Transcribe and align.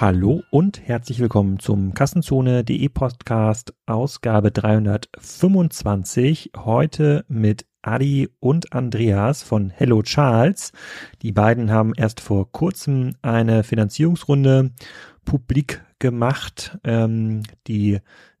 Hallo 0.00 0.44
und 0.50 0.86
herzlich 0.86 1.18
willkommen 1.18 1.58
zum 1.58 1.92
Kassenzone.de 1.92 2.88
Podcast 2.88 3.74
Ausgabe 3.84 4.52
325. 4.52 6.52
Heute 6.56 7.24
mit 7.26 7.66
Adi 7.82 8.28
und 8.38 8.72
Andreas 8.72 9.42
von 9.42 9.70
Hello 9.70 10.04
Charles. 10.04 10.70
Die 11.22 11.32
beiden 11.32 11.72
haben 11.72 11.94
erst 11.96 12.20
vor 12.20 12.52
kurzem 12.52 13.16
eine 13.22 13.64
Finanzierungsrunde 13.64 14.70
publik 15.24 15.84
gemacht. 15.98 16.78
Ähm, 16.84 17.42
die 17.66 17.98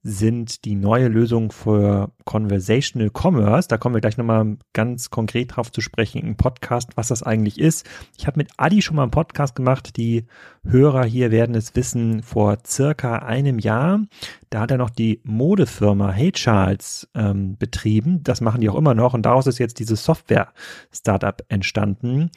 sind 0.08 0.64
die 0.64 0.74
neue 0.74 1.08
Lösung 1.08 1.52
für 1.52 2.10
Conversational 2.24 3.10
Commerce. 3.10 3.68
Da 3.68 3.76
kommen 3.76 3.94
wir 3.94 4.00
gleich 4.00 4.16
nochmal 4.16 4.56
ganz 4.72 5.10
konkret 5.10 5.54
drauf 5.54 5.70
zu 5.70 5.82
sprechen 5.82 6.18
im 6.22 6.36
Podcast, 6.36 6.96
was 6.96 7.08
das 7.08 7.22
eigentlich 7.22 7.58
ist. 7.58 7.86
Ich 8.16 8.26
habe 8.26 8.38
mit 8.38 8.50
Adi 8.56 8.80
schon 8.80 8.96
mal 8.96 9.02
einen 9.02 9.10
Podcast 9.10 9.54
gemacht. 9.54 9.96
Die 9.96 10.24
Hörer 10.64 11.04
hier 11.04 11.30
werden 11.30 11.54
es 11.54 11.76
wissen, 11.76 12.22
vor 12.22 12.58
circa 12.66 13.16
einem 13.16 13.58
Jahr. 13.58 14.00
Da 14.48 14.60
hat 14.60 14.70
er 14.70 14.78
noch 14.78 14.90
die 14.90 15.20
Modefirma 15.24 16.10
Hey 16.10 16.32
Charles 16.32 17.08
ähm, 17.14 17.58
betrieben. 17.58 18.22
Das 18.22 18.40
machen 18.40 18.62
die 18.62 18.70
auch 18.70 18.76
immer 18.76 18.94
noch. 18.94 19.12
Und 19.12 19.22
daraus 19.26 19.46
ist 19.46 19.58
jetzt 19.58 19.78
dieses 19.78 20.04
Software-Startup 20.04 21.42
entstanden, 21.48 22.30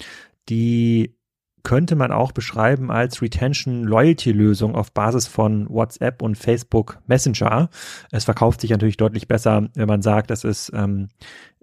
die 0.50 1.16
könnte 1.64 1.96
man 1.96 2.12
auch 2.12 2.32
beschreiben 2.32 2.92
als 2.92 3.22
Retention 3.22 3.84
Loyalty 3.84 4.32
Lösung 4.32 4.76
auf 4.76 4.92
Basis 4.92 5.28
von 5.28 5.70
WhatsApp 5.70 6.22
und 6.22 6.38
Facebook 6.38 7.00
Messenger. 7.08 7.70
Es 8.12 8.26
verkauft 8.26 8.62
sich 8.62 8.72
natürlich 8.72 8.98
deutlich 8.98 9.28
besser, 9.28 9.70
wenn 9.76 9.88
man 9.88 10.02
sagt, 10.02 10.30
das 10.30 10.44
ist 10.44 10.72
ähm, 10.74 11.10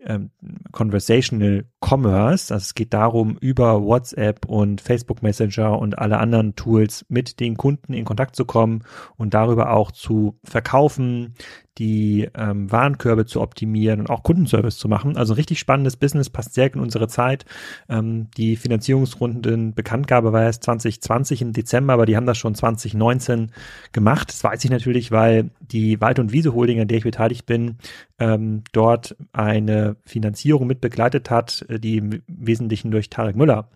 ähm, 0.04 0.30
Conversational 0.72 1.64
Commerce. 1.80 2.52
Also 2.52 2.64
es 2.64 2.74
geht 2.74 2.94
darum, 2.94 3.36
über 3.40 3.82
WhatsApp 3.82 4.46
und 4.46 4.80
Facebook 4.80 5.22
Messenger 5.22 5.78
und 5.78 5.98
alle 5.98 6.18
anderen 6.18 6.54
Tools 6.54 7.04
mit 7.08 7.40
den 7.40 7.56
Kunden 7.56 7.92
in 7.92 8.04
Kontakt 8.04 8.36
zu 8.36 8.44
kommen 8.44 8.84
und 9.16 9.34
darüber 9.34 9.72
auch 9.72 9.90
zu 9.90 10.38
verkaufen, 10.44 11.34
die 11.78 12.28
ähm, 12.34 12.70
Warenkörbe 12.70 13.26
zu 13.26 13.40
optimieren 13.40 14.00
und 14.00 14.10
auch 14.10 14.22
Kundenservice 14.22 14.76
zu 14.78 14.88
machen. 14.88 15.16
Also 15.16 15.34
richtig 15.34 15.58
spannendes 15.58 15.96
Business, 15.96 16.28
passt 16.28 16.54
sehr 16.54 16.72
in 16.72 16.80
unsere 16.80 17.08
Zeit. 17.08 17.44
Ähm, 17.88 18.28
die 18.36 18.56
Finanzierungsrunden 18.56 19.74
Bekanntgabe 19.74 20.32
war 20.32 20.42
erst 20.42 20.64
2020 20.64 21.42
im 21.42 21.52
Dezember, 21.52 21.92
aber 21.94 22.06
die 22.06 22.16
haben 22.16 22.26
das 22.26 22.38
schon 22.38 22.54
2019 22.54 23.52
gemacht. 23.92 24.28
Das 24.28 24.42
weiß 24.42 24.64
ich 24.64 24.70
natürlich, 24.70 25.12
weil 25.12 25.50
die 25.60 26.00
Wald- 26.00 26.18
und 26.18 26.32
Wiese 26.32 26.52
Holding, 26.52 26.80
an 26.80 26.88
der 26.88 26.98
ich 26.98 27.04
beteiligt 27.04 27.46
bin, 27.46 27.76
ähm, 28.18 28.64
dort 28.72 29.16
eine 29.32 29.96
Finanzierung 30.04 30.66
mit 30.66 30.80
begleitet 30.80 31.30
hat, 31.30 31.64
die 31.68 31.98
im 31.98 32.22
Wesentlichen 32.26 32.90
durch 32.90 33.08
Tarek 33.08 33.36
Müller 33.36 33.68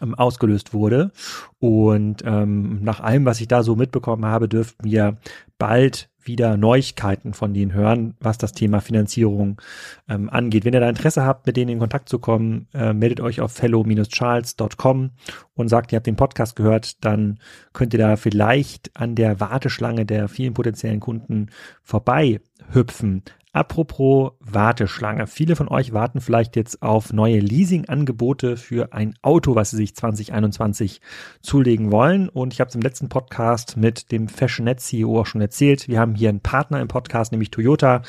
ähm, 0.00 0.14
ausgelöst 0.14 0.72
wurde. 0.72 1.12
Und 1.58 2.22
ähm, 2.24 2.82
nach 2.82 3.00
allem, 3.00 3.24
was 3.24 3.40
ich 3.40 3.48
da 3.48 3.62
so 3.62 3.76
mitbekommen 3.76 4.24
habe, 4.24 4.48
dürften 4.48 4.84
wir 4.84 5.18
bald 5.58 6.08
wieder 6.26 6.56
Neuigkeiten 6.56 7.34
von 7.34 7.54
denen 7.54 7.72
hören, 7.72 8.14
was 8.20 8.38
das 8.38 8.52
Thema 8.52 8.80
Finanzierung 8.80 9.60
ähm, 10.08 10.30
angeht. 10.30 10.64
Wenn 10.64 10.74
ihr 10.74 10.80
da 10.80 10.88
Interesse 10.88 11.24
habt, 11.24 11.46
mit 11.46 11.56
denen 11.56 11.72
in 11.72 11.78
Kontakt 11.78 12.08
zu 12.08 12.18
kommen, 12.18 12.68
äh, 12.74 12.92
meldet 12.92 13.20
euch 13.20 13.40
auf 13.40 13.52
fellow-charles.com 13.52 15.10
und 15.54 15.68
sagt, 15.68 15.92
ihr 15.92 15.96
habt 15.96 16.06
den 16.06 16.16
Podcast 16.16 16.56
gehört, 16.56 17.04
dann 17.04 17.38
könnt 17.72 17.92
ihr 17.92 17.98
da 17.98 18.16
vielleicht 18.16 18.90
an 18.94 19.14
der 19.14 19.40
Warteschlange 19.40 20.06
der 20.06 20.28
vielen 20.28 20.54
potenziellen 20.54 21.00
Kunden 21.00 21.50
vorbei 21.82 22.40
hüpfen. 22.72 23.22
Apropos 23.54 24.32
Warteschlange. 24.40 25.26
Viele 25.26 25.56
von 25.56 25.68
euch 25.68 25.92
warten 25.92 26.22
vielleicht 26.22 26.56
jetzt 26.56 26.80
auf 26.80 27.12
neue 27.12 27.38
Leasing-Angebote 27.38 28.56
für 28.56 28.94
ein 28.94 29.14
Auto, 29.20 29.54
was 29.54 29.70
sie 29.70 29.76
sich 29.76 29.94
2021 29.94 31.02
zulegen 31.42 31.92
wollen. 31.92 32.30
Und 32.30 32.54
ich 32.54 32.60
habe 32.60 32.70
es 32.70 32.74
im 32.74 32.80
letzten 32.80 33.10
Podcast 33.10 33.76
mit 33.76 34.10
dem 34.10 34.28
Fashionet-CEO 34.28 35.20
auch 35.20 35.26
schon 35.26 35.42
erzählt. 35.42 35.86
Wir 35.86 36.00
haben 36.00 36.14
hier 36.14 36.30
einen 36.30 36.40
Partner 36.40 36.80
im 36.80 36.88
Podcast, 36.88 37.30
nämlich 37.32 37.50
Toyota. 37.50 38.00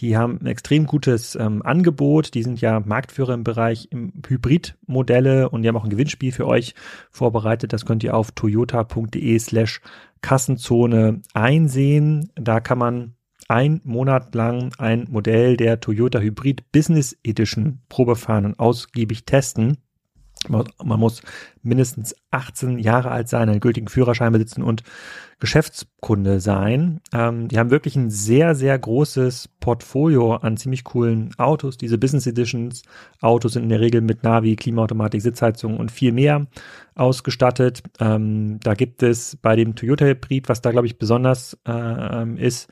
Die 0.00 0.18
haben 0.18 0.38
ein 0.42 0.46
extrem 0.46 0.84
gutes 0.84 1.34
ähm, 1.34 1.62
Angebot. 1.62 2.34
Die 2.34 2.42
sind 2.42 2.60
ja 2.60 2.80
Marktführer 2.80 3.32
im 3.32 3.42
Bereich 3.42 3.88
Hybridmodelle 4.28 5.48
und 5.48 5.62
die 5.62 5.68
haben 5.68 5.78
auch 5.78 5.84
ein 5.84 5.90
Gewinnspiel 5.90 6.32
für 6.32 6.46
euch 6.46 6.74
vorbereitet. 7.10 7.72
Das 7.72 7.86
könnt 7.86 8.04
ihr 8.04 8.14
auf 8.14 8.32
toyota.de 8.32 9.38
slash 9.38 9.80
Kassenzone 10.20 11.22
einsehen. 11.32 12.30
Da 12.34 12.60
kann 12.60 12.76
man 12.76 13.14
ein 13.50 13.80
Monat 13.82 14.32
lang 14.36 14.72
ein 14.78 15.08
Modell 15.10 15.56
der 15.56 15.80
Toyota 15.80 16.20
Hybrid 16.20 16.70
Business 16.70 17.18
Edition 17.24 17.80
Probefahren 17.88 18.44
und 18.46 18.60
ausgiebig 18.60 19.24
testen. 19.24 19.78
Man 20.48 21.00
muss 21.00 21.20
mindestens 21.62 22.14
18 22.30 22.78
Jahre 22.78 23.10
alt 23.10 23.28
sein, 23.28 23.50
einen 23.50 23.60
gültigen 23.60 23.88
Führerschein 23.88 24.32
besitzen 24.32 24.62
und 24.62 24.84
Geschäftskunde 25.40 26.40
sein. 26.40 27.00
Ähm, 27.12 27.48
die 27.48 27.58
haben 27.58 27.70
wirklich 27.70 27.96
ein 27.96 28.08
sehr, 28.08 28.54
sehr 28.54 28.78
großes 28.78 29.48
Portfolio 29.58 30.36
an 30.36 30.56
ziemlich 30.56 30.84
coolen 30.84 31.34
Autos. 31.36 31.76
Diese 31.76 31.98
Business 31.98 32.26
Editions 32.26 32.82
Autos 33.20 33.54
sind 33.54 33.64
in 33.64 33.68
der 33.68 33.80
Regel 33.80 34.00
mit 34.00 34.22
Navi, 34.22 34.56
Klimaautomatik, 34.56 35.20
Sitzheizung 35.20 35.76
und 35.76 35.90
viel 35.90 36.12
mehr 36.12 36.46
ausgestattet. 36.94 37.82
Ähm, 37.98 38.60
da 38.62 38.74
gibt 38.74 39.02
es 39.02 39.36
bei 39.36 39.56
dem 39.56 39.74
Toyota 39.74 40.06
Hybrid, 40.06 40.48
was 40.48 40.62
da 40.62 40.70
glaube 40.70 40.86
ich 40.86 40.98
besonders 40.98 41.58
äh, 41.66 41.72
ähm, 41.72 42.38
ist, 42.38 42.68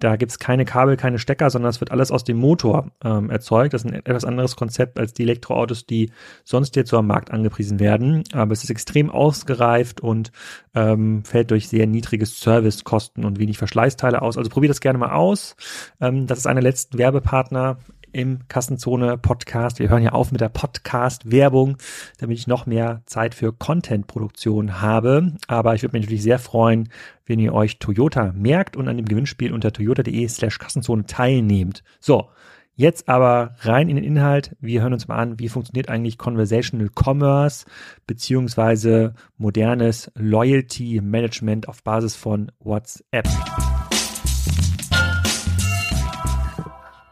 da 0.00 0.16
gibt's 0.16 0.38
keine 0.38 0.64
Kabel, 0.64 0.96
keine 0.96 1.18
Stecker, 1.18 1.50
sondern 1.50 1.70
es 1.70 1.80
wird 1.80 1.92
alles 1.92 2.10
aus 2.10 2.24
dem 2.24 2.38
Motor 2.38 2.90
ähm, 3.04 3.30
erzeugt. 3.30 3.74
Das 3.74 3.84
ist 3.84 3.90
ein 3.90 3.94
etwas 3.94 4.24
anderes 4.24 4.56
Konzept 4.56 4.98
als 4.98 5.12
die 5.12 5.22
Elektroautos, 5.22 5.86
die 5.86 6.10
sonst 6.42 6.74
jetzt 6.74 6.90
so 6.90 6.98
am 6.98 7.06
Markt 7.06 7.30
angepriesen 7.30 7.78
werden. 7.78 8.24
Aber 8.32 8.52
es 8.52 8.64
ist 8.64 8.70
extrem 8.70 9.10
ausgereift 9.10 10.00
und 10.00 10.32
ähm, 10.74 11.22
fällt 11.24 11.50
durch 11.50 11.68
sehr 11.68 11.86
niedrige 11.86 12.26
Servicekosten 12.26 13.24
und 13.24 13.38
wenig 13.38 13.58
Verschleißteile 13.58 14.22
aus. 14.22 14.38
Also 14.38 14.50
probiert 14.50 14.70
das 14.70 14.80
gerne 14.80 14.98
mal 14.98 15.12
aus. 15.12 15.54
Ähm, 16.00 16.26
das 16.26 16.38
ist 16.38 16.46
einer 16.46 16.60
der 16.60 16.70
letzten 16.70 16.98
Werbepartner 16.98 17.78
im 18.12 18.40
Kassenzone 18.48 19.18
Podcast. 19.18 19.78
Wir 19.78 19.88
hören 19.88 20.02
ja 20.02 20.12
auf 20.12 20.32
mit 20.32 20.40
der 20.40 20.48
Podcast 20.48 21.30
Werbung, 21.30 21.76
damit 22.18 22.38
ich 22.38 22.46
noch 22.46 22.66
mehr 22.66 23.02
Zeit 23.06 23.34
für 23.34 23.52
Content 23.52 24.06
Produktion 24.06 24.80
habe. 24.80 25.34
Aber 25.46 25.74
ich 25.74 25.82
würde 25.82 25.96
mich 25.96 26.06
natürlich 26.06 26.22
sehr 26.22 26.38
freuen, 26.38 26.88
wenn 27.26 27.38
ihr 27.38 27.54
euch 27.54 27.78
Toyota 27.78 28.32
merkt 28.32 28.76
und 28.76 28.88
an 28.88 28.96
dem 28.96 29.06
Gewinnspiel 29.06 29.52
unter 29.52 29.72
toyota.de 29.72 30.28
slash 30.28 30.58
Kassenzone 30.58 31.06
teilnehmt. 31.06 31.82
So. 32.00 32.28
Jetzt 32.76 33.10
aber 33.10 33.56
rein 33.58 33.90
in 33.90 33.96
den 33.96 34.04
Inhalt. 34.06 34.56
Wir 34.58 34.80
hören 34.80 34.94
uns 34.94 35.06
mal 35.06 35.16
an, 35.16 35.38
wie 35.38 35.50
funktioniert 35.50 35.90
eigentlich 35.90 36.16
Conversational 36.16 36.88
Commerce 36.88 37.66
beziehungsweise 38.06 39.12
modernes 39.36 40.10
Loyalty 40.14 41.02
Management 41.02 41.68
auf 41.68 41.82
Basis 41.82 42.16
von 42.16 42.50
WhatsApp. 42.58 43.28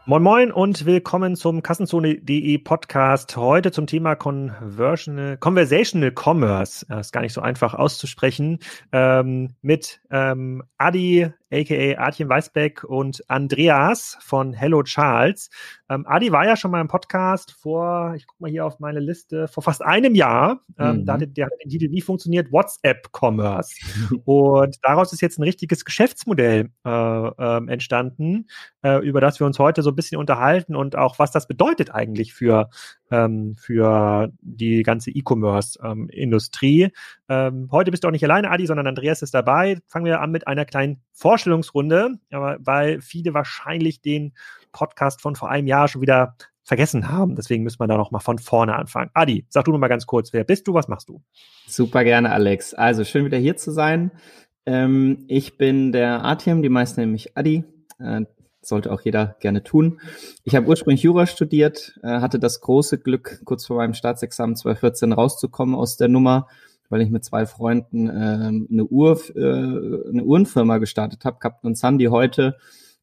Moin 0.09 0.23
Moin 0.23 0.51
und 0.51 0.87
willkommen 0.87 1.35
zum 1.35 1.61
Kassenzone.de 1.61 2.57
Podcast. 2.57 3.37
Heute 3.37 3.71
zum 3.71 3.85
Thema 3.85 4.15
Conversational, 4.15 5.37
Conversational 5.37 6.11
Commerce. 6.11 6.83
Das 6.89 7.05
ist 7.05 7.11
gar 7.11 7.21
nicht 7.21 7.33
so 7.33 7.41
einfach 7.41 7.75
auszusprechen. 7.75 8.57
Ähm, 8.91 9.53
mit 9.61 10.01
ähm, 10.09 10.63
Adi, 10.79 11.31
aka 11.51 11.97
Artjen 11.97 12.29
Weisbeck 12.29 12.83
und 12.83 13.23
Andreas 13.29 14.17
von 14.21 14.53
Hello 14.53 14.83
Charles. 14.83 15.49
Ähm, 15.89 16.05
Adi 16.07 16.31
war 16.31 16.45
ja 16.45 16.55
schon 16.55 16.71
mal 16.71 16.81
im 16.81 16.87
Podcast 16.87 17.51
vor, 17.51 18.13
ich 18.15 18.27
gucke 18.27 18.43
mal 18.43 18.51
hier 18.51 18.65
auf 18.65 18.79
meine 18.79 18.99
Liste, 18.99 19.47
vor 19.47 19.63
fast 19.63 19.81
einem 19.81 20.15
Jahr. 20.15 20.61
Ähm, 20.77 20.97
mhm. 20.97 21.05
Da 21.05 21.13
hatte 21.13 21.27
der 21.27 21.49
den 21.63 21.69
Titel 21.69 21.91
Wie 21.91 22.01
funktioniert 22.01 22.51
WhatsApp 22.51 23.09
Commerce? 23.11 23.75
und 24.25 24.77
daraus 24.83 25.13
ist 25.13 25.21
jetzt 25.21 25.39
ein 25.39 25.43
richtiges 25.43 25.85
Geschäftsmodell 25.85 26.69
äh, 26.85 26.89
äh, 26.89 27.71
entstanden, 27.71 28.47
äh, 28.83 29.03
über 29.03 29.21
das 29.21 29.39
wir 29.39 29.47
uns 29.47 29.59
heute 29.59 29.81
so 29.81 29.89
ein 29.89 29.95
bisschen 29.95 30.19
unterhalten 30.19 30.75
und 30.75 30.95
auch 30.95 31.19
was 31.19 31.31
das 31.31 31.47
bedeutet 31.47 31.93
eigentlich 31.93 32.33
für 32.33 32.69
ähm, 33.11 33.55
für 33.55 34.31
die 34.41 34.83
ganze 34.83 35.11
E-Commerce-Industrie. 35.11 36.89
Ähm, 37.27 37.69
heute 37.71 37.91
bist 37.91 38.03
du 38.03 38.07
auch 38.07 38.11
nicht 38.11 38.23
alleine, 38.23 38.51
Adi, 38.51 38.65
sondern 38.65 38.87
Andreas 38.87 39.21
ist 39.21 39.33
dabei. 39.33 39.79
Fangen 39.87 40.05
wir 40.05 40.21
an 40.21 40.31
mit 40.31 40.47
einer 40.47 40.65
kleinen 40.65 41.01
Vorstellungsrunde, 41.11 42.19
weil 42.29 43.01
viele 43.01 43.33
wahrscheinlich 43.33 44.01
den 44.01 44.33
Podcast 44.71 45.21
von 45.21 45.35
vor 45.35 45.49
einem 45.49 45.67
Jahr 45.67 45.87
schon 45.87 46.01
wieder 46.01 46.35
vergessen 46.63 47.09
haben. 47.09 47.35
Deswegen 47.35 47.63
müssen 47.63 47.79
wir 47.79 47.87
da 47.87 47.97
noch 47.97 48.11
mal 48.11 48.19
von 48.19 48.37
vorne 48.37 48.75
anfangen. 48.75 49.09
Adi, 49.13 49.45
sag 49.49 49.65
du 49.65 49.71
noch 49.71 49.79
mal 49.79 49.87
ganz 49.87 50.05
kurz, 50.05 50.33
wer 50.33 50.43
bist 50.43 50.67
du, 50.67 50.73
was 50.73 50.87
machst 50.87 51.09
du? 51.09 51.21
Super 51.67 52.03
gerne, 52.03 52.31
Alex. 52.31 52.73
Also 52.73 53.03
schön 53.03 53.25
wieder 53.25 53.37
hier 53.39 53.57
zu 53.57 53.71
sein. 53.71 54.11
Ähm, 54.65 55.25
ich 55.27 55.57
bin 55.57 55.91
der 55.91 56.23
Artem, 56.23 56.61
die 56.61 56.69
meisten 56.69 57.01
nennen 57.01 57.11
mich 57.11 57.35
Adi. 57.35 57.63
Äh, 57.97 58.25
sollte 58.61 58.91
auch 58.91 59.01
jeder 59.01 59.35
gerne 59.39 59.63
tun. 59.63 59.99
Ich 60.43 60.55
habe 60.55 60.67
ursprünglich 60.67 61.03
Jura 61.03 61.25
studiert, 61.25 61.99
äh, 62.03 62.19
hatte 62.19 62.39
das 62.39 62.61
große 62.61 62.99
Glück, 62.99 63.41
kurz 63.45 63.65
vor 63.65 63.77
meinem 63.77 63.93
Staatsexamen 63.93 64.55
2014 64.55 65.13
rauszukommen 65.13 65.75
aus 65.75 65.97
der 65.97 66.07
Nummer, 66.07 66.47
weil 66.89 67.01
ich 67.01 67.09
mit 67.09 67.23
zwei 67.23 67.45
Freunden 67.45 68.09
äh, 68.09 68.11
eine, 68.11 68.85
Uhr, 68.85 69.19
äh, 69.35 70.09
eine 70.09 70.23
Uhrenfirma 70.23 70.77
gestartet 70.79 71.23
habe, 71.25 71.39
Captain 71.39 71.75
Sun, 71.75 71.97
die 71.97 72.09
heute 72.09 72.57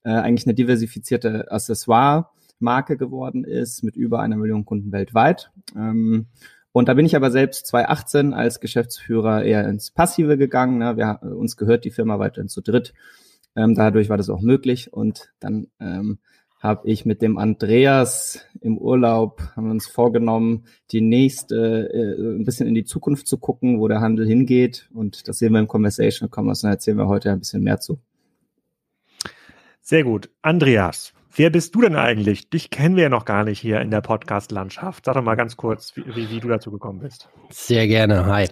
äh, 0.04 0.10
eigentlich 0.10 0.46
eine 0.46 0.54
diversifizierte 0.54 1.50
Accessoire-Marke 1.50 2.96
geworden 2.96 3.44
ist 3.44 3.82
mit 3.82 3.96
über 3.96 4.20
einer 4.20 4.36
Million 4.36 4.64
Kunden 4.64 4.92
weltweit. 4.92 5.50
Ähm, 5.74 6.26
Und 6.72 6.88
da 6.88 6.94
bin 6.94 7.06
ich 7.06 7.16
aber 7.16 7.30
selbst 7.30 7.66
2018 7.68 8.34
als 8.34 8.60
Geschäftsführer 8.60 9.44
eher 9.44 9.66
ins 9.66 9.90
Passive 9.90 10.36
gegangen. 10.36 10.78
Ne? 10.78 10.96
Wir, 10.96 11.20
uns 11.22 11.56
gehört 11.56 11.84
die 11.86 11.90
Firma 11.90 12.18
weiterhin 12.18 12.48
zu 12.48 12.60
dritt. 12.60 12.92
Ähm, 13.56 13.74
dadurch 13.74 14.08
war 14.08 14.16
das 14.16 14.30
auch 14.30 14.40
möglich. 14.40 14.92
Und 14.92 15.32
dann 15.40 15.68
ähm, 15.80 16.18
habe 16.60 16.88
ich 16.88 17.04
mit 17.04 17.22
dem 17.22 17.38
Andreas 17.38 18.46
im 18.60 18.78
Urlaub, 18.78 19.42
haben 19.54 19.66
wir 19.66 19.70
uns 19.72 19.86
vorgenommen, 19.86 20.64
die 20.90 21.00
nächste, 21.00 21.90
äh, 21.92 22.36
ein 22.38 22.44
bisschen 22.44 22.66
in 22.66 22.74
die 22.74 22.84
Zukunft 22.84 23.26
zu 23.26 23.38
gucken, 23.38 23.80
wo 23.80 23.88
der 23.88 24.00
Handel 24.00 24.26
hingeht. 24.26 24.88
Und 24.92 25.28
das 25.28 25.38
sehen 25.38 25.52
wir 25.52 25.60
im 25.60 25.68
Conversational 25.68 26.30
Commerce 26.34 26.66
und 26.66 26.72
erzählen 26.72 26.98
wir 26.98 27.08
heute 27.08 27.30
ein 27.30 27.38
bisschen 27.38 27.62
mehr 27.62 27.80
zu. 27.80 27.98
Sehr 29.80 30.02
gut. 30.02 30.30
Andreas, 30.42 31.12
wer 31.36 31.50
bist 31.50 31.74
du 31.74 31.82
denn 31.82 31.96
eigentlich? 31.96 32.50
Dich 32.50 32.70
kennen 32.70 32.96
wir 32.96 33.04
ja 33.04 33.08
noch 33.08 33.24
gar 33.24 33.44
nicht 33.44 33.60
hier 33.60 33.80
in 33.80 33.90
der 33.90 34.00
Podcast-Landschaft. 34.00 35.04
Sag 35.04 35.14
doch 35.14 35.22
mal 35.22 35.36
ganz 35.36 35.56
kurz, 35.56 35.94
wie, 35.96 36.30
wie, 36.30 36.40
du 36.40 36.48
dazu 36.48 36.70
gekommen 36.70 37.00
bist. 37.00 37.28
Sehr 37.50 37.86
gerne. 37.86 38.26
Hi. 38.26 38.48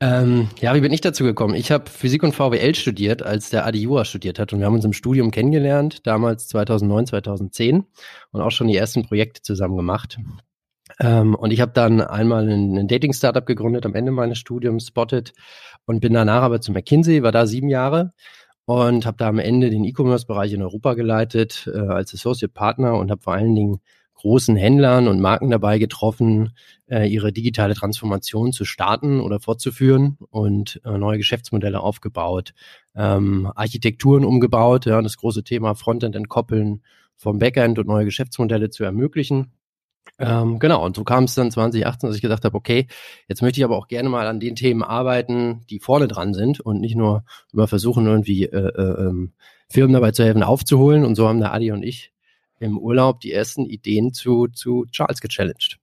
Ähm, 0.00 0.48
ja, 0.60 0.74
wie 0.74 0.80
bin 0.80 0.92
ich 0.92 1.00
dazu 1.00 1.24
gekommen? 1.24 1.54
Ich 1.54 1.70
habe 1.70 1.88
Physik 1.90 2.22
und 2.22 2.34
VWL 2.34 2.74
studiert, 2.74 3.22
als 3.22 3.50
der 3.50 3.66
Adi 3.66 3.82
Jura 3.82 4.04
studiert 4.04 4.38
hat. 4.38 4.52
Und 4.52 4.60
wir 4.60 4.66
haben 4.66 4.74
uns 4.74 4.84
im 4.84 4.92
Studium 4.92 5.30
kennengelernt, 5.30 6.06
damals 6.06 6.48
2009, 6.48 7.06
2010 7.06 7.84
und 8.32 8.40
auch 8.40 8.50
schon 8.50 8.68
die 8.68 8.76
ersten 8.76 9.04
Projekte 9.06 9.42
zusammen 9.42 9.76
gemacht. 9.76 10.18
Ähm, 11.00 11.34
und 11.34 11.52
ich 11.52 11.60
habe 11.60 11.72
dann 11.72 12.00
einmal 12.00 12.48
ein, 12.48 12.76
ein 12.76 12.88
Dating-Startup 12.88 13.46
gegründet 13.46 13.86
am 13.86 13.94
Ende 13.94 14.12
meines 14.12 14.38
Studiums, 14.38 14.88
Spotted, 14.88 15.32
und 15.84 16.00
bin 16.00 16.12
danach 16.12 16.42
aber 16.42 16.60
zu 16.60 16.72
McKinsey, 16.72 17.22
war 17.22 17.32
da 17.32 17.46
sieben 17.46 17.68
Jahre 17.68 18.12
und 18.64 19.06
habe 19.06 19.16
da 19.16 19.28
am 19.28 19.38
Ende 19.38 19.70
den 19.70 19.84
E-Commerce-Bereich 19.84 20.52
in 20.52 20.62
Europa 20.62 20.94
geleitet 20.94 21.68
äh, 21.72 21.78
als 21.78 22.14
Associate 22.14 22.52
Partner 22.52 22.96
und 22.98 23.10
habe 23.10 23.22
vor 23.22 23.34
allen 23.34 23.54
Dingen 23.54 23.80
großen 24.22 24.54
Händlern 24.54 25.08
und 25.08 25.20
Marken 25.20 25.50
dabei 25.50 25.78
getroffen, 25.78 26.52
äh, 26.88 27.08
ihre 27.08 27.32
digitale 27.32 27.74
Transformation 27.74 28.52
zu 28.52 28.64
starten 28.64 29.20
oder 29.20 29.40
fortzuführen 29.40 30.16
und 30.30 30.80
äh, 30.84 30.96
neue 30.96 31.18
Geschäftsmodelle 31.18 31.80
aufgebaut, 31.80 32.54
ähm, 32.94 33.50
Architekturen 33.54 34.24
umgebaut, 34.24 34.86
ja, 34.86 35.02
das 35.02 35.16
große 35.16 35.42
Thema 35.42 35.74
Frontend 35.74 36.14
entkoppeln 36.14 36.82
vom 37.16 37.40
Backend 37.40 37.80
und 37.80 37.88
neue 37.88 38.04
Geschäftsmodelle 38.04 38.70
zu 38.70 38.84
ermöglichen. 38.84 39.52
Ähm, 40.24 40.60
genau, 40.60 40.84
und 40.84 40.94
so 40.94 41.02
kam 41.02 41.24
es 41.24 41.34
dann 41.34 41.50
2018, 41.50 42.08
dass 42.08 42.16
ich 42.16 42.22
gesagt 42.22 42.44
habe, 42.44 42.56
okay, 42.56 42.86
jetzt 43.26 43.42
möchte 43.42 43.58
ich 43.58 43.64
aber 43.64 43.76
auch 43.76 43.88
gerne 43.88 44.08
mal 44.08 44.28
an 44.28 44.38
den 44.38 44.54
Themen 44.54 44.84
arbeiten, 44.84 45.66
die 45.68 45.80
vorne 45.80 46.06
dran 46.06 46.32
sind 46.32 46.60
und 46.60 46.80
nicht 46.80 46.94
nur 46.94 47.24
immer 47.52 47.66
versuchen, 47.66 48.06
irgendwie 48.06 48.44
äh, 48.44 48.56
äh, 48.56 49.06
ähm, 49.06 49.32
Firmen 49.68 49.94
dabei 49.94 50.12
zu 50.12 50.22
helfen, 50.22 50.44
aufzuholen. 50.44 51.04
Und 51.04 51.16
so 51.16 51.26
haben 51.26 51.40
der 51.40 51.52
Adi 51.52 51.72
und 51.72 51.82
ich 51.82 52.12
im 52.60 52.78
Urlaub 52.78 53.18
die 53.18 53.32
ersten 53.32 53.66
Ideen 53.66 54.12
zu, 54.12 54.46
zu 54.46 54.86
Charles 54.92 55.20
gechallenged. 55.20 55.78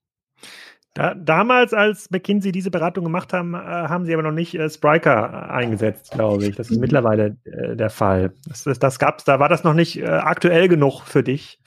Da, 0.94 1.13
damals, 1.13 1.74
als 1.74 2.09
McKinsey 2.09 2.53
diese 2.53 2.71
Beratung 2.71 3.03
gemacht 3.03 3.33
haben, 3.33 3.53
äh, 3.53 3.57
haben 3.57 4.06
sie 4.06 4.13
aber 4.13 4.24
noch 4.24 4.31
nicht 4.31 4.56
äh, 4.56 4.69
Spriker 4.69 5.51
eingesetzt, 5.51 6.12
glaube 6.12 6.47
ich. 6.47 6.56
Das 6.56 6.71
ist 6.71 6.80
mittlerweile 6.80 7.35
äh, 7.44 7.75
der 7.75 7.89
Fall. 7.89 8.31
Das, 8.47 8.63
das, 8.63 8.80
das 8.80 9.00
gab's, 9.00 9.25
da 9.25 9.39
war 9.39 9.50
das 9.50 9.65
noch 9.65 9.74
nicht 9.74 10.00
äh, 10.00 10.06
aktuell 10.06 10.69
genug 10.69 11.01
für 11.01 11.24
dich. 11.24 11.59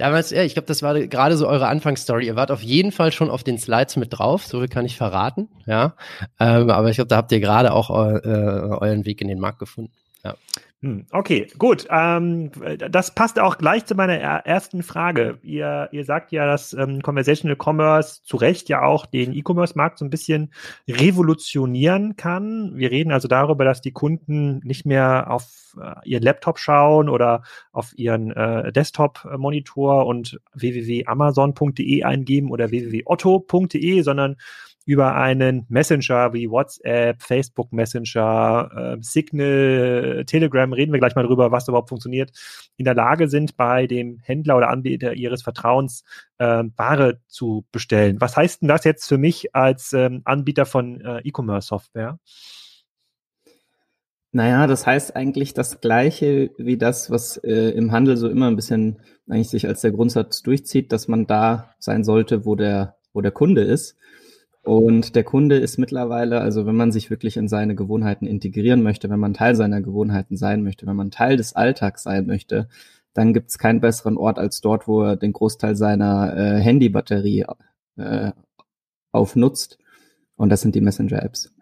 Damals, 0.00 0.30
ja, 0.30 0.42
ich 0.42 0.54
glaube, 0.54 0.64
das 0.64 0.82
war 0.82 0.98
gerade 0.98 1.36
so 1.36 1.46
eure 1.46 1.68
Anfangsstory. 1.68 2.24
Ihr 2.24 2.34
wart 2.34 2.50
auf 2.50 2.62
jeden 2.62 2.90
Fall 2.90 3.12
schon 3.12 3.28
auf 3.28 3.44
den 3.44 3.58
Slides 3.58 3.96
mit 3.96 4.18
drauf, 4.18 4.46
so 4.46 4.60
viel 4.60 4.68
kann 4.68 4.86
ich 4.86 4.96
verraten, 4.96 5.50
ja. 5.66 5.94
Ähm, 6.38 6.70
aber 6.70 6.88
ich 6.88 6.96
glaube, 6.96 7.08
da 7.08 7.16
habt 7.16 7.30
ihr 7.32 7.40
gerade 7.40 7.74
auch 7.74 7.90
eu 7.90 8.16
äh, 8.16 8.26
euren 8.26 9.04
Weg 9.04 9.20
in 9.20 9.28
den 9.28 9.38
Markt 9.38 9.58
gefunden. 9.58 9.92
Ja. 10.24 10.36
Hm, 10.82 11.04
okay, 11.10 11.46
gut. 11.58 11.86
Ähm, 11.90 12.50
das 12.90 13.14
passt 13.14 13.38
auch 13.38 13.58
gleich 13.58 13.84
zu 13.84 13.94
meiner 13.94 14.14
ersten 14.14 14.82
Frage. 14.82 15.38
Ihr, 15.42 15.90
ihr 15.92 16.06
sagt 16.06 16.32
ja, 16.32 16.46
dass 16.46 16.72
ähm, 16.72 17.02
Conversational 17.02 17.58
Commerce 17.62 18.22
zu 18.22 18.38
Recht 18.38 18.70
ja 18.70 18.80
auch 18.80 19.04
den 19.04 19.34
E-Commerce-Markt 19.34 19.98
so 19.98 20.06
ein 20.06 20.10
bisschen 20.10 20.54
revolutionieren 20.88 22.16
kann. 22.16 22.72
Wir 22.76 22.90
reden 22.90 23.12
also 23.12 23.28
darüber, 23.28 23.66
dass 23.66 23.82
die 23.82 23.92
Kunden 23.92 24.60
nicht 24.64 24.86
mehr 24.86 25.30
auf 25.30 25.76
äh, 25.78 25.96
ihren 26.08 26.22
Laptop 26.22 26.58
schauen 26.58 27.10
oder 27.10 27.42
auf 27.72 27.92
ihren 27.98 28.30
äh, 28.30 28.72
Desktop-Monitor 28.72 30.06
und 30.06 30.40
www.amazon.de 30.54 32.04
eingeben 32.04 32.50
oder 32.50 32.70
www.otto.de, 32.70 34.00
sondern 34.00 34.36
über 34.86 35.14
einen 35.14 35.66
Messenger 35.68 36.32
wie 36.32 36.50
WhatsApp, 36.50 37.22
Facebook 37.22 37.72
Messenger, 37.72 38.96
äh, 38.98 39.02
Signal, 39.02 40.24
Telegram, 40.26 40.72
reden 40.72 40.92
wir 40.92 40.98
gleich 40.98 41.14
mal 41.14 41.26
drüber, 41.26 41.52
was 41.52 41.68
überhaupt 41.68 41.90
funktioniert, 41.90 42.32
in 42.76 42.84
der 42.84 42.94
Lage 42.94 43.28
sind, 43.28 43.56
bei 43.56 43.86
dem 43.86 44.18
Händler 44.22 44.56
oder 44.56 44.70
Anbieter 44.70 45.14
ihres 45.14 45.42
Vertrauens 45.42 46.04
äh, 46.38 46.64
Ware 46.76 47.20
zu 47.28 47.64
bestellen. 47.72 48.20
Was 48.20 48.36
heißt 48.36 48.62
denn 48.62 48.68
das 48.68 48.84
jetzt 48.84 49.06
für 49.08 49.18
mich 49.18 49.54
als 49.54 49.92
ähm, 49.92 50.22
Anbieter 50.24 50.66
von 50.66 51.00
äh, 51.00 51.20
E-Commerce-Software? 51.20 52.18
Naja, 54.32 54.68
das 54.68 54.86
heißt 54.86 55.16
eigentlich 55.16 55.54
das 55.54 55.80
Gleiche 55.80 56.52
wie 56.56 56.76
das, 56.76 57.10
was 57.10 57.36
äh, 57.38 57.70
im 57.70 57.90
Handel 57.90 58.16
so 58.16 58.28
immer 58.28 58.46
ein 58.46 58.54
bisschen 58.54 59.00
eigentlich 59.28 59.48
sich 59.48 59.66
als 59.66 59.80
der 59.80 59.90
Grundsatz 59.90 60.42
durchzieht, 60.42 60.92
dass 60.92 61.08
man 61.08 61.26
da 61.26 61.74
sein 61.80 62.04
sollte, 62.04 62.44
wo 62.44 62.54
der, 62.54 62.96
wo 63.12 63.22
der 63.22 63.32
Kunde 63.32 63.62
ist. 63.62 63.96
Und 64.62 65.16
der 65.16 65.24
Kunde 65.24 65.56
ist 65.56 65.78
mittlerweile, 65.78 66.40
also 66.40 66.66
wenn 66.66 66.76
man 66.76 66.92
sich 66.92 67.08
wirklich 67.08 67.36
in 67.36 67.48
seine 67.48 67.74
Gewohnheiten 67.74 68.26
integrieren 68.26 68.82
möchte, 68.82 69.08
wenn 69.08 69.20
man 69.20 69.32
Teil 69.32 69.54
seiner 69.56 69.80
Gewohnheiten 69.80 70.36
sein 70.36 70.62
möchte, 70.62 70.86
wenn 70.86 70.96
man 70.96 71.10
Teil 71.10 71.36
des 71.36 71.54
Alltags 71.54 72.02
sein 72.02 72.26
möchte, 72.26 72.68
dann 73.14 73.32
gibt 73.32 73.50
es 73.50 73.58
keinen 73.58 73.80
besseren 73.80 74.16
Ort 74.16 74.38
als 74.38 74.60
dort, 74.60 74.86
wo 74.86 75.02
er 75.02 75.16
den 75.16 75.32
Großteil 75.32 75.76
seiner 75.76 76.36
äh, 76.36 76.60
Handybatterie 76.60 77.46
äh, 77.96 78.32
aufnutzt. 79.12 79.78
Und 80.36 80.50
das 80.50 80.60
sind 80.60 80.74
die 80.74 80.80
Messenger-Apps. 80.80 81.52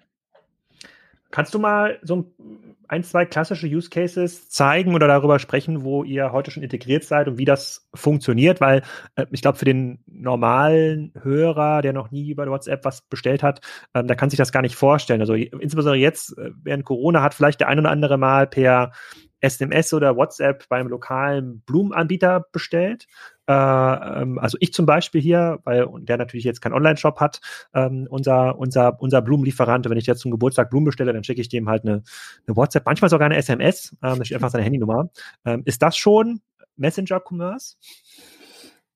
Kannst 1.31 1.55
du 1.55 1.59
mal 1.59 1.99
so 2.03 2.17
ein, 2.17 2.68
zwei 3.03 3.27
klassische 3.27 3.67
Use 3.67 3.91
Cases 3.91 4.49
zeigen 4.49 4.95
oder 4.95 5.07
darüber 5.07 5.39
sprechen, 5.39 5.85
wo 5.85 6.05
ihr 6.05 6.33
heute 6.33 6.51
schon 6.51 6.63
integriert 6.63 7.05
seid 7.05 7.29
und 7.29 7.39
wie 7.39 7.45
das 7.45 7.89
funktioniert? 7.95 8.61
Weil 8.61 8.83
äh, 9.17 9.27
ich 9.31 9.43
glaube, 9.43 9.59
für 9.59 9.65
den 9.65 10.01
normalen 10.07 11.13
Hörer, 11.21 11.83
der 11.83 11.93
noch 11.93 12.11
nie 12.11 12.31
über 12.31 12.47
WhatsApp 12.47 12.85
was 12.85 13.03
bestellt 13.03 13.43
hat, 13.43 13.61
ähm, 13.95 14.07
da 14.07 14.15
kann 14.15 14.31
sich 14.31 14.39
das 14.39 14.53
gar 14.53 14.63
nicht 14.63 14.75
vorstellen. 14.75 15.21
Also 15.21 15.35
insbesondere 15.35 15.97
jetzt 15.97 16.37
äh, 16.39 16.51
während 16.63 16.85
Corona 16.85 17.23
hat 17.23 17.35
vielleicht 17.35 17.61
der 17.61 17.69
ein 17.69 17.79
oder 17.79 17.91
andere 17.91 18.19
mal 18.19 18.47
per 18.47 18.93
SMS 19.41 19.93
oder 19.95 20.17
WhatsApp 20.17 20.69
beim 20.69 20.89
lokalen 20.89 21.61
Blumenanbieter 21.61 22.47
bestellt. 22.53 23.07
Äh, 23.49 23.53
ähm, 23.53 24.39
also 24.39 24.59
ich 24.61 24.73
zum 24.75 24.85
Beispiel 24.85 25.21
hier, 25.21 25.59
weil 25.65 25.89
der 26.03 26.19
natürlich 26.19 26.45
jetzt 26.45 26.61
keinen 26.61 26.75
Online-Shop 26.75 27.19
hat, 27.19 27.41
ähm, 27.75 28.07
unser, 28.11 28.59
unser, 28.59 29.01
unser 29.01 29.23
Blumenlieferant, 29.23 29.89
wenn 29.89 29.97
ich 29.97 30.07
jetzt 30.07 30.21
zum 30.21 30.31
Geburtstag 30.31 30.69
Blumen 30.69 30.85
bestelle, 30.85 31.15
dann 31.15 31.25
schicke 31.25 31.41
ich 31.41 31.49
dem 31.49 31.69
halt 31.69 31.85
eine, 31.85 32.03
eine 32.47 32.57
WhatsApp, 32.57 32.85
manchmal 32.85 33.09
sogar 33.09 33.27
eine 33.27 33.37
SMS, 33.37 33.97
ähm, 34.03 34.19
da 34.19 34.25
steht 34.25 34.37
einfach 34.37 34.51
seine 34.51 34.65
Handynummer. 34.65 35.09
Ähm, 35.47 35.63
ist 35.65 35.83
das 35.83 35.97
schon 35.97 36.41
Messenger-Commerce? 36.77 37.77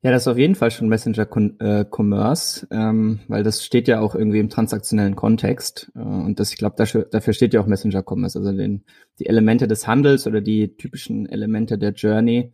Ja, 0.05 0.11
das 0.11 0.25
ist 0.25 0.29
auf 0.29 0.37
jeden 0.37 0.57
Fall 0.57 0.73
schon 0.73 0.89
Messenger 0.89 1.29
äh, 1.61 1.85
Commerce, 1.89 2.67
ähm, 2.73 3.21
weil 3.29 3.45
das 3.45 3.65
steht 3.65 3.87
ja 3.87 4.01
auch 4.01 4.17
irgendwie 4.17 4.41
im 4.41 4.49
transaktionellen 4.49 5.15
Kontext. 5.15 5.93
Äh, 5.95 6.01
und 6.01 6.41
das, 6.41 6.51
ich 6.51 6.59
glaube, 6.59 6.75
dafür, 6.77 7.33
steht 7.33 7.55
ja 7.55 7.61
auch 7.61 7.67
Messenger 7.67 8.03
Commerce, 8.05 8.37
also 8.39 8.51
den, 8.51 8.85
die 9.21 9.27
Elemente 9.27 9.69
des 9.69 9.87
Handels 9.87 10.27
oder 10.27 10.41
die 10.41 10.77
typischen 10.77 11.27
Elemente 11.27 11.79
der 11.79 11.93
Journey 11.93 12.53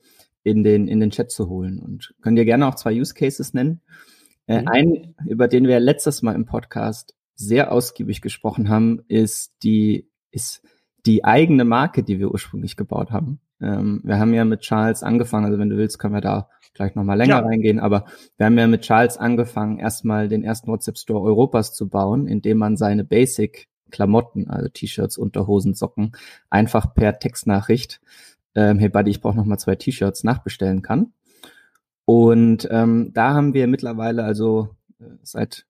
in 0.48 0.64
den, 0.64 0.88
in 0.88 1.00
den 1.00 1.10
Chat 1.10 1.30
zu 1.30 1.48
holen. 1.48 1.78
Und 1.78 2.14
können 2.22 2.36
dir 2.36 2.44
gerne 2.44 2.66
auch 2.66 2.74
zwei 2.74 2.98
Use 2.98 3.14
Cases 3.14 3.54
nennen. 3.54 3.80
Äh, 4.46 4.62
mhm. 4.62 4.68
Ein, 4.68 5.14
über 5.26 5.48
den 5.48 5.66
wir 5.66 5.80
letztes 5.80 6.22
Mal 6.22 6.34
im 6.34 6.46
Podcast 6.46 7.14
sehr 7.34 7.70
ausgiebig 7.72 8.20
gesprochen 8.20 8.68
haben, 8.68 9.02
ist 9.08 9.52
die, 9.62 10.08
ist 10.30 10.62
die 11.06 11.24
eigene 11.24 11.64
Marke, 11.64 12.02
die 12.02 12.18
wir 12.18 12.32
ursprünglich 12.32 12.76
gebaut 12.76 13.10
haben. 13.10 13.40
Ähm, 13.60 14.00
wir 14.04 14.18
haben 14.18 14.34
ja 14.34 14.44
mit 14.44 14.60
Charles 14.60 15.02
angefangen, 15.02 15.46
also 15.46 15.58
wenn 15.58 15.70
du 15.70 15.76
willst, 15.76 15.98
können 15.98 16.14
wir 16.14 16.20
da 16.20 16.48
gleich 16.74 16.94
nochmal 16.94 17.16
länger 17.16 17.40
ja. 17.40 17.40
reingehen, 17.40 17.80
aber 17.80 18.04
wir 18.36 18.46
haben 18.46 18.58
ja 18.58 18.66
mit 18.66 18.82
Charles 18.82 19.16
angefangen, 19.16 19.78
erstmal 19.78 20.28
den 20.28 20.44
ersten 20.44 20.68
WhatsApp 20.68 20.98
Store 20.98 21.20
Europas 21.20 21.74
zu 21.74 21.88
bauen, 21.88 22.26
indem 22.26 22.58
man 22.58 22.76
seine 22.76 23.04
Basic 23.04 23.68
Klamotten, 23.90 24.48
also 24.48 24.68
T-Shirts, 24.68 25.18
Unterhosen, 25.18 25.74
Socken, 25.74 26.12
einfach 26.50 26.94
per 26.94 27.18
Textnachricht, 27.18 28.00
ähm, 28.58 28.80
hey 28.80 28.88
Buddy, 28.88 29.12
ich 29.12 29.20
brauche 29.20 29.36
nochmal 29.36 29.60
zwei 29.60 29.76
T-Shirts, 29.76 30.24
nachbestellen 30.24 30.82
kann. 30.82 31.12
Und 32.04 32.66
ähm, 32.72 33.12
da 33.14 33.34
haben 33.34 33.54
wir 33.54 33.68
mittlerweile 33.68 34.24
also 34.24 34.70
äh, 34.98 35.04
seit 35.22 35.64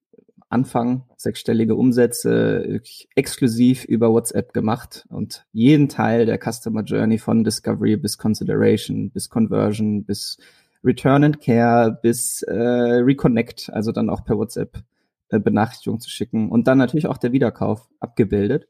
Anfang 0.48 1.04
sechsstellige 1.18 1.74
Umsätze 1.74 2.80
exklusiv 3.14 3.84
über 3.84 4.10
WhatsApp 4.10 4.54
gemacht 4.54 5.04
und 5.10 5.44
jeden 5.52 5.90
Teil 5.90 6.24
der 6.24 6.38
Customer 6.38 6.82
Journey 6.82 7.18
von 7.18 7.44
Discovery 7.44 7.98
bis 7.98 8.16
Consideration, 8.16 9.10
bis 9.10 9.28
Conversion, 9.28 10.04
bis 10.04 10.38
Return 10.82 11.24
and 11.24 11.42
Care, 11.42 11.98
bis 12.00 12.40
äh, 12.40 12.54
Reconnect, 12.54 13.68
also 13.70 13.92
dann 13.92 14.08
auch 14.08 14.24
per 14.24 14.38
WhatsApp 14.38 14.82
äh, 15.28 15.38
Benachrichtigung 15.38 16.00
zu 16.00 16.08
schicken 16.08 16.50
und 16.50 16.66
dann 16.66 16.78
natürlich 16.78 17.08
auch 17.08 17.18
der 17.18 17.32
Wiederkauf 17.32 17.86
abgebildet. 18.00 18.66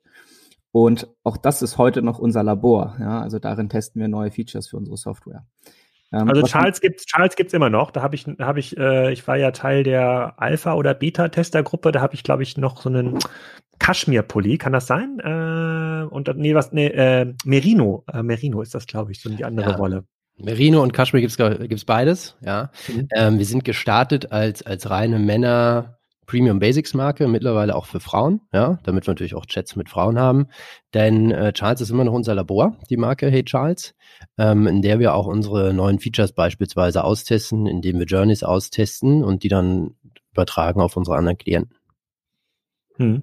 Und 0.71 1.09
auch 1.25 1.37
das 1.37 1.63
ist 1.63 1.79
heute 1.79 2.03
noch 2.03 2.19
unser 2.19 2.43
Labor. 2.43 2.97
Ja, 3.01 3.21
also 3.21 3.39
darin 3.39 3.69
testen 3.69 4.01
wir 4.01 4.09
neue 4.09 4.31
Features 4.31 4.69
für 4.69 4.77
unsere 4.77 4.97
Software. 4.97 5.47
Ähm, 6.13 6.29
also 6.29 6.43
Charles 6.43 6.81
gibt 6.81 7.07
Charles 7.07 7.37
gibt's 7.37 7.53
immer 7.53 7.71
noch. 7.71 7.91
Da 7.91 8.03
habe 8.03 8.15
ich 8.15 8.27
habe 8.39 8.61
ich 8.61 8.77
äh, 8.77 9.13
ich 9.13 9.27
war 9.27 9.37
ja 9.37 9.51
Teil 9.51 9.83
der 9.83 10.35
Alpha 10.37 10.75
oder 10.75 10.95
Beta 10.95 11.29
Testergruppe. 11.29 11.93
Da 11.93 12.01
habe 12.01 12.15
ich 12.15 12.23
glaube 12.23 12.43
ich 12.43 12.57
noch 12.57 12.81
so 12.81 12.89
einen 12.89 13.19
Kaschmir-Pulli. 13.79 14.59
Kann 14.59 14.73
das 14.73 14.87
sein? 14.87 15.19
Äh, 15.21 16.07
und 16.13 16.35
nee 16.37 16.55
was 16.55 16.73
nee 16.73 16.87
äh, 16.87 17.35
Merino 17.45 18.05
äh, 18.13 18.23
Merino 18.23 18.63
ist 18.63 18.75
das 18.75 18.87
glaube 18.87 19.13
ich 19.13 19.21
so 19.21 19.29
die 19.29 19.45
andere 19.45 19.71
ja. 19.71 19.77
Rolle. 19.77 20.05
Merino 20.41 20.83
und 20.83 20.93
Kaschmir 20.93 21.21
gibt's 21.21 21.37
gibt's 21.37 21.85
beides. 21.85 22.37
Ja, 22.41 22.71
mhm. 22.87 23.09
ähm, 23.15 23.39
wir 23.39 23.47
sind 23.47 23.65
gestartet 23.65 24.33
als 24.33 24.65
als 24.65 24.89
reine 24.89 25.19
Männer 25.19 25.98
Premium 26.29 26.59
Basics 26.59 26.93
Marke, 26.95 27.27
mittlerweile 27.27 27.75
auch 27.75 27.87
für 27.87 28.01
Frauen, 28.01 28.43
ja, 28.53 28.79
damit 28.85 29.07
wir 29.07 29.13
natürlich 29.13 29.35
auch 29.35 29.47
Chats 29.47 29.77
mit 29.77 29.89
Frauen 29.89 30.19
haben. 30.19 30.47
Denn 30.93 31.33
äh, 31.33 31.53
Charles 31.55 31.81
ist 31.81 31.91
immer 31.91 32.05
noch 32.05 32.13
unser 32.13 32.35
Labor, 32.35 32.77
die 32.91 32.99
Marke 32.99 33.31
Hey 33.31 33.45
Charles, 33.45 33.95
ähm, 34.37 34.67
in 34.67 34.83
der 34.83 34.99
wir 35.01 35.15
auch 35.15 35.27
unsere 35.27 35.73
neuen 35.73 35.99
Features 35.99 36.33
beispielsweise 36.33 37.03
austesten, 37.03 37.67
indem 37.67 37.99
wir 37.99 38.05
Journeys 38.05 38.43
austesten 38.43 39.25
und 39.25 39.43
die 39.43 39.49
dann 39.49 39.97
übertragen 40.33 40.83
auf 40.83 40.97
unsere 40.99 41.17
anderen 41.17 41.39
Klienten. 41.39 41.75
Hm. 42.97 43.23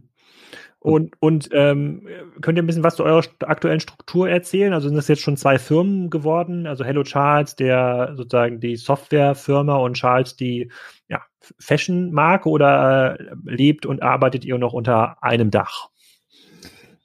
Und, 0.80 1.14
und 1.20 1.50
ähm, 1.52 2.08
könnt 2.42 2.58
ihr 2.58 2.64
ein 2.64 2.68
bisschen 2.68 2.84
was 2.84 2.96
zu 2.96 3.04
eurer 3.04 3.24
aktuellen 3.44 3.80
Struktur 3.80 4.30
erzählen? 4.30 4.74
Also 4.74 4.88
sind 4.88 4.98
das 4.98 5.08
jetzt 5.08 5.22
schon 5.22 5.38
zwei 5.38 5.58
Firmen 5.58 6.10
geworden? 6.10 6.68
Also 6.68 6.84
Hello 6.84 7.04
Charles, 7.04 7.56
der 7.56 8.14
sozusagen 8.16 8.60
die 8.60 8.76
Softwarefirma 8.76 9.78
und 9.78 9.96
Charles 9.96 10.36
die 10.36 10.72
ja, 11.08 11.22
Fashion-Marke 11.60 12.50
oder 12.50 13.20
äh, 13.20 13.36
lebt 13.44 13.86
und 13.86 14.02
arbeitet 14.02 14.46
ihr 14.46 14.58
noch 14.58 14.74
unter 14.74 15.24
einem 15.24 15.52
Dach? 15.52 15.90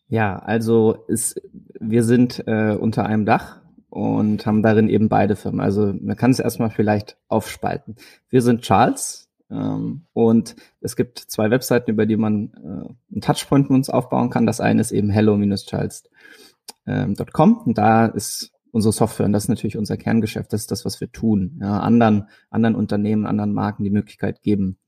Ja, 0.09 0.39
also 0.39 1.05
es, 1.09 1.37
wir 1.79 2.03
sind 2.03 2.45
äh, 2.47 2.77
unter 2.79 3.07
einem 3.07 3.25
Dach 3.25 3.61
und 3.89 4.45
haben 4.47 4.63
darin 4.63 4.89
eben 4.89 5.09
beide 5.09 5.37
Firmen. 5.37 5.61
Also 5.61 5.95
man 6.01 6.17
kann 6.17 6.31
es 6.31 6.41
erstmal 6.41 6.71
vielleicht 6.71 7.17
aufspalten. 7.29 7.97
Wir 8.29 8.43
sind 8.43 8.63
Charles, 8.63 9.31
ähm, 9.51 10.07
und 10.13 10.55
es 10.81 10.95
gibt 10.97 11.19
zwei 11.19 11.51
Webseiten, 11.51 11.91
über 11.91 12.07
die 12.07 12.17
man 12.17 12.53
äh, 12.55 12.87
einen 13.13 13.21
Touchpoint 13.21 13.69
mit 13.69 13.77
uns 13.77 13.91
aufbauen 13.91 14.31
kann. 14.31 14.47
Das 14.47 14.61
eine 14.61 14.81
ist 14.81 14.93
eben 14.93 15.11
hello-childs.com 15.11 17.59
und 17.59 17.79
da 17.79 18.07
ist 18.07 18.53
unsere 18.73 18.93
Software 18.93 19.27
und 19.27 19.33
das 19.33 19.45
ist 19.45 19.49
natürlich 19.49 19.77
unser 19.77 19.97
Kerngeschäft. 19.97 20.53
Das 20.53 20.63
ist 20.63 20.71
das, 20.71 20.85
was 20.85 21.01
wir 21.01 21.11
tun. 21.11 21.59
Ja, 21.61 21.81
anderen, 21.81 22.29
anderen 22.51 22.77
Unternehmen, 22.77 23.27
anderen 23.27 23.53
Marken 23.53 23.85
die 23.85 23.91
Möglichkeit 23.91 24.43
geben, 24.43 24.79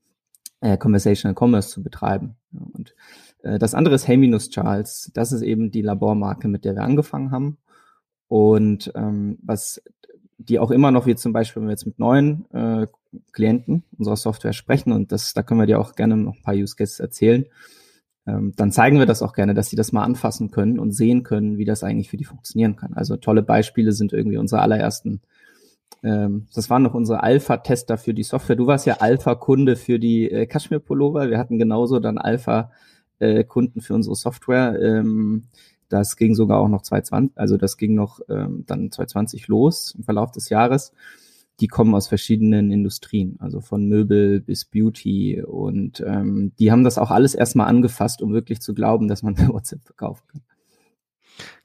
äh, 0.61 0.77
Conversational 0.77 1.35
Commerce 1.37 1.69
zu 1.69 1.83
betreiben. 1.83 2.35
Ja, 2.51 2.61
und 2.71 2.95
äh, 3.43 3.59
das 3.59 3.73
andere 3.73 3.95
ist 3.95 4.07
Hey-Charles. 4.07 5.11
Das 5.13 5.31
ist 5.31 5.41
eben 5.41 5.71
die 5.71 5.81
Labormarke, 5.81 6.47
mit 6.47 6.65
der 6.65 6.75
wir 6.75 6.83
angefangen 6.83 7.31
haben. 7.31 7.57
Und 8.27 8.91
ähm, 8.95 9.37
was 9.43 9.81
die 10.37 10.59
auch 10.59 10.71
immer 10.71 10.91
noch, 10.91 11.05
wie 11.05 11.15
zum 11.15 11.33
Beispiel, 11.33 11.61
wenn 11.61 11.67
wir 11.67 11.73
jetzt 11.73 11.85
mit 11.85 11.99
neuen 11.99 12.49
äh, 12.51 12.87
Klienten 13.31 13.83
unserer 13.97 14.17
Software 14.17 14.53
sprechen 14.53 14.91
und 14.91 15.11
das, 15.11 15.33
da 15.33 15.43
können 15.43 15.59
wir 15.59 15.67
dir 15.67 15.79
auch 15.79 15.95
gerne 15.95 16.17
noch 16.17 16.35
ein 16.35 16.41
paar 16.41 16.55
Use 16.55 16.75
Cases 16.75 16.99
erzählen, 16.99 17.45
ähm, 18.25 18.53
dann 18.55 18.71
zeigen 18.71 18.99
wir 18.99 19.05
das 19.05 19.21
auch 19.21 19.33
gerne, 19.33 19.53
dass 19.53 19.69
sie 19.69 19.75
das 19.75 19.91
mal 19.91 20.03
anfassen 20.03 20.51
können 20.51 20.79
und 20.79 20.91
sehen 20.91 21.23
können, 21.23 21.57
wie 21.57 21.65
das 21.65 21.83
eigentlich 21.83 22.09
für 22.09 22.17
die 22.17 22.25
funktionieren 22.25 22.75
kann. 22.75 22.93
Also 22.93 23.17
tolle 23.17 23.43
Beispiele 23.43 23.91
sind 23.91 24.13
irgendwie 24.13 24.37
unsere 24.37 24.61
allerersten 24.61 25.21
ähm, 26.03 26.47
das 26.53 26.69
waren 26.69 26.83
noch 26.83 26.93
unsere 26.93 27.23
Alpha-Tester 27.23 27.97
für 27.97 28.13
die 28.13 28.23
Software. 28.23 28.57
Du 28.57 28.67
warst 28.67 28.85
ja 28.85 28.95
Alpha-Kunde 28.95 29.75
für 29.77 29.99
die 29.99 30.29
äh, 30.29 30.45
Kashmir-Pullover. 30.45 31.29
Wir 31.29 31.37
hatten 31.37 31.57
genauso 31.57 31.99
dann 31.99 32.17
Alpha-Kunden 32.17 33.81
für 33.81 33.93
unsere 33.93 34.15
Software. 34.15 34.79
Ähm, 34.81 35.45
das 35.89 36.17
ging 36.17 36.35
sogar 36.35 36.59
auch 36.59 36.69
noch 36.69 36.81
2020, 36.81 37.37
also 37.37 37.55
das 37.55 37.77
ging 37.77 37.93
noch 37.93 38.19
ähm, 38.27 38.63
dann 38.65 38.91
2020 38.91 39.47
los 39.47 39.93
im 39.97 40.03
Verlauf 40.03 40.31
des 40.31 40.49
Jahres. 40.49 40.91
Die 41.59 41.67
kommen 41.67 41.93
aus 41.93 42.07
verschiedenen 42.07 42.71
Industrien, 42.71 43.37
also 43.39 43.61
von 43.61 43.87
Möbel 43.87 44.41
bis 44.41 44.65
Beauty 44.65 45.41
und 45.43 46.03
ähm, 46.05 46.51
die 46.59 46.71
haben 46.71 46.83
das 46.83 46.97
auch 46.97 47.11
alles 47.11 47.35
erstmal 47.35 47.67
angefasst, 47.67 48.21
um 48.21 48.33
wirklich 48.33 48.61
zu 48.61 48.73
glauben, 48.73 49.07
dass 49.07 49.23
man 49.23 49.35
per 49.35 49.49
WhatsApp 49.49 49.83
verkaufen 49.83 50.23
kann. 50.27 50.41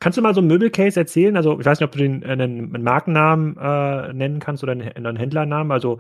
Kannst 0.01 0.17
du 0.17 0.23
mal 0.23 0.35
so 0.35 0.41
ein 0.41 0.47
Möbelcase 0.47 1.01
erzählen? 1.01 1.37
Also 1.37 1.59
ich 1.59 1.67
weiß 1.67 1.81
nicht, 1.81 1.87
ob 1.87 1.93
du 1.93 1.99
den 1.99 2.23
äh, 2.23 2.27
einen, 2.27 2.75
einen 2.75 2.85
Markennamen 2.85 3.57
äh, 3.57 4.13
nennen 4.13 4.41
kannst 4.41 4.63
oder 4.63 4.73
einen, 4.73 4.89
einen, 4.89 5.17
Händlernamen. 5.17 5.73
Also 5.73 5.99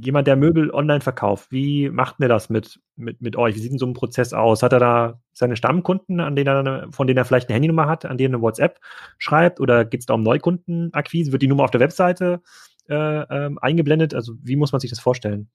jemand, 0.00 0.26
der 0.26 0.36
Möbel 0.36 0.70
online 0.70 1.00
verkauft, 1.00 1.52
wie 1.52 1.90
macht 1.90 2.20
mir 2.20 2.28
das 2.28 2.48
mit, 2.50 2.80
mit, 2.96 3.20
mit 3.20 3.36
euch? 3.36 3.54
Wie 3.54 3.60
sieht 3.60 3.70
denn 3.70 3.78
so 3.78 3.86
ein 3.86 3.94
Prozess 3.94 4.32
aus? 4.32 4.62
Hat 4.62 4.72
er 4.72 4.80
da 4.80 5.20
seine 5.32 5.56
Stammkunden, 5.56 6.20
an 6.20 6.36
denen 6.36 6.66
er, 6.66 6.88
von 6.90 7.06
denen 7.06 7.18
er 7.18 7.24
vielleicht 7.24 7.48
eine 7.48 7.54
Handynummer 7.54 7.86
hat, 7.86 8.04
an 8.04 8.18
denen 8.18 8.34
er 8.34 8.38
eine 8.38 8.42
WhatsApp 8.42 8.80
schreibt? 9.18 9.60
Oder 9.60 9.84
geht 9.84 10.00
es 10.00 10.06
da 10.06 10.14
um 10.14 10.22
Neukundenakquise? 10.22 11.32
Wird 11.32 11.42
die 11.42 11.48
Nummer 11.48 11.64
auf 11.64 11.70
der 11.70 11.80
Webseite 11.80 12.40
ähm, 12.88 13.58
eingeblendet? 13.58 14.14
Also 14.14 14.34
wie 14.42 14.56
muss 14.56 14.72
man 14.72 14.80
sich 14.80 14.90
das 14.90 15.00
vorstellen? 15.00 15.48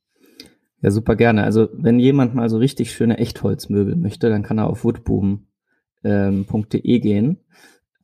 Ja, 0.82 0.92
super 0.92 1.16
gerne. 1.16 1.44
Also 1.44 1.70
wenn 1.74 2.00
jemand 2.00 2.36
mal 2.36 2.50
so 2.50 2.58
richtig 2.58 2.92
schöne 2.92 3.18
Echtholzmöbel 3.18 3.96
möchte, 3.96 4.30
dann 4.30 4.44
kann 4.44 4.60
er 4.60 4.68
auf 4.68 4.84
woodboom.de 4.84 5.42
ähm, 6.04 6.46
gehen. 7.02 7.40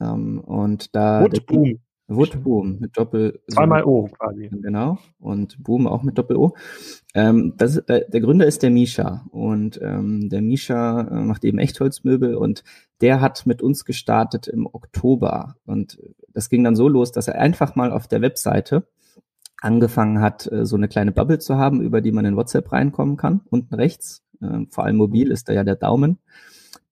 Ähm, 0.02 0.40
und 0.40 0.96
da 0.96 1.22
Woodboom. 1.24 1.80
Woodboom 2.08 2.78
mit 2.80 2.98
Doppel. 2.98 3.40
Zweimal 3.48 3.84
O 3.84 4.08
quasi. 4.08 4.50
Genau. 4.52 5.00
Und 5.20 5.64
Boom 5.64 5.88
auch 5.88 6.04
mit 6.04 6.18
Doppel 6.18 6.38
O. 6.38 6.54
Ähm, 7.16 7.54
das, 7.58 7.84
der, 7.86 8.02
der 8.02 8.22
Gründer 8.22 8.46
ist 8.46 8.62
der 8.62 8.70
Misha. 8.70 9.26
Und 9.32 9.80
ähm, 9.82 10.30
der 10.30 10.42
Misha 10.42 11.02
äh, 11.02 11.24
macht 11.24 11.44
eben 11.44 11.58
Echtholzmöbel 11.58 12.36
und 12.36 12.64
der 13.02 13.22
hat 13.22 13.46
mit 13.48 13.62
uns 13.62 13.86
gestartet 13.86 14.48
im 14.48 14.68
Oktober. 14.68 15.56
Und 15.66 15.98
das 16.36 16.50
ging 16.50 16.64
dann 16.64 16.76
so 16.76 16.88
los, 16.88 17.12
dass 17.12 17.28
er 17.28 17.40
einfach 17.40 17.76
mal 17.76 17.92
auf 17.92 18.08
der 18.08 18.22
Webseite 18.22 18.88
angefangen 19.60 20.22
hat, 20.22 20.52
äh, 20.52 20.66
so 20.66 20.76
eine 20.76 20.88
kleine 20.88 21.12
Bubble 21.12 21.40
zu 21.40 21.58
haben, 21.58 21.82
über 21.82 22.02
die 22.02 22.12
man 22.12 22.26
in 22.26 22.36
WhatsApp 22.36 22.72
reinkommen 22.72 23.18
kann. 23.18 23.42
Unten 23.50 23.74
rechts. 23.74 24.24
Äh, 24.42 24.68
vor 24.70 24.84
allem 24.84 24.98
mobil 24.98 25.32
ist 25.32 25.50
da 25.50 25.54
ja 25.54 25.64
der 25.64 25.76
Daumen 25.76 26.20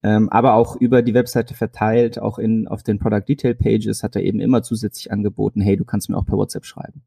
ähm, 0.03 0.29
aber 0.29 0.53
auch 0.55 0.75
über 0.75 1.01
die 1.01 1.13
Webseite 1.13 1.53
verteilt, 1.53 2.19
auch 2.19 2.37
in, 2.37 2.67
auf 2.67 2.83
den 2.83 2.99
Product 2.99 3.23
Detail 3.27 3.55
Pages 3.55 4.03
hat 4.03 4.17
er 4.17 4.23
eben 4.23 4.41
immer 4.41 4.61
zusätzlich 4.61 5.11
angeboten, 5.11 5.61
hey, 5.61 5.77
du 5.77 5.85
kannst 5.85 6.09
mir 6.09 6.17
auch 6.17 6.25
per 6.25 6.37
WhatsApp 6.37 6.65
schreiben. 6.65 7.03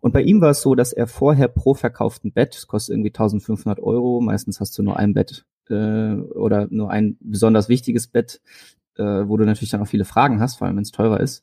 Und 0.00 0.12
bei 0.12 0.22
ihm 0.22 0.42
war 0.42 0.50
es 0.50 0.60
so, 0.60 0.74
dass 0.74 0.92
er 0.92 1.06
vorher 1.06 1.48
pro 1.48 1.72
verkauften 1.72 2.32
Bett, 2.32 2.54
das 2.54 2.66
kostet 2.66 2.92
irgendwie 2.92 3.08
1500 3.08 3.80
Euro, 3.80 4.20
meistens 4.20 4.60
hast 4.60 4.76
du 4.76 4.82
nur 4.82 4.98
ein 4.98 5.14
Bett 5.14 5.46
äh, 5.70 6.14
oder 6.14 6.68
nur 6.70 6.90
ein 6.90 7.16
besonders 7.20 7.70
wichtiges 7.70 8.06
Bett, 8.06 8.42
äh, 8.98 9.02
wo 9.02 9.38
du 9.38 9.46
natürlich 9.46 9.70
dann 9.70 9.80
auch 9.80 9.88
viele 9.88 10.04
Fragen 10.04 10.38
hast, 10.38 10.56
vor 10.56 10.66
allem 10.66 10.76
wenn 10.76 10.82
es 10.82 10.92
teurer 10.92 11.20
ist. 11.20 11.42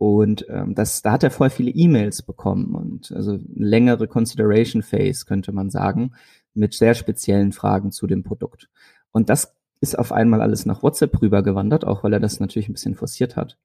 Und 0.00 0.46
ähm, 0.48 0.74
das, 0.74 1.02
da 1.02 1.12
hat 1.12 1.24
er 1.24 1.30
vorher 1.30 1.54
viele 1.54 1.72
E-Mails 1.72 2.22
bekommen 2.22 2.74
und 2.74 3.12
also 3.12 3.38
längere 3.54 4.08
Consideration 4.08 4.80
Phase, 4.80 5.26
könnte 5.26 5.52
man 5.52 5.68
sagen, 5.68 6.12
mit 6.54 6.72
sehr 6.72 6.94
speziellen 6.94 7.52
Fragen 7.52 7.92
zu 7.92 8.06
dem 8.06 8.22
Produkt. 8.22 8.70
Und 9.12 9.28
das 9.28 9.54
ist 9.82 9.98
auf 9.98 10.10
einmal 10.10 10.40
alles 10.40 10.64
nach 10.64 10.82
WhatsApp 10.82 11.20
rübergewandert, 11.20 11.84
auch 11.84 12.02
weil 12.02 12.14
er 12.14 12.18
das 12.18 12.40
natürlich 12.40 12.70
ein 12.70 12.72
bisschen 12.72 12.94
forciert 12.94 13.36
hat. 13.36 13.58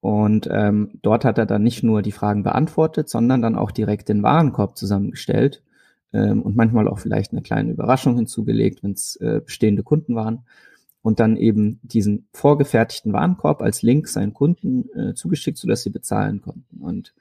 Und 0.00 0.48
ähm, 0.50 0.98
dort 1.00 1.24
hat 1.24 1.38
er 1.38 1.46
dann 1.46 1.62
nicht 1.62 1.84
nur 1.84 2.02
die 2.02 2.10
Fragen 2.10 2.42
beantwortet, 2.42 3.08
sondern 3.08 3.40
dann 3.40 3.54
auch 3.54 3.70
direkt 3.70 4.08
den 4.08 4.24
Warenkorb 4.24 4.76
zusammengestellt 4.76 5.62
ähm, 6.12 6.42
und 6.42 6.56
manchmal 6.56 6.88
auch 6.88 6.98
vielleicht 6.98 7.30
eine 7.30 7.42
kleine 7.42 7.70
Überraschung 7.70 8.16
hinzugelegt, 8.16 8.82
wenn 8.82 8.94
es 8.94 9.14
äh, 9.20 9.40
bestehende 9.44 9.84
Kunden 9.84 10.16
waren. 10.16 10.44
Und 11.02 11.18
dann 11.18 11.36
eben 11.36 11.80
diesen 11.82 12.28
vorgefertigten 12.32 13.12
Warenkorb 13.12 13.60
als 13.60 13.82
Link 13.82 14.06
seinen 14.06 14.34
Kunden 14.34 14.88
äh, 14.96 15.14
zugeschickt, 15.14 15.58
sodass 15.58 15.82
sie 15.82 15.90
bezahlen 15.90 16.40
konnten. 16.40 16.80
Und 16.80 17.12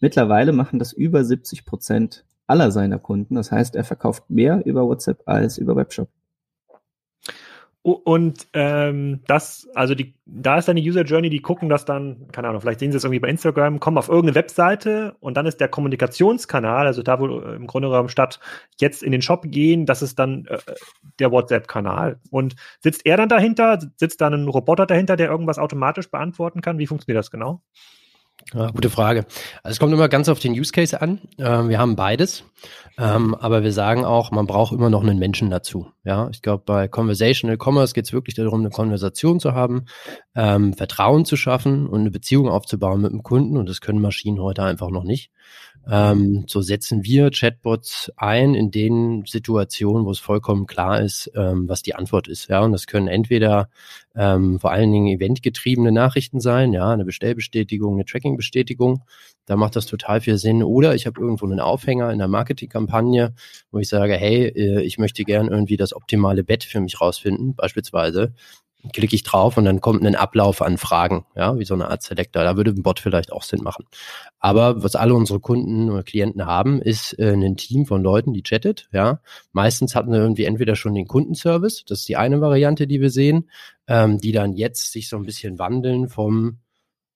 mittlerweile 0.00 0.52
machen 0.52 0.78
das 0.78 0.92
über 0.92 1.24
70 1.24 1.64
Prozent 1.64 2.24
aller 2.46 2.70
seiner 2.70 2.98
Kunden. 2.98 3.34
Das 3.34 3.50
heißt, 3.50 3.74
er 3.74 3.84
verkauft 3.84 4.28
mehr 4.28 4.66
über 4.66 4.86
WhatsApp 4.86 5.22
als 5.26 5.56
über 5.56 5.74
Webshop. 5.76 6.08
Und 7.84 8.46
ähm, 8.52 9.22
das, 9.26 9.68
also 9.74 9.96
die, 9.96 10.14
da 10.24 10.58
ist 10.58 10.68
dann 10.68 10.76
die 10.76 10.88
User 10.88 11.02
Journey, 11.02 11.30
die 11.30 11.42
gucken 11.42 11.68
das 11.68 11.84
dann, 11.84 12.28
keine 12.30 12.46
Ahnung, 12.46 12.60
vielleicht 12.60 12.78
sehen 12.78 12.92
sie 12.92 12.96
es 12.96 13.02
irgendwie 13.02 13.18
bei 13.18 13.28
Instagram, 13.28 13.80
kommen 13.80 13.98
auf 13.98 14.08
irgendeine 14.08 14.36
Webseite 14.36 15.16
und 15.18 15.36
dann 15.36 15.46
ist 15.46 15.60
der 15.60 15.66
Kommunikationskanal, 15.66 16.86
also 16.86 17.02
da, 17.02 17.18
wo 17.18 17.40
im 17.40 17.66
Grunde 17.66 17.88
genommen 17.88 18.08
statt 18.08 18.38
jetzt 18.80 19.02
in 19.02 19.10
den 19.10 19.20
Shop 19.20 19.42
gehen, 19.46 19.84
das 19.84 20.00
ist 20.00 20.20
dann 20.20 20.46
äh, 20.46 20.58
der 21.18 21.32
WhatsApp-Kanal. 21.32 22.20
Und 22.30 22.54
sitzt 22.78 23.04
er 23.04 23.16
dann 23.16 23.28
dahinter? 23.28 23.80
Sitzt 23.96 24.20
da 24.20 24.28
ein 24.28 24.46
Roboter 24.46 24.86
dahinter, 24.86 25.16
der 25.16 25.28
irgendwas 25.28 25.58
automatisch 25.58 26.08
beantworten 26.08 26.60
kann? 26.60 26.78
Wie 26.78 26.86
funktioniert 26.86 27.18
das 27.18 27.32
genau? 27.32 27.62
Ja, 28.54 28.70
gute 28.70 28.90
Frage. 28.90 29.24
Also 29.62 29.74
es 29.74 29.78
kommt 29.78 29.92
immer 29.94 30.08
ganz 30.08 30.28
auf 30.28 30.38
den 30.38 30.52
Use 30.52 30.72
Case 30.72 31.00
an. 31.00 31.20
Ähm, 31.38 31.68
wir 31.70 31.78
haben 31.78 31.96
beides, 31.96 32.44
ähm, 32.98 33.34
aber 33.34 33.62
wir 33.62 33.72
sagen 33.72 34.04
auch, 34.04 34.30
man 34.30 34.46
braucht 34.46 34.72
immer 34.74 34.90
noch 34.90 35.02
einen 35.02 35.18
Menschen 35.18 35.48
dazu. 35.48 35.86
Ja, 36.04 36.28
ich 36.30 36.42
glaube, 36.42 36.62
bei 36.66 36.86
Conversational 36.86 37.56
Commerce 37.56 37.94
geht 37.94 38.04
es 38.04 38.12
wirklich 38.12 38.34
darum, 38.34 38.60
eine 38.60 38.70
Konversation 38.70 39.40
zu 39.40 39.54
haben, 39.54 39.86
ähm, 40.34 40.74
Vertrauen 40.74 41.24
zu 41.24 41.36
schaffen 41.36 41.86
und 41.86 42.00
eine 42.00 42.10
Beziehung 42.10 42.48
aufzubauen 42.48 43.00
mit 43.00 43.12
dem 43.12 43.22
Kunden. 43.22 43.56
Und 43.56 43.68
das 43.68 43.80
können 43.80 44.00
Maschinen 44.00 44.40
heute 44.40 44.62
einfach 44.64 44.90
noch 44.90 45.04
nicht. 45.04 45.30
Ähm, 45.90 46.44
so 46.46 46.62
setzen 46.62 47.04
wir 47.04 47.30
Chatbots 47.30 48.12
ein 48.16 48.54
in 48.54 48.70
den 48.70 49.24
Situationen, 49.26 50.06
wo 50.06 50.10
es 50.12 50.20
vollkommen 50.20 50.66
klar 50.66 51.00
ist, 51.00 51.30
ähm, 51.34 51.68
was 51.68 51.82
die 51.82 51.94
Antwort 51.94 52.28
ist. 52.28 52.48
Ja, 52.48 52.60
und 52.60 52.72
das 52.72 52.86
können 52.86 53.08
entweder 53.08 53.68
ähm, 54.14 54.60
vor 54.60 54.70
allen 54.70 54.92
Dingen 54.92 55.08
eventgetriebene 55.08 55.90
Nachrichten 55.90 56.40
sein, 56.40 56.72
ja, 56.72 56.90
eine 56.90 57.04
Bestellbestätigung, 57.04 57.94
eine 57.94 58.04
Tracking-Bestätigung. 58.04 59.02
Da 59.46 59.56
macht 59.56 59.74
das 59.74 59.86
total 59.86 60.20
viel 60.20 60.38
Sinn. 60.38 60.62
Oder 60.62 60.94
ich 60.94 61.06
habe 61.06 61.20
irgendwo 61.20 61.46
einen 61.46 61.60
Aufhänger 61.60 62.12
in 62.12 62.18
der 62.18 62.28
Marketingkampagne, 62.28 63.34
wo 63.72 63.78
ich 63.78 63.88
sage, 63.88 64.14
hey, 64.14 64.46
äh, 64.46 64.82
ich 64.82 64.98
möchte 64.98 65.24
gern 65.24 65.48
irgendwie 65.48 65.76
das 65.76 65.94
optimale 65.94 66.44
Bett 66.44 66.62
für 66.62 66.80
mich 66.80 67.00
rausfinden, 67.00 67.56
beispielsweise 67.56 68.34
klicke 68.92 69.14
ich 69.14 69.22
drauf 69.22 69.56
und 69.56 69.64
dann 69.64 69.80
kommt 69.80 70.04
ein 70.04 70.16
Ablauf 70.16 70.60
an 70.60 70.76
Fragen, 70.76 71.24
ja, 71.36 71.56
wie 71.58 71.64
so 71.64 71.74
eine 71.74 71.88
Art 71.88 72.02
Selector. 72.02 72.42
Da 72.42 72.56
würde 72.56 72.72
ein 72.72 72.82
Bot 72.82 72.98
vielleicht 72.98 73.32
auch 73.32 73.42
Sinn 73.42 73.62
machen. 73.62 73.86
Aber 74.40 74.82
was 74.82 74.96
alle 74.96 75.14
unsere 75.14 75.40
Kunden 75.40 75.88
oder 75.88 76.02
Klienten 76.02 76.46
haben, 76.46 76.82
ist 76.82 77.18
äh, 77.18 77.32
ein 77.32 77.56
Team 77.56 77.86
von 77.86 78.02
Leuten, 78.02 78.32
die 78.32 78.42
chattet, 78.42 78.88
ja. 78.92 79.20
Meistens 79.52 79.94
hatten 79.94 80.12
wir 80.12 80.18
irgendwie 80.18 80.44
entweder 80.44 80.74
schon 80.74 80.94
den 80.94 81.06
Kundenservice, 81.06 81.84
das 81.86 82.00
ist 82.00 82.08
die 82.08 82.16
eine 82.16 82.40
Variante, 82.40 82.86
die 82.86 83.00
wir 83.00 83.10
sehen, 83.10 83.50
ähm, 83.86 84.18
die 84.18 84.32
dann 84.32 84.54
jetzt 84.54 84.90
sich 84.90 85.08
so 85.08 85.16
ein 85.16 85.24
bisschen 85.24 85.58
wandeln 85.58 86.08
vom 86.08 86.58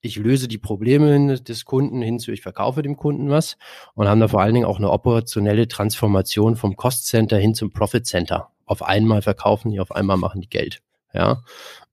ich 0.03 0.17
löse 0.17 0.47
die 0.47 0.59
Probleme 0.59 1.41
des 1.41 1.65
Kunden 1.65 2.01
hin 2.01 2.21
zu, 2.21 2.31
ich 2.31 2.43
verkaufe 2.43 2.83
dem 2.83 2.97
Kunden 2.97 3.29
was 3.29 3.57
und 3.95 4.07
haben 4.07 4.21
da 4.21 4.29
vor 4.29 4.41
allen 4.41 4.55
Dingen 4.55 4.67
auch 4.67 4.79
eine 4.79 4.91
operationelle 4.91 5.67
Transformation 5.67 6.55
vom 6.55 6.77
Cost 6.77 7.07
Center 7.07 7.39
hin 7.39 7.55
zum 7.55 7.73
Profit 7.73 8.07
Center. 8.07 8.53
Auf 8.67 8.83
einmal 8.83 9.23
verkaufen 9.23 9.73
die, 9.73 9.81
auf 9.81 9.91
einmal 9.91 10.17
machen 10.17 10.41
die 10.41 10.49
Geld. 10.49 10.81
Ja, 11.13 11.43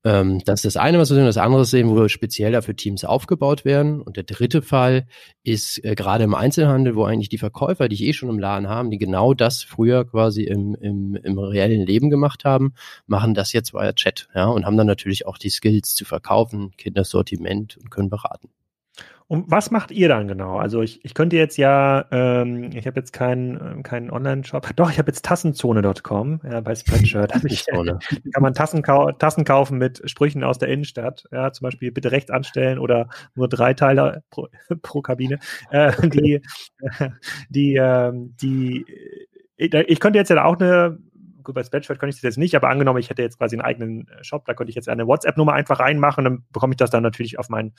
ähm, 0.05 0.41
das 0.45 0.59
ist 0.59 0.75
das 0.75 0.77
eine, 0.77 0.99
was 0.99 1.09
wir 1.09 1.15
sehen. 1.15 1.25
Das 1.25 1.37
andere 1.37 1.65
sehen, 1.65 1.89
wo 1.89 2.07
speziell 2.07 2.51
dafür 2.51 2.75
Teams 2.75 3.05
aufgebaut 3.05 3.63
werden. 3.63 4.01
Und 4.01 4.17
der 4.17 4.23
dritte 4.23 4.61
Fall 4.61 5.07
ist 5.43 5.83
äh, 5.83 5.95
gerade 5.95 6.25
im 6.25 6.35
Einzelhandel, 6.35 6.95
wo 6.95 7.05
eigentlich 7.05 7.29
die 7.29 7.37
Verkäufer, 7.37 7.87
die 7.87 7.95
ich 7.95 8.03
eh 8.03 8.13
schon 8.13 8.29
im 8.29 8.39
Laden 8.39 8.67
haben, 8.67 8.91
die 8.91 8.97
genau 8.97 9.33
das 9.33 9.63
früher 9.63 10.05
quasi 10.05 10.43
im, 10.43 10.75
im, 10.75 11.15
im 11.15 11.39
reellen 11.39 11.85
Leben 11.85 12.09
gemacht 12.09 12.43
haben, 12.43 12.73
machen 13.07 13.33
das 13.33 13.53
jetzt 13.53 13.73
via 13.73 13.93
Chat. 13.93 14.27
Ja, 14.35 14.47
und 14.47 14.65
haben 14.65 14.77
dann 14.77 14.87
natürlich 14.87 15.25
auch 15.25 15.37
die 15.37 15.49
Skills 15.49 15.95
zu 15.95 16.05
verkaufen, 16.05 16.71
Kindersortiment 16.77 17.77
und 17.77 17.89
können 17.89 18.09
beraten. 18.09 18.49
Und 19.27 19.49
was 19.49 19.71
macht 19.71 19.91
ihr 19.91 20.09
dann 20.09 20.27
genau? 20.27 20.57
Also 20.57 20.81
ich, 20.81 21.03
ich 21.03 21.13
könnte 21.13 21.37
jetzt 21.37 21.57
ja, 21.57 22.05
ähm, 22.11 22.71
ich 22.73 22.85
habe 22.87 22.99
jetzt 22.99 23.13
keinen 23.13 23.83
keinen 23.83 24.11
Online-Shop. 24.11 24.75
Doch, 24.75 24.91
ich 24.91 24.99
habe 24.99 25.09
jetzt 25.09 25.25
Tassenzone.com 25.25 26.41
ja, 26.43 26.61
bei 26.61 26.75
Spreadshirt. 26.75 27.33
Ich, 27.45 27.65
kann 27.65 28.41
man 28.41 28.53
Tassen, 28.53 28.81
kau 28.81 29.11
Tassen 29.11 29.43
kaufen 29.43 29.77
mit 29.77 30.01
Sprüchen 30.09 30.43
aus 30.43 30.57
der 30.57 30.69
Innenstadt. 30.69 31.25
Ja, 31.31 31.51
zum 31.51 31.65
Beispiel 31.65 31.91
bitte 31.91 32.11
rechts 32.11 32.31
anstellen 32.31 32.79
oder 32.79 33.09
nur 33.35 33.47
drei 33.47 33.73
Teile 33.73 34.23
pro, 34.29 34.47
pro 34.81 35.01
Kabine. 35.01 35.39
Äh, 35.71 35.91
die, 36.09 36.41
die, 37.49 37.75
äh, 37.75 38.11
die, 38.13 38.85
ich 39.57 39.99
könnte 39.99 40.19
jetzt 40.19 40.29
ja 40.29 40.43
auch 40.43 40.59
eine 40.59 40.97
gut, 41.43 41.55
bei 41.55 41.63
Spreadshirt 41.63 41.99
könnte 41.99 42.15
ich 42.15 42.21
das 42.21 42.23
jetzt 42.23 42.37
nicht, 42.37 42.55
aber 42.55 42.69
angenommen, 42.69 42.99
ich 42.99 43.09
hätte 43.09 43.21
jetzt 43.21 43.37
quasi 43.37 43.55
einen 43.55 43.61
eigenen 43.61 44.07
äh, 44.07 44.23
Shop, 44.23 44.45
da 44.45 44.53
könnte 44.53 44.69
ich 44.69 44.75
jetzt 44.75 44.89
eine 44.89 45.07
WhatsApp-Nummer 45.07 45.53
einfach 45.53 45.79
reinmachen, 45.79 46.23
dann 46.23 46.45
bekomme 46.51 46.73
ich 46.73 46.77
das 46.77 46.89
dann 46.89 47.03
natürlich 47.03 47.39
auf 47.39 47.49
mein, 47.49 47.73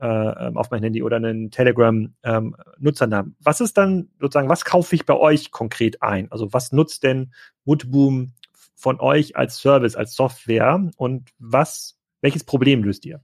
äh, 0.00 0.06
ähm, 0.06 0.56
auf 0.56 0.70
mein 0.70 0.82
Handy 0.82 1.02
oder 1.02 1.16
einen 1.16 1.50
Telegram-Nutzernamen. 1.50 3.30
Ähm, 3.30 3.36
was 3.40 3.60
ist 3.60 3.76
dann 3.76 4.08
sozusagen, 4.20 4.48
was 4.48 4.64
kaufe 4.64 4.94
ich 4.94 5.06
bei 5.06 5.14
euch 5.14 5.50
konkret 5.50 6.02
ein? 6.02 6.30
Also 6.30 6.52
was 6.52 6.72
nutzt 6.72 7.02
denn 7.02 7.32
Woodboom 7.64 8.32
von 8.74 9.00
euch 9.00 9.36
als 9.36 9.58
Service, 9.58 9.94
als 9.94 10.14
Software 10.14 10.90
und 10.96 11.30
was, 11.38 11.98
welches 12.20 12.44
Problem 12.44 12.82
löst 12.82 13.04
ihr? 13.04 13.20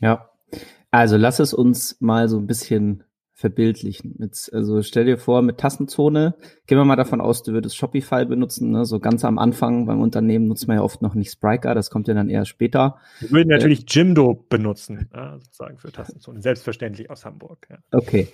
Ja, 0.00 0.30
also 0.90 1.16
lass 1.16 1.38
es 1.38 1.54
uns 1.54 1.96
mal 2.00 2.28
so 2.28 2.38
ein 2.38 2.46
bisschen 2.46 3.04
verbildlichen. 3.34 4.14
Mit, 4.18 4.50
also 4.52 4.82
stell 4.82 5.06
dir 5.06 5.16
vor, 5.16 5.42
mit 5.42 5.58
Tassenzone, 5.58 6.34
gehen 6.66 6.78
wir 6.78 6.84
mal 6.84 6.96
davon 6.96 7.20
aus, 7.20 7.42
du 7.42 7.52
würdest 7.52 7.76
Shopify 7.76 8.24
benutzen, 8.24 8.70
ne? 8.70 8.84
so 8.84 9.00
ganz 9.00 9.24
am 9.24 9.38
Anfang 9.38 9.86
beim 9.86 10.00
Unternehmen 10.00 10.46
nutzt 10.46 10.68
man 10.68 10.76
ja 10.76 10.82
oft 10.82 11.02
noch 11.02 11.14
nicht 11.14 11.32
Spryker, 11.32 11.74
das 11.74 11.90
kommt 11.90 12.08
ja 12.08 12.14
dann 12.14 12.28
eher 12.28 12.44
später. 12.44 12.98
Wir 13.20 13.30
würden 13.30 13.48
natürlich 13.48 13.80
äh, 13.80 13.86
Jimdo 13.88 14.44
benutzen, 14.48 15.08
ja, 15.14 15.38
sozusagen 15.38 15.78
für 15.78 15.90
Tassenzone, 15.90 16.42
selbstverständlich 16.42 17.10
aus 17.10 17.24
Hamburg. 17.24 17.66
Ja. 17.70 17.78
Okay, 17.90 18.28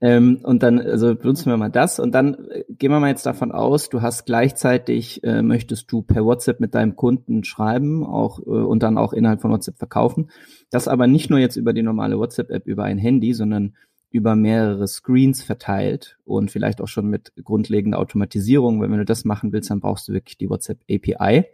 ähm, 0.00 0.40
und 0.44 0.62
dann, 0.62 0.78
also 0.80 1.14
benutzen 1.14 1.46
wir 1.50 1.56
mal 1.56 1.70
das 1.70 1.98
und 1.98 2.12
dann 2.12 2.34
äh, 2.50 2.64
gehen 2.68 2.92
wir 2.92 3.00
mal 3.00 3.08
jetzt 3.08 3.26
davon 3.26 3.50
aus, 3.50 3.88
du 3.88 4.02
hast 4.02 4.24
gleichzeitig, 4.24 5.22
äh, 5.24 5.42
möchtest 5.42 5.90
du 5.90 6.02
per 6.02 6.24
WhatsApp 6.24 6.60
mit 6.60 6.74
deinem 6.74 6.94
Kunden 6.96 7.44
schreiben 7.44 8.04
auch 8.06 8.38
äh, 8.38 8.50
und 8.50 8.82
dann 8.82 8.98
auch 8.98 9.12
innerhalb 9.12 9.42
von 9.42 9.50
WhatsApp 9.50 9.78
verkaufen. 9.78 10.30
Das 10.70 10.88
aber 10.88 11.06
nicht 11.06 11.28
nur 11.28 11.38
jetzt 11.38 11.56
über 11.56 11.72
die 11.72 11.82
normale 11.82 12.18
WhatsApp-App, 12.18 12.66
über 12.66 12.84
ein 12.84 12.98
Handy, 12.98 13.34
sondern 13.34 13.74
über 14.14 14.36
mehrere 14.36 14.86
Screens 14.86 15.42
verteilt 15.42 16.18
und 16.24 16.52
vielleicht 16.52 16.80
auch 16.80 16.86
schon 16.86 17.08
mit 17.08 17.32
grundlegender 17.42 17.98
Automatisierung. 17.98 18.80
Weil 18.80 18.88
wenn 18.90 18.98
du 18.98 19.04
das 19.04 19.24
machen 19.24 19.52
willst, 19.52 19.70
dann 19.70 19.80
brauchst 19.80 20.06
du 20.06 20.12
wirklich 20.12 20.38
die 20.38 20.48
WhatsApp 20.48 20.78
API. 20.88 21.46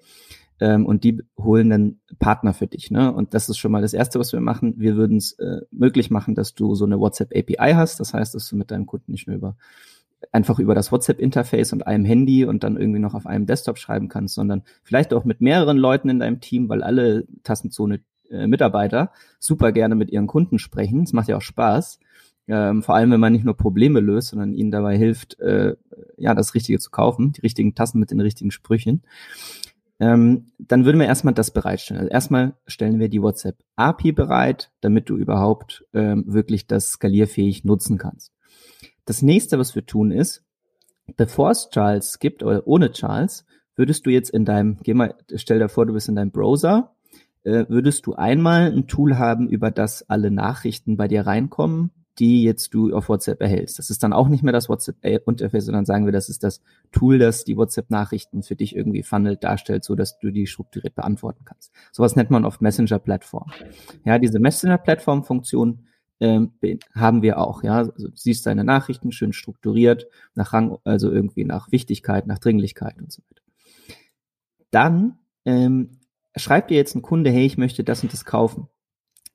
Ähm, 0.60 0.84
und 0.84 1.02
die 1.02 1.22
holen 1.38 1.70
dann 1.70 2.00
Partner 2.18 2.52
für 2.52 2.66
dich. 2.66 2.90
Ne? 2.90 3.10
Und 3.14 3.32
das 3.32 3.48
ist 3.48 3.56
schon 3.56 3.72
mal 3.72 3.80
das 3.80 3.94
Erste, 3.94 4.18
was 4.18 4.34
wir 4.34 4.40
machen. 4.40 4.74
Wir 4.76 4.96
würden 4.96 5.16
es 5.16 5.32
äh, 5.38 5.62
möglich 5.70 6.10
machen, 6.10 6.34
dass 6.34 6.54
du 6.54 6.74
so 6.74 6.84
eine 6.84 7.00
WhatsApp 7.00 7.34
API 7.34 7.72
hast. 7.72 7.98
Das 7.98 8.12
heißt, 8.12 8.34
dass 8.34 8.46
du 8.46 8.56
mit 8.56 8.70
deinem 8.70 8.84
Kunden 8.84 9.12
nicht 9.12 9.26
nur 9.26 9.36
über 9.36 9.56
einfach 10.32 10.58
über 10.58 10.74
das 10.74 10.92
WhatsApp-Interface 10.92 11.72
und 11.72 11.86
einem 11.86 12.04
Handy 12.04 12.44
und 12.44 12.62
dann 12.62 12.76
irgendwie 12.76 13.00
noch 13.00 13.14
auf 13.14 13.26
einem 13.26 13.46
Desktop 13.46 13.78
schreiben 13.78 14.08
kannst, 14.08 14.34
sondern 14.34 14.64
vielleicht 14.82 15.14
auch 15.14 15.24
mit 15.24 15.40
mehreren 15.40 15.78
Leuten 15.78 16.10
in 16.10 16.18
deinem 16.18 16.40
Team, 16.40 16.68
weil 16.68 16.82
alle 16.82 17.24
Tassenzone 17.42 18.00
äh, 18.28 19.06
super 19.38 19.72
gerne 19.72 19.94
mit 19.94 20.10
ihren 20.10 20.26
Kunden 20.26 20.58
sprechen. 20.58 21.04
Es 21.04 21.14
macht 21.14 21.28
ja 21.28 21.38
auch 21.38 21.42
Spaß. 21.42 22.00
Ähm, 22.50 22.82
vor 22.82 22.96
allem, 22.96 23.12
wenn 23.12 23.20
man 23.20 23.32
nicht 23.32 23.44
nur 23.44 23.56
Probleme 23.56 24.00
löst, 24.00 24.28
sondern 24.28 24.54
ihnen 24.54 24.72
dabei 24.72 24.98
hilft, 24.98 25.38
äh, 25.38 25.76
ja, 26.16 26.34
das 26.34 26.54
Richtige 26.54 26.80
zu 26.80 26.90
kaufen, 26.90 27.32
die 27.32 27.42
richtigen 27.42 27.76
Tassen 27.76 28.00
mit 28.00 28.10
den 28.10 28.20
richtigen 28.20 28.50
Sprüchen. 28.50 29.02
Ähm, 30.00 30.46
dann 30.58 30.84
würden 30.84 30.98
wir 30.98 31.06
erstmal 31.06 31.34
das 31.34 31.52
bereitstellen. 31.52 32.00
Also 32.00 32.10
erstmal 32.10 32.54
stellen 32.66 32.98
wir 32.98 33.08
die 33.08 33.22
WhatsApp 33.22 33.56
API 33.76 34.12
bereit, 34.12 34.72
damit 34.80 35.08
du 35.10 35.16
überhaupt 35.16 35.84
ähm, 35.92 36.24
wirklich 36.26 36.66
das 36.66 36.92
skalierfähig 36.92 37.64
nutzen 37.64 37.98
kannst. 37.98 38.32
Das 39.04 39.22
nächste, 39.22 39.58
was 39.58 39.74
wir 39.74 39.86
tun, 39.86 40.10
ist, 40.10 40.42
bevor 41.16 41.50
es 41.50 41.68
Charles 41.70 42.18
gibt 42.18 42.42
oder 42.42 42.66
ohne 42.66 42.90
Charles, 42.92 43.44
würdest 43.76 44.06
du 44.06 44.10
jetzt 44.10 44.30
in 44.30 44.44
deinem, 44.44 44.78
geh 44.82 44.94
mal, 44.94 45.14
stell 45.36 45.58
dir 45.58 45.68
vor, 45.68 45.86
du 45.86 45.92
bist 45.92 46.08
in 46.08 46.16
deinem 46.16 46.32
Browser, 46.32 46.96
äh, 47.44 47.66
würdest 47.68 48.06
du 48.06 48.14
einmal 48.14 48.72
ein 48.72 48.86
Tool 48.86 49.18
haben, 49.18 49.48
über 49.48 49.70
das 49.70 50.08
alle 50.08 50.30
Nachrichten 50.30 50.96
bei 50.96 51.08
dir 51.08 51.26
reinkommen, 51.26 51.90
die 52.20 52.42
jetzt 52.42 52.74
du 52.74 52.94
auf 52.94 53.08
WhatsApp 53.08 53.40
erhältst. 53.40 53.78
Das 53.78 53.88
ist 53.88 54.02
dann 54.02 54.12
auch 54.12 54.28
nicht 54.28 54.42
mehr 54.42 54.52
das 54.52 54.68
WhatsApp-Interface, 54.68 55.64
sondern 55.64 55.86
sagen 55.86 56.04
wir, 56.04 56.12
das 56.12 56.28
ist 56.28 56.44
das 56.44 56.62
Tool, 56.92 57.18
das 57.18 57.44
die 57.44 57.56
WhatsApp-Nachrichten 57.56 58.42
für 58.42 58.56
dich 58.56 58.76
irgendwie 58.76 59.02
funnelt, 59.02 59.42
darstellt, 59.42 59.84
so 59.84 59.94
dass 59.94 60.18
du 60.18 60.30
die 60.30 60.46
strukturiert 60.46 60.94
beantworten 60.94 61.44
kannst. 61.46 61.72
Sowas 61.92 62.16
nennt 62.16 62.30
man 62.30 62.44
oft 62.44 62.60
Messenger-Plattform. 62.60 63.50
Ja, 64.04 64.18
diese 64.18 64.38
Messenger-Plattform-Funktion 64.38 65.86
ähm, 66.20 66.52
haben 66.94 67.22
wir 67.22 67.38
auch. 67.38 67.62
Ja, 67.62 67.78
also, 67.78 67.92
du 68.08 68.10
siehst 68.14 68.44
deine 68.44 68.64
Nachrichten 68.64 69.12
schön 69.12 69.32
strukturiert 69.32 70.06
nach 70.34 70.52
Rang, 70.52 70.76
also 70.84 71.10
irgendwie 71.10 71.46
nach 71.46 71.72
Wichtigkeit, 71.72 72.26
nach 72.26 72.38
Dringlichkeit 72.38 72.98
und 72.98 73.10
so 73.10 73.22
weiter. 73.22 73.42
Dann 74.70 75.18
ähm, 75.46 75.92
schreibt 76.36 76.70
dir 76.70 76.76
jetzt 76.76 76.94
ein 76.94 77.02
Kunde, 77.02 77.30
hey, 77.30 77.46
ich 77.46 77.56
möchte 77.56 77.82
das 77.82 78.02
und 78.02 78.12
das 78.12 78.26
kaufen 78.26 78.68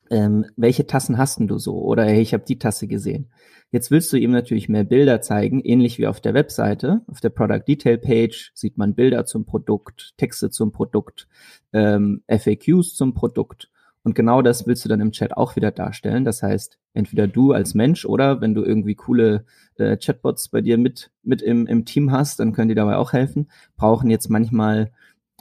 ähm, 0.10 0.46
welche 0.56 0.88
Tassen 0.88 1.18
hast 1.18 1.40
denn 1.40 1.48
du 1.48 1.58
so? 1.58 1.78
Oder 1.78 2.06
hey, 2.06 2.22
ich 2.22 2.34
habe 2.34 2.46
die 2.46 2.60
Tasse 2.60 2.88
gesehen. 2.88 3.30
Jetzt 3.72 3.92
willst 3.92 4.14
du 4.14 4.18
ihm 4.18 4.32
natürlich 4.32 4.70
mehr 4.70 4.84
Bilder 4.84 5.22
zeigen, 5.22 5.60
ähnlich 5.60 5.98
wie 5.98 6.08
auf 6.08 6.22
der 6.22 6.34
Webseite. 6.34 7.02
Auf 7.08 7.20
der 7.20 7.30
Product 7.30 7.64
Detail 7.68 7.98
Page 7.98 8.52
sieht 8.54 8.78
man 8.78 8.96
Bilder 8.96 9.26
zum 9.26 9.46
Produkt, 9.46 10.14
Texte 10.18 10.50
zum 10.50 10.72
Produkt, 10.72 11.28
ähm, 11.74 12.24
FAQs 12.28 12.96
zum 12.96 13.14
Produkt. 13.14 13.70
Und 14.04 14.14
genau 14.14 14.44
das 14.44 14.68
willst 14.68 14.86
du 14.86 14.90
dann 14.90 15.02
im 15.02 15.12
Chat 15.12 15.36
auch 15.36 15.56
wieder 15.56 15.72
darstellen. 15.72 16.26
Das 16.26 16.44
heißt, 16.44 16.78
entweder 16.94 17.28
du 17.28 17.54
als 17.54 17.74
Mensch 17.74 18.06
oder 18.06 18.40
wenn 18.40 18.54
du 18.54 18.64
irgendwie 18.64 18.94
coole 18.94 19.46
äh, 19.78 19.98
Chatbots 19.98 20.50
bei 20.50 20.62
dir 20.62 20.78
mit, 20.78 21.12
mit 21.24 21.42
im, 21.42 21.66
im 21.66 21.86
Team 21.86 22.12
hast, 22.12 22.40
dann 22.40 22.54
können 22.54 22.70
die 22.70 22.76
dabei 22.76 22.98
auch 22.98 23.14
helfen, 23.14 23.50
brauchen 23.78 24.12
jetzt 24.12 24.30
manchmal 24.30 24.92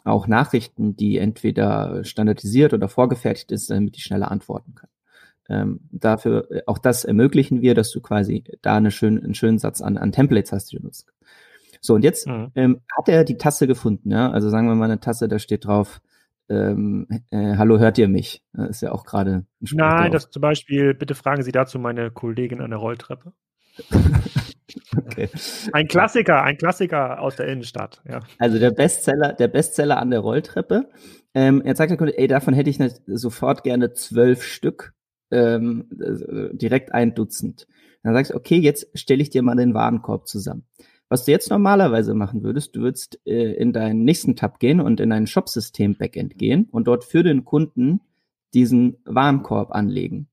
auch 0.04 0.26
Nachrichten, 0.26 0.96
die 0.96 1.18
entweder 1.18 2.04
standardisiert 2.04 2.74
oder 2.74 2.88
vorgefertigt 2.88 3.50
ist, 3.50 3.70
damit 3.70 3.96
die 3.96 4.00
schneller 4.00 4.30
antworten 4.30 4.74
können. 4.74 4.92
Ähm, 5.48 5.80
dafür, 5.90 6.48
auch 6.66 6.78
das 6.78 7.04
ermöglichen 7.04 7.60
wir, 7.60 7.74
dass 7.74 7.90
du 7.90 8.00
quasi 8.00 8.44
da 8.62 8.76
eine 8.76 8.90
schön, 8.90 9.22
einen 9.22 9.34
schönen 9.34 9.58
Satz 9.58 9.80
an, 9.80 9.98
an 9.98 10.12
Templates 10.12 10.52
hast, 10.52 10.72
die 10.72 10.76
du 10.76 10.84
nutzt. 10.84 11.12
So, 11.80 11.94
und 11.94 12.02
jetzt 12.02 12.26
mhm. 12.26 12.50
ähm, 12.54 12.80
hat 12.96 13.08
er 13.08 13.24
die 13.24 13.36
Tasse 13.36 13.66
gefunden, 13.66 14.10
ja. 14.10 14.30
Also 14.30 14.48
sagen 14.48 14.68
wir 14.68 14.74
mal 14.74 14.86
eine 14.86 15.00
Tasse, 15.00 15.28
da 15.28 15.38
steht 15.38 15.66
drauf, 15.66 16.00
ähm, 16.48 17.06
äh, 17.30 17.56
hallo, 17.56 17.78
hört 17.78 17.98
ihr 17.98 18.08
mich? 18.08 18.42
Das 18.52 18.70
ist 18.70 18.80
ja 18.82 18.92
auch 18.92 19.04
gerade 19.04 19.46
ein 19.60 19.66
Spruch 19.66 19.78
Nein, 19.78 20.12
das 20.12 20.30
zum 20.30 20.40
Beispiel, 20.40 20.94
bitte 20.94 21.14
fragen 21.14 21.42
Sie 21.42 21.52
dazu 21.52 21.78
meine 21.78 22.10
Kollegin 22.10 22.60
an 22.60 22.70
der 22.70 22.78
Rolltreppe. 22.78 23.32
Okay. 24.96 25.28
Ein 25.72 25.88
Klassiker, 25.88 26.42
ein 26.42 26.56
Klassiker 26.56 27.20
aus 27.20 27.36
der 27.36 27.48
Innenstadt. 27.48 28.02
Ja. 28.08 28.22
Also 28.38 28.58
der 28.58 28.70
Bestseller, 28.70 29.32
der 29.32 29.48
Bestseller 29.48 29.98
an 29.98 30.10
der 30.10 30.20
Rolltreppe. 30.20 30.90
Ähm, 31.34 31.62
jetzt 31.64 31.78
sagt 31.78 31.90
der 31.90 31.98
Kunde, 31.98 32.16
ey, 32.16 32.26
davon 32.26 32.54
hätte 32.54 32.70
ich 32.70 32.78
sofort 33.06 33.64
gerne 33.64 33.92
zwölf 33.92 34.42
Stück, 34.42 34.94
ähm, 35.30 35.88
direkt 35.90 36.92
ein 36.92 37.14
Dutzend. 37.14 37.66
Dann 38.02 38.14
sagst 38.14 38.32
du, 38.32 38.36
okay, 38.36 38.58
jetzt 38.58 38.86
stelle 38.98 39.22
ich 39.22 39.30
dir 39.30 39.42
mal 39.42 39.56
den 39.56 39.74
Warenkorb 39.74 40.28
zusammen. 40.28 40.64
Was 41.08 41.24
du 41.24 41.32
jetzt 41.32 41.50
normalerweise 41.50 42.14
machen 42.14 42.42
würdest, 42.42 42.76
du 42.76 42.80
würdest 42.80 43.20
äh, 43.26 43.52
in 43.52 43.72
deinen 43.72 44.04
nächsten 44.04 44.36
Tab 44.36 44.58
gehen 44.58 44.80
und 44.80 45.00
in 45.00 45.12
ein 45.12 45.26
Shopsystem-Backend 45.26 46.38
gehen 46.38 46.68
und 46.70 46.86
dort 46.86 47.04
für 47.04 47.22
den 47.22 47.44
Kunden 47.44 48.00
diesen 48.52 48.96
Warenkorb 49.04 49.72
anlegen. 49.72 50.28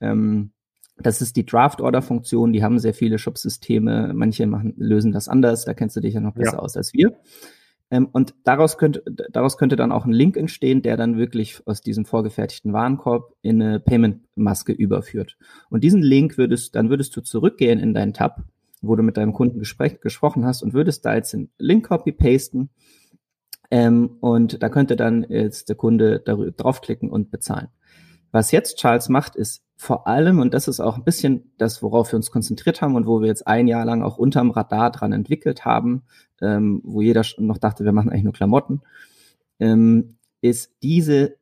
Ähm, 0.00 0.52
das 1.00 1.20
ist 1.22 1.36
die 1.36 1.46
Draft-Order-Funktion, 1.46 2.52
die 2.52 2.62
haben 2.62 2.78
sehr 2.78 2.94
viele 2.94 3.18
Shop-Systeme, 3.18 4.12
manche 4.14 4.46
machen, 4.46 4.74
lösen 4.76 5.12
das 5.12 5.28
anders, 5.28 5.64
da 5.64 5.74
kennst 5.74 5.96
du 5.96 6.00
dich 6.00 6.14
ja 6.14 6.20
noch 6.20 6.34
besser 6.34 6.54
ja. 6.54 6.58
aus 6.58 6.76
als 6.76 6.92
wir. 6.92 7.16
Ähm, 7.90 8.08
und 8.12 8.34
daraus 8.44 8.76
könnte, 8.76 9.02
daraus 9.30 9.56
könnte 9.56 9.76
dann 9.76 9.92
auch 9.92 10.04
ein 10.04 10.12
Link 10.12 10.36
entstehen, 10.36 10.82
der 10.82 10.96
dann 10.96 11.16
wirklich 11.16 11.62
aus 11.66 11.80
diesem 11.80 12.04
vorgefertigten 12.04 12.72
Warenkorb 12.72 13.34
in 13.42 13.62
eine 13.62 13.80
Payment-Maske 13.80 14.72
überführt. 14.72 15.36
Und 15.70 15.84
diesen 15.84 16.02
Link 16.02 16.36
würdest, 16.36 16.74
dann 16.74 16.90
würdest 16.90 17.16
du 17.16 17.22
zurückgehen 17.22 17.78
in 17.78 17.94
deinen 17.94 18.12
Tab, 18.12 18.42
wo 18.82 18.94
du 18.94 19.02
mit 19.02 19.16
deinem 19.16 19.32
Kunden 19.32 19.58
gespräch, 19.58 20.00
gesprochen 20.00 20.44
hast 20.44 20.62
und 20.62 20.74
würdest 20.74 21.04
da 21.04 21.14
jetzt 21.14 21.32
den 21.32 21.50
Link 21.58 21.88
copy-pasten. 21.88 22.68
Ähm, 23.70 24.16
und 24.20 24.62
da 24.62 24.68
könnte 24.68 24.96
dann 24.96 25.24
jetzt 25.28 25.68
der 25.68 25.76
Kunde 25.76 26.20
draufklicken 26.20 27.10
und 27.10 27.30
bezahlen. 27.30 27.68
Was 28.30 28.50
jetzt 28.52 28.78
Charles 28.78 29.08
macht, 29.08 29.36
ist 29.36 29.62
vor 29.76 30.06
allem, 30.08 30.40
und 30.40 30.54
das 30.54 30.66
ist 30.66 30.80
auch 30.80 30.96
ein 30.96 31.04
bisschen 31.04 31.52
das, 31.56 31.82
worauf 31.82 32.12
wir 32.12 32.16
uns 32.16 32.30
konzentriert 32.30 32.82
haben 32.82 32.96
und 32.96 33.06
wo 33.06 33.20
wir 33.20 33.28
jetzt 33.28 33.46
ein 33.46 33.68
Jahr 33.68 33.84
lang 33.84 34.02
auch 34.02 34.18
unterm 34.18 34.50
Radar 34.50 34.90
dran 34.90 35.12
entwickelt 35.12 35.64
haben, 35.64 36.02
ähm, 36.40 36.80
wo 36.84 37.00
jeder 37.00 37.22
noch 37.38 37.58
dachte, 37.58 37.84
wir 37.84 37.92
machen 37.92 38.10
eigentlich 38.10 38.24
nur 38.24 38.32
Klamotten, 38.32 38.82
ähm, 39.60 40.16
ist 40.40 40.72
diese 40.82 41.36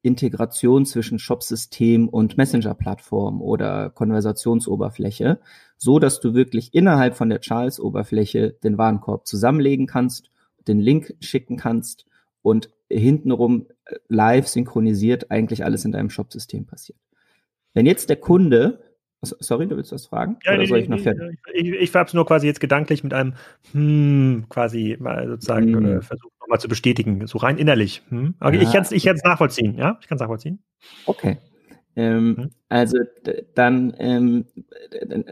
Integration 0.00 0.86
zwischen 0.86 1.18
Shopsystem 1.18 2.08
und 2.08 2.38
Messenger-Plattform 2.38 3.42
oder 3.42 3.90
Konversationsoberfläche, 3.90 5.40
so 5.76 5.98
dass 5.98 6.20
du 6.20 6.34
wirklich 6.34 6.72
innerhalb 6.72 7.16
von 7.16 7.28
der 7.28 7.40
Charles-Oberfläche 7.40 8.52
den 8.64 8.78
Warenkorb 8.78 9.26
zusammenlegen 9.26 9.86
kannst, 9.86 10.30
den 10.66 10.80
Link 10.80 11.14
schicken 11.20 11.58
kannst 11.58 12.06
und 12.40 12.70
hintenrum 12.90 13.66
live 14.08 14.48
synchronisiert 14.48 15.30
eigentlich 15.30 15.64
alles 15.64 15.84
in 15.84 15.92
deinem 15.92 16.10
Shopsystem 16.10 16.66
passiert. 16.66 16.98
Wenn 17.74 17.86
jetzt 17.86 18.08
der 18.08 18.16
Kunde, 18.16 18.82
sorry, 19.22 19.66
du 19.66 19.76
willst 19.76 19.92
was 19.92 20.06
fragen? 20.06 20.38
Ja, 20.44 20.54
Oder 20.54 20.66
soll 20.66 20.78
ich 20.78 20.88
noch 20.88 21.00
fertig? 21.00 21.38
Ich, 21.52 21.66
ich, 21.66 21.72
ich 21.72 21.94
habe 21.94 22.06
es 22.06 22.14
nur 22.14 22.26
quasi 22.26 22.46
jetzt 22.46 22.60
gedanklich 22.60 23.02
mit 23.02 23.14
einem 23.14 23.34
hm 23.72 24.46
quasi 24.48 24.96
mal 25.00 25.26
sozusagen 25.28 25.74
hm. 25.74 25.84
äh, 25.84 26.02
versucht 26.02 26.32
nochmal 26.40 26.60
zu 26.60 26.68
bestätigen, 26.68 27.26
so 27.26 27.38
rein 27.38 27.58
innerlich. 27.58 28.02
Hm? 28.10 28.34
Okay, 28.40 28.56
ja. 28.56 28.62
ich 28.62 28.72
kann 28.72 28.82
es 28.82 28.92
ich 28.92 29.04
nachvollziehen, 29.04 29.76
ja? 29.76 29.98
Ich 30.00 30.08
kann 30.08 30.16
es 30.16 30.20
nachvollziehen. 30.20 30.62
Okay. 31.06 31.38
Ähm, 31.96 32.36
hm. 32.36 32.50
Also 32.68 32.98
dann, 33.54 33.94
ähm, 33.98 34.46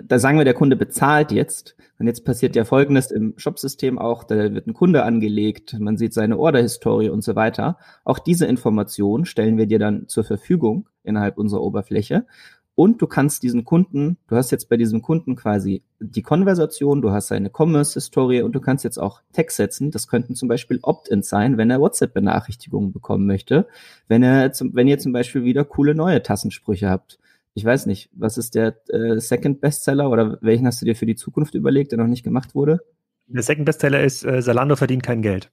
da 0.05 0.18
sagen 0.18 0.38
wir, 0.38 0.44
der 0.44 0.55
Kunde 0.55 0.77
bezahlt 0.77 1.33
jetzt. 1.33 1.77
Und 1.98 2.07
jetzt 2.07 2.25
passiert 2.25 2.57
ja 2.57 2.64
Folgendes 2.64 3.11
im 3.11 3.35
Shopsystem 3.37 3.98
auch, 3.98 4.25
da 4.25 4.53
wird 4.55 4.66
ein 4.66 4.75
Kunde 4.75 5.05
angelegt, 5.05 5.77
man 5.79 5.96
sieht 5.96 6.14
seine 6.14 6.38
Orderhistorie 6.38 7.09
und 7.09 7.22
so 7.22 7.37
weiter. 7.37 7.79
Auch 8.05 8.18
diese 8.18 8.46
Informationen 8.46 9.25
stellen 9.25 9.57
wir 9.57 9.66
dir 9.66 9.79
dann 9.79 10.09
zur 10.09 10.25
Verfügung 10.25 10.88
innerhalb 11.05 11.38
unserer 11.38 11.62
Oberfläche. 11.62 12.27
Und 12.74 13.02
du 13.02 13.06
kannst 13.06 13.42
diesen 13.42 13.64
Kunden, 13.64 14.16
du 14.28 14.37
hast 14.37 14.50
jetzt 14.50 14.70
bei 14.70 14.78
diesem 14.78 15.02
Kunden 15.02 15.37
quasi 15.37 15.82
die 16.00 16.22
Konversation, 16.22 17.02
du 17.02 17.11
hast 17.11 17.28
seine 17.28 17.50
Commerce-Historie 17.50 18.40
und 18.42 18.52
du 18.52 18.61
kannst 18.61 18.82
jetzt 18.82 18.98
auch 18.98 19.20
Text 19.32 19.58
setzen. 19.58 19.90
Das 19.90 20.08
könnten 20.08 20.35
zum 20.35 20.48
Beispiel 20.48 20.78
Opt-ins 20.82 21.28
sein, 21.28 21.58
wenn 21.58 21.70
er 21.70 21.80
WhatsApp-Benachrichtigungen 21.80 22.92
bekommen 22.92 23.26
möchte. 23.26 23.68
Wenn 24.08 24.22
er 24.22 24.52
zum, 24.52 24.74
wenn 24.74 24.88
ihr 24.88 24.98
zum 24.98 25.12
Beispiel 25.12 25.44
wieder 25.44 25.64
coole 25.64 25.94
neue 25.94 26.22
Tassensprüche 26.22 26.88
habt. 26.88 27.18
Ich 27.54 27.64
weiß 27.64 27.85
nicht, 27.85 28.08
was 28.14 28.38
ist 28.38 28.54
der 28.54 28.74
äh, 28.88 29.20
Second 29.20 29.61
Bestseller 29.61 30.08
oder 30.08 30.38
welchen 30.40 30.66
hast 30.66 30.80
du 30.80 30.87
dir 30.87 30.96
für 30.96 31.04
die 31.04 31.16
Zukunft 31.16 31.54
überlegt, 31.54 31.92
der 31.92 31.98
noch 31.98 32.06
nicht 32.06 32.22
gemacht 32.22 32.54
wurde? 32.54 32.80
Der 33.26 33.42
Second 33.42 33.66
Bestseller 33.66 34.02
ist 34.02 34.24
äh, 34.24 34.40
Salando 34.40 34.76
verdient 34.76 35.02
kein 35.02 35.20
Geld. 35.20 35.50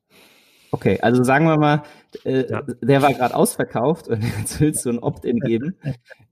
Okay, 0.71 0.99
also 1.01 1.23
sagen 1.23 1.45
wir 1.45 1.58
mal, 1.58 1.84
äh, 2.23 2.49
ja. 2.49 2.62
der 2.62 3.01
war 3.01 3.13
gerade 3.13 3.36
ausverkauft 3.36 4.08
und 4.08 4.23
jetzt 4.39 4.62
willst 4.62 4.86
du 4.86 4.89
ein 4.91 4.99
Opt-in 4.99 5.39
geben. 5.39 5.75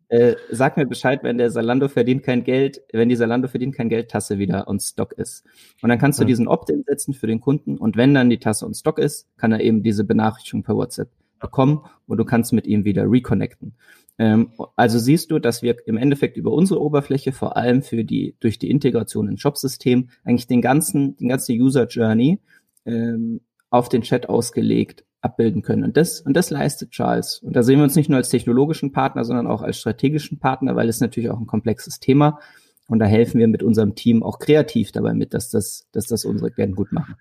Äh, 0.10 0.36
sag 0.50 0.78
mir 0.78 0.86
Bescheid, 0.86 1.22
wenn 1.24 1.38
der 1.38 1.50
Salando 1.50 1.90
verdient 1.90 2.24
kein 2.24 2.44
Geld, 2.46 2.82
wenn 2.94 3.10
die 3.10 3.16
Salando 3.16 3.50
verdient 3.50 3.76
kein 3.76 3.90
Geld 3.90 4.10
Tasse 4.10 4.40
wieder 4.40 4.68
on 4.68 4.80
Stock 4.80 5.14
ist. 5.14 5.44
Und 5.82 5.90
dann 5.90 6.00
kannst 6.00 6.20
du 6.20 6.24
ja. 6.24 6.28
diesen 6.28 6.48
Opt-in 6.48 6.84
setzen 6.88 7.14
für 7.14 7.28
den 7.28 7.42
Kunden 7.42 7.78
und 7.78 7.98
wenn 7.98 8.14
dann 8.14 8.30
die 8.30 8.40
Tasse 8.40 8.66
on 8.66 8.74
Stock 8.74 9.00
ist, 9.00 9.28
kann 9.38 9.52
er 9.52 9.60
eben 9.60 9.84
diese 9.84 10.06
Benachrichtigung 10.06 10.64
per 10.64 10.76
WhatsApp 10.76 11.10
bekommen 11.40 11.82
und 12.08 12.18
du 12.18 12.26
kannst 12.26 12.54
mit 12.54 12.68
ihm 12.68 12.86
wieder 12.86 13.04
reconnecten. 13.10 13.76
Ähm, 14.18 14.52
also 14.76 14.98
siehst 14.98 15.30
du, 15.30 15.40
dass 15.40 15.62
wir 15.62 15.76
im 15.86 15.98
Endeffekt 15.98 16.38
über 16.38 16.52
unsere 16.52 16.82
Oberfläche 16.82 17.34
vor 17.34 17.58
allem 17.58 17.82
für 17.82 18.04
die 18.06 18.36
durch 18.40 18.58
die 18.58 18.70
Integration 18.70 19.28
ins 19.28 19.42
Shopsystem 19.42 20.10
eigentlich 20.24 20.48
den 20.48 20.62
ganzen 20.62 21.18
den 21.18 21.28
ganzen 21.28 21.60
User 21.60 21.86
Journey 21.86 22.40
ähm, 22.86 23.42
auf 23.70 23.90
den 23.90 24.02
Chat 24.04 24.30
ausgelegt 24.30 25.04
abbilden 25.22 25.62
können. 25.62 25.84
Und 25.84 25.98
das, 25.98 26.22
und 26.22 26.36
das 26.36 26.50
leistet 26.50 26.92
Charles. 26.92 27.40
Und 27.40 27.56
da 27.56 27.64
sehen 27.64 27.78
wir 27.78 27.84
uns 27.84 27.96
nicht 27.96 28.10
nur 28.10 28.18
als 28.18 28.30
technologischen 28.30 28.92
Partner, 28.92 29.26
sondern 29.26 29.48
auch 29.48 29.62
als 29.62 29.78
strategischen 29.78 30.40
Partner, 30.40 30.76
weil 30.76 30.90
es 30.90 31.02
natürlich 31.02 31.30
auch 31.30 31.40
ein 31.40 31.48
komplexes 31.48 32.00
Thema. 32.00 32.40
Und 32.88 33.00
da 33.00 33.06
helfen 33.06 33.40
wir 33.40 33.48
mit 33.48 33.64
unserem 33.64 33.96
Team 33.96 34.24
auch 34.24 34.40
kreativ 34.40 34.92
dabei 34.92 35.14
mit, 35.14 35.34
dass 35.34 35.50
das, 35.50 35.88
dass 35.92 36.08
das 36.08 36.24
unsere 36.24 36.52
Klienten 36.52 36.76
gut 36.76 36.92
machen. 36.92 37.16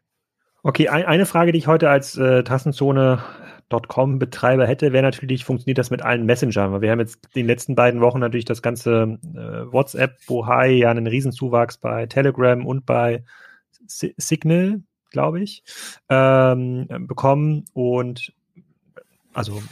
Okay, 0.63 0.89
ein, 0.89 1.05
eine 1.05 1.27
Frage, 1.27 1.53
die 1.53 1.59
ich 1.59 1.67
heute 1.67 1.91
als 1.91 2.17
äh, 2.17 2.43
Tassenzone.com 2.43 4.19
Betreiber 4.19 4.67
hätte, 4.67 4.93
wäre 4.93 5.03
natürlich, 5.03 5.45
funktioniert 5.45 5.79
das 5.79 5.91
mit 5.91 6.03
allen 6.03 6.27
Messengern? 6.27 6.81
Wir 6.81 6.91
haben 6.91 7.01
jetzt 7.01 7.25
in 7.35 7.43
den 7.43 7.47
letzten 7.47 7.75
beiden 7.75 8.01
Wochen 8.01 8.19
natürlich 8.19 8.45
das 8.45 8.63
ganze 8.63 9.19
äh, 9.23 9.73
WhatsApp, 9.73 10.19
Bohai, 10.27 10.73
ja 10.73 10.91
einen 10.91 11.07
Riesenzuwachs 11.07 11.79
bei 11.79 12.07
Telegram 12.07 12.67
und 12.67 12.85
bei 12.85 13.25
Signal, 13.87 14.83
glaube 15.11 15.41
ich, 15.41 15.63
ähm, 16.09 16.87
bekommen. 17.07 17.65
Und 17.73 18.33
also 19.33 19.63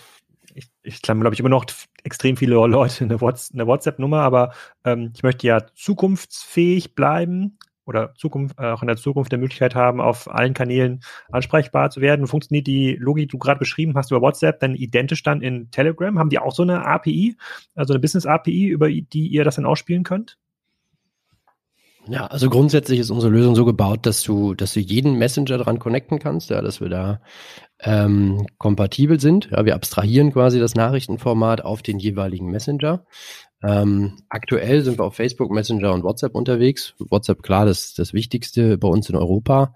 ich, 0.54 0.68
ich 0.82 1.02
glaube 1.02 1.32
ich, 1.32 1.40
immer 1.40 1.48
noch 1.48 1.66
extrem 2.04 2.36
viele 2.36 2.54
Leute 2.54 3.04
eine, 3.04 3.20
WhatsApp-Nummer, 3.20 4.20
aber 4.20 4.52
ähm, 4.84 5.12
ich 5.14 5.22
möchte 5.22 5.46
ja 5.46 5.66
zukunftsfähig 5.74 6.94
bleiben 6.94 7.58
oder 7.86 8.14
Zukunft, 8.14 8.58
äh, 8.58 8.66
auch 8.66 8.82
in 8.82 8.88
der 8.88 8.96
Zukunft 8.96 9.32
der 9.32 9.38
Möglichkeit 9.38 9.74
haben, 9.74 10.00
auf 10.00 10.30
allen 10.30 10.54
Kanälen 10.54 11.00
ansprechbar 11.30 11.90
zu 11.90 12.00
werden. 12.00 12.26
Funktioniert 12.26 12.66
die 12.66 12.96
Logik, 12.96 13.28
die 13.28 13.32
du 13.32 13.38
gerade 13.38 13.58
beschrieben 13.58 13.94
hast, 13.94 14.10
über 14.10 14.22
WhatsApp 14.22 14.60
dann 14.60 14.74
identisch 14.74 15.22
dann 15.22 15.42
in 15.42 15.70
Telegram? 15.70 16.18
Haben 16.18 16.30
die 16.30 16.38
auch 16.38 16.54
so 16.54 16.62
eine 16.62 16.86
API, 16.86 17.36
also 17.74 17.92
eine 17.92 18.00
Business-API, 18.00 18.66
über 18.68 18.88
die 18.88 19.28
ihr 19.28 19.44
das 19.44 19.56
dann 19.56 19.66
ausspielen 19.66 20.04
könnt? 20.04 20.38
Ja, 22.06 22.26
also 22.26 22.50
grundsätzlich 22.50 22.98
ist 23.00 23.10
unsere 23.10 23.32
Lösung 23.32 23.54
so 23.54 23.64
gebaut, 23.64 24.04
dass 24.04 24.22
du, 24.22 24.54
dass 24.54 24.74
du 24.74 24.80
jeden 24.80 25.14
Messenger 25.14 25.56
dran 25.56 25.78
connecten 25.78 26.18
kannst, 26.18 26.50
ja, 26.50 26.60
dass 26.60 26.80
wir 26.80 26.90
da 26.90 27.20
ähm, 27.80 28.46
kompatibel 28.58 29.18
sind. 29.18 29.48
Ja, 29.50 29.64
wir 29.64 29.74
abstrahieren 29.74 30.32
quasi 30.32 30.60
das 30.60 30.74
Nachrichtenformat 30.74 31.64
auf 31.64 31.82
den 31.82 31.98
jeweiligen 31.98 32.50
Messenger. 32.50 33.06
Ähm, 33.66 34.18
aktuell 34.28 34.82
sind 34.82 34.98
wir 34.98 35.04
auf 35.04 35.14
Facebook, 35.14 35.50
Messenger 35.50 35.94
und 35.94 36.02
WhatsApp 36.02 36.34
unterwegs. 36.34 36.94
WhatsApp, 36.98 37.42
klar, 37.42 37.64
das 37.64 37.94
das 37.94 38.12
Wichtigste 38.12 38.76
bei 38.76 38.88
uns 38.88 39.08
in 39.08 39.16
Europa. 39.16 39.74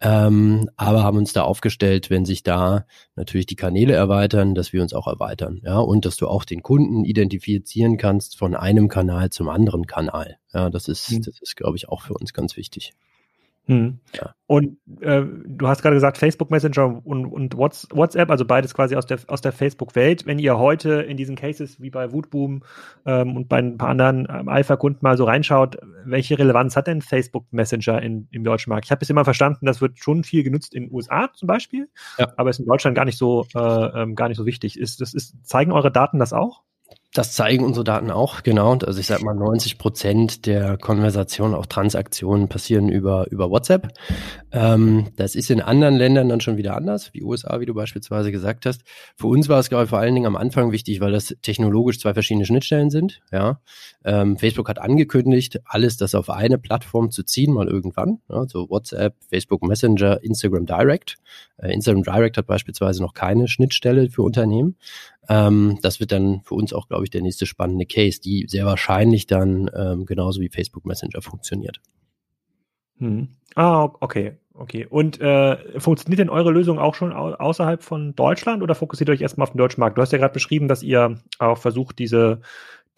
Ähm, 0.00 0.70
aber 0.76 1.02
haben 1.02 1.18
uns 1.18 1.32
da 1.32 1.42
aufgestellt, 1.42 2.10
wenn 2.10 2.24
sich 2.24 2.44
da 2.44 2.86
natürlich 3.16 3.46
die 3.46 3.56
Kanäle 3.56 3.94
erweitern, 3.94 4.54
dass 4.54 4.72
wir 4.72 4.82
uns 4.82 4.92
auch 4.92 5.08
erweitern. 5.08 5.60
Ja, 5.64 5.78
und 5.78 6.04
dass 6.04 6.16
du 6.16 6.28
auch 6.28 6.44
den 6.44 6.62
Kunden 6.62 7.04
identifizieren 7.04 7.96
kannst 7.96 8.38
von 8.38 8.54
einem 8.54 8.88
Kanal 8.88 9.30
zum 9.30 9.48
anderen 9.48 9.86
Kanal. 9.86 10.36
Ja, 10.52 10.70
das 10.70 10.86
ist, 10.86 11.10
mhm. 11.10 11.22
das 11.22 11.40
ist, 11.40 11.56
glaube 11.56 11.76
ich, 11.76 11.88
auch 11.88 12.02
für 12.02 12.14
uns 12.14 12.34
ganz 12.34 12.56
wichtig. 12.56 12.92
Hm. 13.66 13.98
Ja. 14.12 14.34
Und 14.46 14.76
äh, 15.00 15.22
du 15.46 15.68
hast 15.68 15.80
gerade 15.80 15.96
gesagt, 15.96 16.18
Facebook 16.18 16.50
Messenger 16.50 17.00
und, 17.04 17.24
und 17.24 17.56
WhatsApp, 17.56 18.30
also 18.30 18.44
beides 18.44 18.74
quasi 18.74 18.94
aus 18.94 19.06
der, 19.06 19.18
aus 19.28 19.40
der 19.40 19.52
Facebook-Welt. 19.52 20.26
Wenn 20.26 20.38
ihr 20.38 20.58
heute 20.58 21.00
in 21.00 21.16
diesen 21.16 21.34
Cases 21.34 21.80
wie 21.80 21.88
bei 21.88 22.12
Wootboom 22.12 22.62
ähm, 23.06 23.36
und 23.36 23.48
bei 23.48 23.58
ein 23.58 23.78
paar 23.78 23.88
anderen 23.88 24.28
ähm, 24.30 24.48
Alpha-Kunden 24.48 24.98
mal 25.00 25.16
so 25.16 25.24
reinschaut, 25.24 25.78
welche 26.04 26.38
Relevanz 26.38 26.76
hat 26.76 26.88
denn 26.88 27.00
Facebook 27.00 27.46
Messenger 27.52 28.02
in, 28.02 28.28
im 28.32 28.44
deutschen 28.44 28.68
Markt? 28.68 28.84
Ich 28.84 28.90
habe 28.90 28.98
bis 28.98 29.08
immer 29.08 29.24
verstanden, 29.24 29.64
das 29.64 29.80
wird 29.80 29.98
schon 29.98 30.24
viel 30.24 30.42
genutzt 30.42 30.74
in 30.74 30.84
den 30.84 30.92
USA 30.92 31.30
zum 31.32 31.46
Beispiel, 31.46 31.88
ja. 32.18 32.30
aber 32.36 32.50
ist 32.50 32.60
in 32.60 32.66
Deutschland 32.66 32.94
gar 32.94 33.06
nicht 33.06 33.18
so, 33.18 33.46
äh, 33.54 33.58
ähm, 33.58 34.14
gar 34.14 34.28
nicht 34.28 34.36
so 34.36 34.44
wichtig. 34.44 34.78
Ist, 34.78 35.00
das 35.00 35.14
ist, 35.14 35.46
zeigen 35.46 35.72
eure 35.72 35.90
Daten 35.90 36.18
das 36.18 36.34
auch? 36.34 36.62
Das 37.14 37.32
zeigen 37.32 37.64
unsere 37.64 37.84
Daten 37.84 38.10
auch, 38.10 38.42
genau. 38.42 38.72
Also 38.72 38.98
ich 38.98 39.06
sag 39.06 39.22
mal, 39.22 39.36
90 39.36 39.78
Prozent 39.78 40.46
der 40.46 40.76
Konversationen, 40.76 41.54
auch 41.54 41.66
Transaktionen 41.66 42.48
passieren 42.48 42.88
über, 42.88 43.30
über 43.30 43.50
WhatsApp. 43.50 43.92
Ähm, 44.50 45.12
das 45.14 45.36
ist 45.36 45.48
in 45.48 45.60
anderen 45.60 45.94
Ländern 45.94 46.28
dann 46.28 46.40
schon 46.40 46.56
wieder 46.56 46.76
anders, 46.76 47.14
wie 47.14 47.22
USA, 47.22 47.60
wie 47.60 47.66
du 47.66 47.74
beispielsweise 47.74 48.32
gesagt 48.32 48.66
hast. 48.66 48.82
Für 49.14 49.28
uns 49.28 49.48
war 49.48 49.60
es, 49.60 49.68
glaube 49.68 49.84
ich, 49.84 49.90
vor 49.90 50.00
allen 50.00 50.16
Dingen 50.16 50.26
am 50.26 50.34
Anfang 50.34 50.72
wichtig, 50.72 51.00
weil 51.00 51.12
das 51.12 51.36
technologisch 51.40 52.00
zwei 52.00 52.14
verschiedene 52.14 52.46
Schnittstellen 52.46 52.90
sind. 52.90 53.20
Ja. 53.30 53.60
Ähm, 54.04 54.36
Facebook 54.36 54.68
hat 54.68 54.80
angekündigt, 54.80 55.60
alles 55.66 55.96
das 55.96 56.16
auf 56.16 56.30
eine 56.30 56.58
Plattform 56.58 57.12
zu 57.12 57.22
ziehen, 57.22 57.52
mal 57.52 57.68
irgendwann. 57.68 58.22
Ja, 58.28 58.44
so 58.48 58.68
WhatsApp, 58.68 59.14
Facebook 59.30 59.62
Messenger, 59.62 60.20
Instagram 60.24 60.66
Direct. 60.66 61.14
Äh, 61.58 61.72
Instagram 61.72 62.02
Direct 62.02 62.38
hat 62.38 62.48
beispielsweise 62.48 63.00
noch 63.02 63.14
keine 63.14 63.46
Schnittstelle 63.46 64.10
für 64.10 64.22
Unternehmen. 64.22 64.76
Ähm, 65.28 65.78
das 65.82 66.00
wird 66.00 66.12
dann 66.12 66.42
für 66.44 66.54
uns 66.54 66.72
auch, 66.72 66.88
glaube 66.88 67.04
ich, 67.04 67.10
der 67.10 67.22
nächste 67.22 67.46
spannende 67.46 67.86
Case, 67.86 68.20
die 68.20 68.46
sehr 68.48 68.66
wahrscheinlich 68.66 69.26
dann 69.26 69.70
ähm, 69.74 70.06
genauso 70.06 70.40
wie 70.40 70.48
Facebook 70.48 70.84
Messenger 70.84 71.22
funktioniert. 71.22 71.80
Hm. 72.98 73.28
Ah, 73.54 73.84
okay, 74.00 74.36
okay. 74.54 74.86
Und 74.88 75.20
äh, 75.20 75.80
funktioniert 75.80 76.20
denn 76.20 76.30
eure 76.30 76.50
Lösung 76.50 76.78
auch 76.78 76.94
schon 76.94 77.12
au 77.12 77.32
außerhalb 77.32 77.82
von 77.82 78.14
Deutschland 78.14 78.62
oder 78.62 78.74
fokussiert 78.74 79.10
euch 79.10 79.20
erstmal 79.20 79.46
auf 79.46 79.52
den 79.52 79.58
deutschen 79.58 79.80
Markt? 79.80 79.98
Du 79.98 80.02
hast 80.02 80.12
ja 80.12 80.18
gerade 80.18 80.34
beschrieben, 80.34 80.68
dass 80.68 80.82
ihr 80.82 81.18
auch 81.38 81.58
versucht, 81.58 81.98
diese 81.98 82.40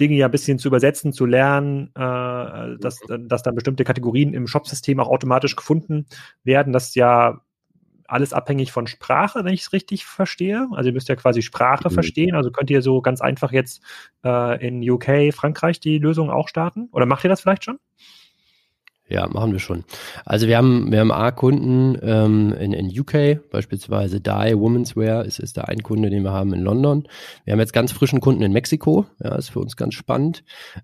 Dinge 0.01 0.17
ja 0.17 0.27
ein 0.27 0.33
bisschen 0.33 0.59
zu 0.59 0.69
übersetzen, 0.69 1.13
zu 1.13 1.25
lernen, 1.25 1.91
äh, 1.95 2.79
dass, 2.79 3.01
dass 3.09 3.43
dann 3.43 3.55
bestimmte 3.55 3.85
Kategorien 3.85 4.35
im 4.35 4.47
Shop-System 4.47 5.01
auch 5.01 5.09
automatisch 5.09 5.57
gefunden 5.57 6.07
werden. 6.45 6.73
Das 6.73 6.89
ist 6.89 6.97
ja 6.97 7.41
alles 8.09 8.33
abhängig 8.33 8.73
von 8.73 8.87
Sprache, 8.87 9.45
wenn 9.45 9.55
ich 9.55 9.63
es 9.63 9.73
richtig 9.73 10.05
verstehe. 10.07 10.69
Also 10.73 10.89
ihr 10.89 10.93
müsst 10.93 11.09
ja 11.09 11.17
quasi 11.17 11.43
Sprache 11.43 11.89
mhm. 11.89 11.95
verstehen. 11.95 12.35
Also 12.35 12.51
könnt 12.51 12.71
ihr 12.71 12.83
so 12.83 13.01
ganz 13.01 13.21
einfach 13.21 13.53
jetzt 13.53 13.83
äh, 14.25 14.67
in 14.67 14.89
UK, 14.89 15.35
Frankreich 15.35 15.81
die 15.81 15.99
Lösung 15.99 16.31
auch 16.31 16.49
starten? 16.49 16.89
Oder 16.93 17.07
macht 17.07 17.25
ihr 17.25 17.31
das 17.31 17.41
vielleicht 17.41 17.65
schon? 17.65 17.79
Ja, 19.09 19.29
machen 19.29 19.53
wir 19.53 19.61
schon. 19.61 19.85
Also 20.25 20.49
wir 20.49 20.57
haben, 20.57 20.91
wir 20.91 20.99
haben 20.99 21.13
A-Kunden 21.13 21.97
ähm, 22.03 22.53
in, 22.59 22.73
in 22.73 22.89
UK, 22.89 23.51
beispielsweise 23.51 24.21
Dye 24.21 24.59
Women's 24.59 24.97
Wear 24.97 25.25
ist, 25.25 25.39
ist 25.39 25.57
der 25.57 25.69
ein 25.69 25.85
Kunde, 25.85 26.11
den 26.11 26.25
wir 26.25 26.33
haben 26.33 26.53
in 26.53 26.61
London. 26.61 27.07
Wir 27.45 27.53
haben 27.53 27.61
jetzt 27.61 27.73
ganz 27.73 27.93
frischen 27.93 28.21
Kunden 28.21 28.43
in 28.43 28.53
Mexiko, 28.53 29.07
ja, 29.23 29.37
ist 29.37 29.51
für 29.51 29.61
uns 29.61 29.77
ganz 29.77 29.95
spannend, 29.95 30.43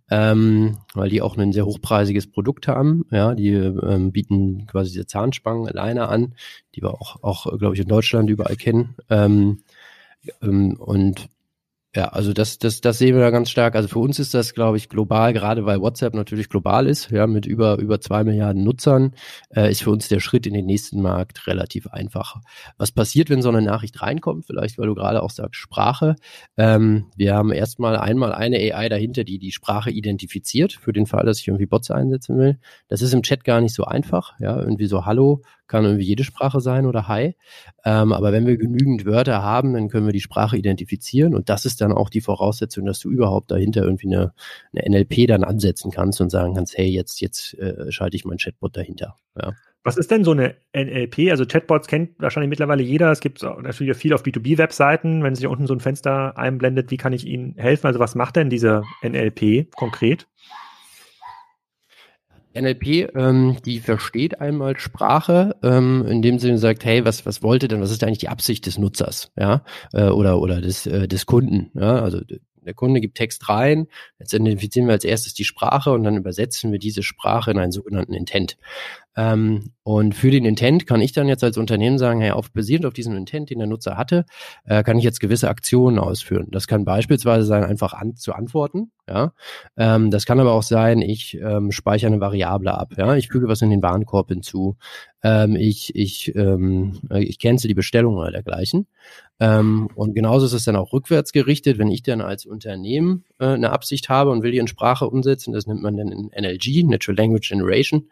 ähm, 0.08 0.78
weil 0.94 1.08
die 1.08 1.20
auch 1.20 1.36
ein 1.36 1.52
sehr 1.52 1.66
hochpreisiges 1.66 2.30
Produkt 2.30 2.68
haben. 2.68 3.06
Ja, 3.10 3.34
die 3.34 3.50
ähm, 3.50 4.12
bieten 4.12 4.66
quasi 4.68 4.92
diese 4.92 5.06
Zahnspangen 5.06 5.66
alleine 5.66 6.08
an, 6.08 6.36
die 6.76 6.82
wir 6.82 6.94
auch, 6.94 7.22
auch 7.24 7.58
glaube 7.58 7.74
ich, 7.74 7.80
in 7.80 7.88
Deutschland 7.88 8.30
überall 8.30 8.54
kennen. 8.56 8.94
Ähm, 9.10 9.62
ähm, 10.40 10.76
und 10.78 11.28
ja, 11.94 12.06
also 12.08 12.32
das, 12.32 12.58
das, 12.58 12.80
das 12.80 12.96
sehen 12.96 13.14
wir 13.14 13.20
da 13.20 13.30
ganz 13.30 13.50
stark. 13.50 13.76
Also 13.76 13.86
für 13.86 13.98
uns 13.98 14.18
ist 14.18 14.32
das, 14.32 14.54
glaube 14.54 14.78
ich, 14.78 14.88
global, 14.88 15.34
gerade 15.34 15.66
weil 15.66 15.82
WhatsApp 15.82 16.14
natürlich 16.14 16.48
global 16.48 16.86
ist, 16.86 17.10
ja, 17.10 17.26
mit 17.26 17.44
über, 17.44 17.78
über 17.78 18.00
zwei 18.00 18.24
Milliarden 18.24 18.64
Nutzern, 18.64 19.12
äh, 19.54 19.70
ist 19.70 19.82
für 19.82 19.90
uns 19.90 20.08
der 20.08 20.18
Schritt 20.18 20.46
in 20.46 20.54
den 20.54 20.64
nächsten 20.64 21.02
Markt 21.02 21.46
relativ 21.46 21.88
einfach. 21.88 22.36
Was 22.78 22.92
passiert, 22.92 23.28
wenn 23.28 23.42
so 23.42 23.50
eine 23.50 23.60
Nachricht 23.60 24.00
reinkommt? 24.00 24.46
Vielleicht, 24.46 24.78
weil 24.78 24.86
du 24.86 24.94
gerade 24.94 25.22
auch 25.22 25.30
sagst, 25.30 25.60
Sprache. 25.60 26.16
Ähm, 26.56 27.10
wir 27.14 27.34
haben 27.34 27.52
erstmal 27.52 27.96
einmal 27.96 28.32
eine 28.32 28.56
AI 28.56 28.88
dahinter, 28.88 29.24
die 29.24 29.38
die 29.38 29.52
Sprache 29.52 29.90
identifiziert, 29.90 30.72
für 30.72 30.94
den 30.94 31.04
Fall, 31.04 31.26
dass 31.26 31.40
ich 31.40 31.48
irgendwie 31.48 31.66
Bots 31.66 31.90
einsetzen 31.90 32.38
will. 32.38 32.58
Das 32.88 33.02
ist 33.02 33.12
im 33.12 33.22
Chat 33.22 33.44
gar 33.44 33.60
nicht 33.60 33.74
so 33.74 33.84
einfach, 33.84 34.32
ja, 34.40 34.58
irgendwie 34.58 34.86
so 34.86 35.04
Hallo, 35.04 35.42
kann 35.66 35.84
irgendwie 35.84 36.04
jede 36.04 36.24
Sprache 36.24 36.60
sein 36.60 36.86
oder 36.86 37.08
Hi. 37.08 37.34
Ähm, 37.84 38.12
aber 38.12 38.32
wenn 38.32 38.46
wir 38.46 38.56
genügend 38.56 39.04
Wörter 39.04 39.42
haben, 39.42 39.72
dann 39.72 39.88
können 39.88 40.06
wir 40.06 40.12
die 40.12 40.20
Sprache 40.20 40.56
identifizieren 40.56 41.34
und 41.34 41.48
das 41.48 41.64
ist 41.64 41.80
dann 41.80 41.92
auch 41.92 42.10
die 42.10 42.20
Voraussetzung, 42.20 42.84
dass 42.84 43.00
du 43.00 43.10
überhaupt 43.10 43.50
dahinter 43.50 43.82
irgendwie 43.82 44.08
eine, 44.08 44.32
eine 44.72 44.98
NLP 44.98 45.26
dann 45.28 45.44
ansetzen 45.44 45.90
kannst 45.90 46.20
und 46.20 46.30
sagen 46.30 46.54
kannst, 46.54 46.76
hey, 46.76 46.88
jetzt, 46.88 47.20
jetzt 47.20 47.54
äh, 47.58 47.90
schalte 47.90 48.16
ich 48.16 48.24
mein 48.24 48.38
Chatbot 48.38 48.76
dahinter. 48.76 49.16
Ja. 49.40 49.52
Was 49.84 49.96
ist 49.96 50.12
denn 50.12 50.22
so 50.22 50.30
eine 50.30 50.54
NLP? 50.76 51.30
Also 51.30 51.44
Chatbots 51.44 51.88
kennt 51.88 52.10
wahrscheinlich 52.20 52.50
mittlerweile 52.50 52.84
jeder. 52.84 53.10
Es 53.10 53.18
gibt 53.18 53.42
natürlich 53.42 53.96
viel 53.96 54.12
auf 54.14 54.22
B2B-Webseiten. 54.22 55.24
Wenn 55.24 55.34
sich 55.34 55.46
unten 55.48 55.66
so 55.66 55.74
ein 55.74 55.80
Fenster 55.80 56.38
einblendet, 56.38 56.92
wie 56.92 56.96
kann 56.96 57.12
ich 57.12 57.26
Ihnen 57.26 57.56
helfen? 57.56 57.88
Also 57.88 57.98
was 57.98 58.14
macht 58.14 58.36
denn 58.36 58.48
diese 58.48 58.84
NLP 59.02 59.74
konkret? 59.74 60.28
NLP, 62.54 63.14
ähm, 63.14 63.56
die 63.64 63.80
versteht 63.80 64.40
einmal 64.40 64.78
Sprache, 64.78 65.56
ähm, 65.62 66.04
in 66.06 66.22
dem 66.22 66.38
Sinne 66.38 66.58
sagt, 66.58 66.84
hey, 66.84 67.04
was, 67.04 67.26
was 67.26 67.42
wollte 67.42 67.68
denn, 67.68 67.80
was 67.80 67.90
ist 67.90 68.04
eigentlich 68.04 68.18
die 68.18 68.28
Absicht 68.28 68.66
des 68.66 68.78
Nutzers, 68.78 69.30
ja, 69.38 69.64
äh, 69.92 70.08
oder, 70.08 70.40
oder 70.40 70.60
des, 70.60 70.86
äh, 70.86 71.08
des 71.08 71.26
Kunden, 71.26 71.70
ja, 71.74 71.96
also 72.00 72.20
der 72.64 72.74
Kunde 72.74 73.00
gibt 73.00 73.16
Text 73.16 73.48
rein, 73.48 73.86
jetzt 74.18 74.32
identifizieren 74.32 74.86
wir 74.86 74.94
als 74.94 75.04
erstes 75.04 75.34
die 75.34 75.44
Sprache 75.44 75.92
und 75.92 76.04
dann 76.04 76.16
übersetzen 76.16 76.72
wir 76.72 76.78
diese 76.78 77.02
Sprache 77.02 77.50
in 77.50 77.58
einen 77.58 77.72
sogenannten 77.72 78.14
Intent. 78.14 78.56
Ähm, 79.14 79.72
und 79.82 80.14
für 80.14 80.30
den 80.30 80.44
Intent 80.44 80.86
kann 80.86 81.02
ich 81.02 81.12
dann 81.12 81.28
jetzt 81.28 81.44
als 81.44 81.58
Unternehmen 81.58 81.98
sagen, 81.98 82.20
hey, 82.20 82.30
auf, 82.30 82.50
basierend 82.50 82.86
auf 82.86 82.94
diesem 82.94 83.14
Intent, 83.16 83.50
den 83.50 83.58
der 83.58 83.66
Nutzer 83.66 83.96
hatte, 83.96 84.24
äh, 84.64 84.82
kann 84.82 84.96
ich 84.96 85.04
jetzt 85.04 85.20
gewisse 85.20 85.50
Aktionen 85.50 85.98
ausführen. 85.98 86.48
Das 86.50 86.66
kann 86.66 86.84
beispielsweise 86.84 87.44
sein, 87.44 87.64
einfach 87.64 87.92
an, 87.92 88.16
zu 88.16 88.32
antworten. 88.32 88.90
Ja, 89.08 89.32
ähm, 89.76 90.10
das 90.10 90.24
kann 90.24 90.40
aber 90.40 90.52
auch 90.52 90.62
sein, 90.62 91.02
ich 91.02 91.34
ähm, 91.34 91.72
speichere 91.72 92.06
eine 92.06 92.20
Variable 92.20 92.72
ab. 92.72 92.94
Ja, 92.96 93.16
ich 93.16 93.28
füge 93.28 93.48
was 93.48 93.60
in 93.60 93.70
den 93.70 93.82
Warenkorb 93.82 94.28
hinzu. 94.28 94.76
Ähm, 95.24 95.56
ich 95.56 95.94
ich 95.94 96.34
ähm, 96.36 97.00
ich 97.10 97.38
cancel 97.38 97.68
die 97.68 97.74
Bestellung 97.74 98.16
oder 98.16 98.30
dergleichen. 98.30 98.86
Ähm, 99.42 99.88
und 99.96 100.14
genauso 100.14 100.46
ist 100.46 100.52
es 100.52 100.62
dann 100.62 100.76
auch 100.76 100.92
rückwärts 100.92 101.32
gerichtet, 101.32 101.76
wenn 101.76 101.90
ich 101.90 102.04
dann 102.04 102.20
als 102.20 102.46
Unternehmen 102.46 103.24
äh, 103.40 103.46
eine 103.46 103.70
Absicht 103.70 104.08
habe 104.08 104.30
und 104.30 104.44
will 104.44 104.52
die 104.52 104.58
in 104.58 104.68
Sprache 104.68 105.08
umsetzen. 105.08 105.52
Das 105.52 105.66
nennt 105.66 105.82
man 105.82 105.96
dann 105.96 106.12
in 106.12 106.30
NLG, 106.30 106.84
Natural 106.84 107.16
Language 107.16 107.48
Generation. 107.48 108.08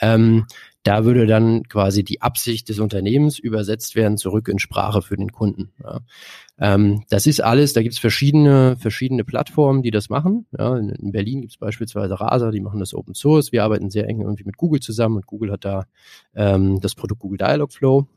Ähm, 0.00 0.46
da 0.82 1.04
würde 1.04 1.26
dann 1.26 1.62
quasi 1.68 2.02
die 2.02 2.20
Absicht 2.20 2.68
des 2.68 2.80
Unternehmens 2.80 3.38
übersetzt 3.38 3.94
werden 3.94 4.18
zurück 4.18 4.48
in 4.48 4.58
Sprache 4.58 5.02
für 5.02 5.16
den 5.16 5.30
Kunden. 5.30 5.70
Ja. 5.84 6.00
Ähm, 6.58 7.04
das 7.08 7.28
ist 7.28 7.40
alles, 7.40 7.74
da 7.74 7.82
gibt 7.82 7.94
es 7.94 8.00
verschiedene, 8.00 8.76
verschiedene 8.76 9.22
Plattformen, 9.22 9.84
die 9.84 9.92
das 9.92 10.08
machen. 10.08 10.46
Ja, 10.58 10.76
in, 10.76 10.88
in, 10.88 11.12
Berlin 11.12 11.42
gibt 11.42 11.52
es 11.52 11.58
beispielsweise 11.58 12.18
Rasa, 12.18 12.50
die 12.50 12.60
machen 12.60 12.80
das 12.80 12.92
Open 12.92 13.14
Source. 13.14 13.52
Wir 13.52 13.62
arbeiten 13.62 13.88
sehr 13.88 14.08
eng 14.08 14.20
irgendwie 14.20 14.44
mit 14.44 14.56
Google 14.56 14.80
zusammen 14.80 15.14
und 15.14 15.26
Google 15.26 15.52
hat 15.52 15.64
da 15.64 15.84
ähm, 16.34 16.80
das 16.80 16.96
Produkt 16.96 17.20
Google 17.20 17.38
Dialogflow. 17.38 18.08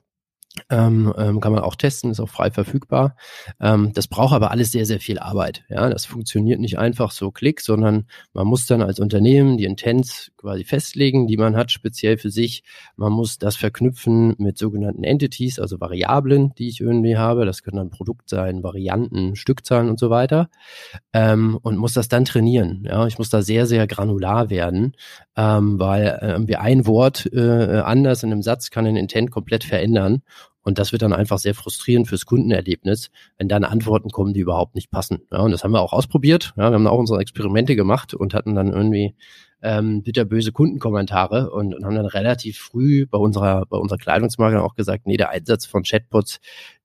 Ähm, 0.70 1.14
ähm, 1.18 1.42
kann 1.42 1.52
man 1.52 1.64
auch 1.64 1.76
testen, 1.76 2.12
ist 2.12 2.20
auch 2.20 2.30
frei 2.30 2.50
verfügbar. 2.50 3.16
Ähm, 3.60 3.92
das 3.94 4.08
braucht 4.08 4.34
aber 4.34 4.52
alles 4.52 4.72
sehr, 4.72 4.86
sehr 4.86 5.00
viel 5.00 5.20
Arbeit. 5.20 5.64
Ja, 5.70 5.90
das 5.90 6.06
funktioniert 6.06 6.60
nicht 6.60 6.80
einfach 6.80 7.12
so 7.12 7.30
klick, 7.32 7.62
sondern 7.62 8.06
man 8.34 8.48
muss 8.48 8.66
dann 8.66 8.82
als 8.82 9.00
Unternehmen 9.00 9.58
die 9.58 9.66
Intents 9.66 10.32
quasi 10.38 10.64
festlegen, 10.64 11.28
die 11.28 11.38
man 11.38 11.56
hat, 11.56 11.72
speziell 11.72 12.18
für 12.18 12.30
sich. 12.30 12.64
Man 12.96 13.12
muss 13.12 13.38
das 13.38 13.56
verknüpfen 13.56 14.36
mit 14.38 14.58
sogenannten 14.58 15.04
Entities, 15.04 15.60
also 15.60 15.80
Variablen, 15.80 16.54
die 16.58 16.70
ich 16.70 16.80
irgendwie 16.80 17.18
habe. 17.18 17.46
Das 17.46 17.62
können 17.62 17.78
dann 17.78 17.90
Produkt 17.90 18.30
sein, 18.30 18.64
Varianten, 18.64 19.36
Stückzahlen 19.36 19.90
und 19.90 20.00
so 20.00 20.10
weiter. 20.10 20.50
Ähm, 21.14 21.60
und 21.62 21.78
muss 21.78 21.94
das 21.94 22.08
dann 22.08 22.26
trainieren. 22.26 22.86
Ja, 22.88 23.08
ich 23.08 23.18
muss 23.18 23.30
da 23.30 23.42
sehr, 23.42 23.66
sehr 23.66 23.88
granular 23.88 24.50
werden, 24.50 24.94
ähm, 25.36 25.80
weil 25.80 26.46
äh, 26.50 26.56
ein 26.56 26.86
Wort 26.86 27.30
äh, 27.34 27.80
anders 27.80 28.24
in 28.24 28.32
einem 28.32 28.42
Satz 28.42 28.70
kann 28.70 28.86
den 28.86 28.96
Intent 28.96 29.32
komplett 29.32 29.64
verändern. 29.64 30.22
Und 30.66 30.80
das 30.80 30.92
wird 30.92 31.04
dann 31.04 31.14
einfach 31.14 31.38
sehr 31.38 31.54
frustrierend 31.54 32.08
fürs 32.08 32.26
Kundenerlebnis, 32.26 33.12
wenn 33.38 33.48
dann 33.48 33.64
Antworten 33.64 34.10
kommen, 34.10 34.34
die 34.34 34.40
überhaupt 34.40 34.74
nicht 34.74 34.90
passen. 34.90 35.22
Ja, 35.32 35.40
und 35.40 35.52
das 35.52 35.64
haben 35.64 35.72
wir 35.72 35.82
auch 35.82 35.94
ausprobiert. 35.94 36.54
Ja, 36.58 36.72
wir 36.72 36.76
haben 36.76 36.88
auch 36.88 36.98
unsere 36.98 37.22
Experimente 37.22 37.76
gemacht 37.76 38.16
und 38.16 38.34
hatten 38.34 38.56
dann 38.56 38.74
irgendwie 38.74 39.14
ähm, 39.62 40.02
bitterböse 40.02 40.52
Kundenkommentare 40.52 41.52
und, 41.52 41.76
und 41.76 41.86
haben 41.86 41.96
dann 41.96 42.08
relativ 42.08 42.58
früh 42.58 43.06
bei 43.06 43.20
unserer, 43.20 43.68
bei 43.68 43.78
unserer 43.78 44.00
Kleidungsmarke 44.00 44.64
auch 44.64 44.74
gesagt, 44.74 45.06
nee, 45.06 45.18
der 45.18 45.30
Einsatz 45.30 45.68
von 45.68 45.84
Chatbots, 45.84 46.40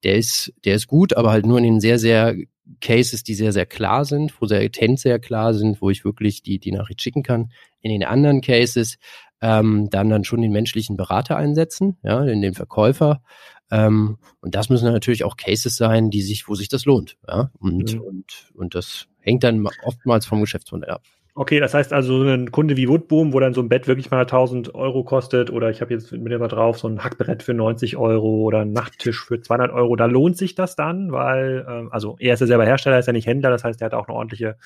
der 0.05 0.17
ist, 0.17 0.53
der 0.67 0.75
ist 0.75 0.87
gut, 0.87 1.17
aber 1.17 1.31
halt 1.31 1.47
nur 1.47 1.57
in 1.57 1.65
den 1.65 1.81
sehr, 1.81 1.99
sehr 1.99 2.37
Cases, 2.83 3.23
die 3.23 3.35
sehr, 3.35 3.53
sehr 3.53 3.67
klar 3.67 4.05
sind, 4.05 4.41
wo 4.41 4.47
der 4.47 4.61
Intent 4.61 5.01
sehr 5.01 5.19
klar 5.19 5.55
sind, 5.55 5.81
wo 5.81 5.89
ich 5.89 6.05
wirklich 6.05 6.43
die, 6.43 6.59
die 6.59 6.73
Nachricht 6.73 7.01
schicken 7.01 7.23
kann. 7.23 7.51
In 7.81 7.91
den 7.91 8.05
anderen 8.05 8.43
Cases 8.43 8.99
ähm, 9.41 9.89
dann 9.91 10.11
dann 10.11 10.25
schon 10.25 10.43
den 10.43 10.53
menschlichen 10.53 10.97
Berater 10.97 11.37
einsetzen, 11.37 11.97
ja, 12.03 12.23
in 12.25 12.43
den 12.43 12.55
Verkäufer. 12.55 13.23
Ähm, 13.71 14.19
und 14.41 14.55
das 14.55 14.69
müssen 14.69 14.85
dann 14.85 14.95
natürlich 14.95 15.25
auch 15.25 15.37
Cases 15.37 15.75
sein, 15.77 16.11
die 16.11 16.23
sich, 16.23 16.49
wo 16.49 16.55
sich 16.55 16.69
das 16.69 16.85
lohnt. 16.85 17.17
Ja? 17.27 17.51
Und, 17.59 17.95
mhm. 17.95 18.01
und, 18.01 18.51
und 18.55 18.75
das 18.75 19.07
hängt 19.21 19.45
dann 19.45 19.67
oftmals 19.85 20.27
vom 20.27 20.41
Geschäftsmodell 20.41 20.91
ab. 20.91 21.05
Okay, 21.37 21.61
das 21.61 21.75
heißt 21.75 21.93
also 21.93 22.23
ein 22.23 22.51
Kunde 22.51 22.77
wie 22.77 22.89
Woodboom, 22.89 23.33
wo 23.33 23.39
dann 23.39 23.55
so 23.55 23.61
ein 23.61 23.69
Bett 23.69 23.87
wirklich 23.87 24.11
mal 24.11 24.21
1000 24.21 24.75
Euro 24.75 25.05
kostet 25.05 25.51
oder 25.51 25.71
ich 25.71 25.81
habe 25.81 25.95
jetzt 25.95 26.11
mit 26.11 26.33
dem 26.33 26.41
mal 26.41 26.49
drauf 26.49 26.79
so 26.79 26.89
ein 26.89 27.05
Hackbrett 27.05 27.45
für 27.45 27.55
90 27.55 27.97
Euro 27.97 28.43
oder 28.43 28.61
ein 28.61 28.73
Nachttisch 28.73 29.25
für 29.25 29.41
200 29.41 29.71
Euro, 29.71 29.95
da 29.95 30.07
lohnt 30.07 30.37
sich 30.37 30.57
das 30.57 30.75
dann, 30.75 31.13
weil, 31.13 31.65
äh, 31.69 31.89
also 31.91 32.17
er 32.19 32.35
ist 32.35 32.41
ja 32.41 32.47
selber 32.49 32.67
Hersteller, 32.67 32.99
ist 32.99 33.07
ja 33.07 33.13
nicht 33.13 33.27
Händler, 33.27 33.51
das 33.51 33.63
heißt, 33.63 33.81
er 33.81 33.87
hat 33.87 33.95
auch 33.95 34.09
eine 34.09 34.17
ordentliche 34.17 34.57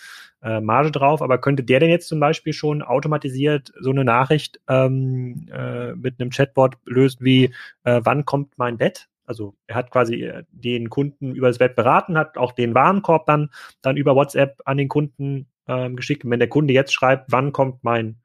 äh, 0.42 0.60
Marge 0.60 0.90
drauf, 0.90 1.20
aber 1.20 1.38
könnte 1.38 1.64
der 1.64 1.80
denn 1.80 1.90
jetzt 1.90 2.08
zum 2.08 2.18
Beispiel 2.18 2.54
schon 2.54 2.82
automatisiert 2.82 3.72
so 3.80 3.90
eine 3.90 4.04
Nachricht 4.04 4.60
ähm, 4.68 5.46
äh, 5.52 5.94
mit 5.94 6.18
einem 6.18 6.30
Chatbot 6.30 6.76
lösen 6.86 7.18
wie, 7.20 7.52
äh, 7.84 8.00
wann 8.04 8.24
kommt 8.24 8.56
mein 8.56 8.78
Bett? 8.78 9.08
Also 9.26 9.54
er 9.66 9.76
hat 9.76 9.90
quasi 9.90 10.22
äh, 10.22 10.44
den 10.50 10.90
Kunden 10.90 11.34
über 11.34 11.48
das 11.48 11.60
Web 11.60 11.76
beraten, 11.76 12.18
hat 12.18 12.36
auch 12.36 12.52
den 12.52 12.74
Warenkorb 12.74 13.26
dann, 13.26 13.50
dann 13.82 13.96
über 13.96 14.14
WhatsApp 14.14 14.60
an 14.64 14.76
den 14.76 14.88
Kunden 14.88 15.46
ähm, 15.68 15.96
geschickt. 15.96 16.24
Und 16.24 16.30
wenn 16.30 16.38
der 16.38 16.48
Kunde 16.48 16.72
jetzt 16.72 16.92
schreibt, 16.92 17.30
wann 17.30 17.52
kommt 17.52 17.84
mein 17.84 18.16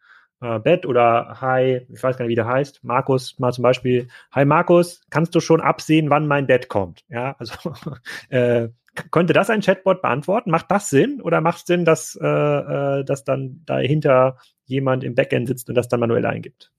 äh, 0.41 0.60
Bett 0.60 0.86
oder 0.86 1.41
Hi, 1.41 1.86
ich 1.89 2.02
weiß 2.02 2.17
gar 2.17 2.25
nicht, 2.25 2.32
wie 2.32 2.36
der 2.36 2.47
heißt, 2.47 2.84
Markus 2.84 3.38
mal 3.39 3.52
zum 3.52 3.63
Beispiel, 3.63 4.08
Hi 4.32 4.45
Markus, 4.45 5.02
kannst 5.10 5.36
du 5.36 5.39
schon 5.39 5.62
absehen, 5.62 6.10
wann 6.10 6.28
mein 6.28 6.47
Bett 6.47 6.69
kommt? 6.69 7.04
Ja, 7.10 7.36
also 7.39 7.73
äh, 8.30 8.69
könnte 9.12 9.34
das 9.34 9.49
ein 9.49 9.62
Chatbot 9.62 10.02
beantworten? 10.02 10.52
Macht 10.52 10.69
das 10.71 10.89
Sinn 10.89 11.21
oder 11.21 11.41
macht 11.41 11.60
es 11.60 11.65
Sinn, 11.65 11.86
dass, 11.86 12.17
äh, 12.21 12.28
äh, 12.28 13.04
dass 13.04 13.23
dann 13.23 13.62
dahinter 13.65 14.38
jemand 14.65 15.04
im 15.04 15.15
Backend 15.15 15.47
sitzt 15.47 15.69
und 15.69 15.75
das 15.75 15.88
dann 15.88 15.99
manuell 15.99 16.25
eingibt? 16.25 16.71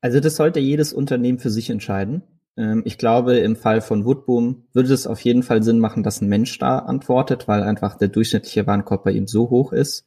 Also 0.00 0.20
das 0.20 0.36
sollte 0.36 0.60
jedes 0.60 0.92
Unternehmen 0.92 1.38
für 1.38 1.50
sich 1.50 1.70
entscheiden. 1.70 2.22
Ähm, 2.56 2.82
ich 2.84 2.98
glaube, 2.98 3.36
im 3.38 3.56
Fall 3.56 3.80
von 3.80 4.04
Woodboom 4.04 4.64
würde 4.72 4.92
es 4.92 5.06
auf 5.06 5.20
jeden 5.20 5.42
Fall 5.42 5.62
Sinn 5.62 5.78
machen, 5.78 6.02
dass 6.02 6.20
ein 6.20 6.28
Mensch 6.28 6.58
da 6.58 6.78
antwortet, 6.80 7.48
weil 7.48 7.62
einfach 7.62 7.96
der 7.96 8.08
durchschnittliche 8.08 8.66
Warenkorb 8.66 9.04
bei 9.04 9.12
ihm 9.12 9.26
so 9.26 9.50
hoch 9.50 9.72
ist. 9.72 10.04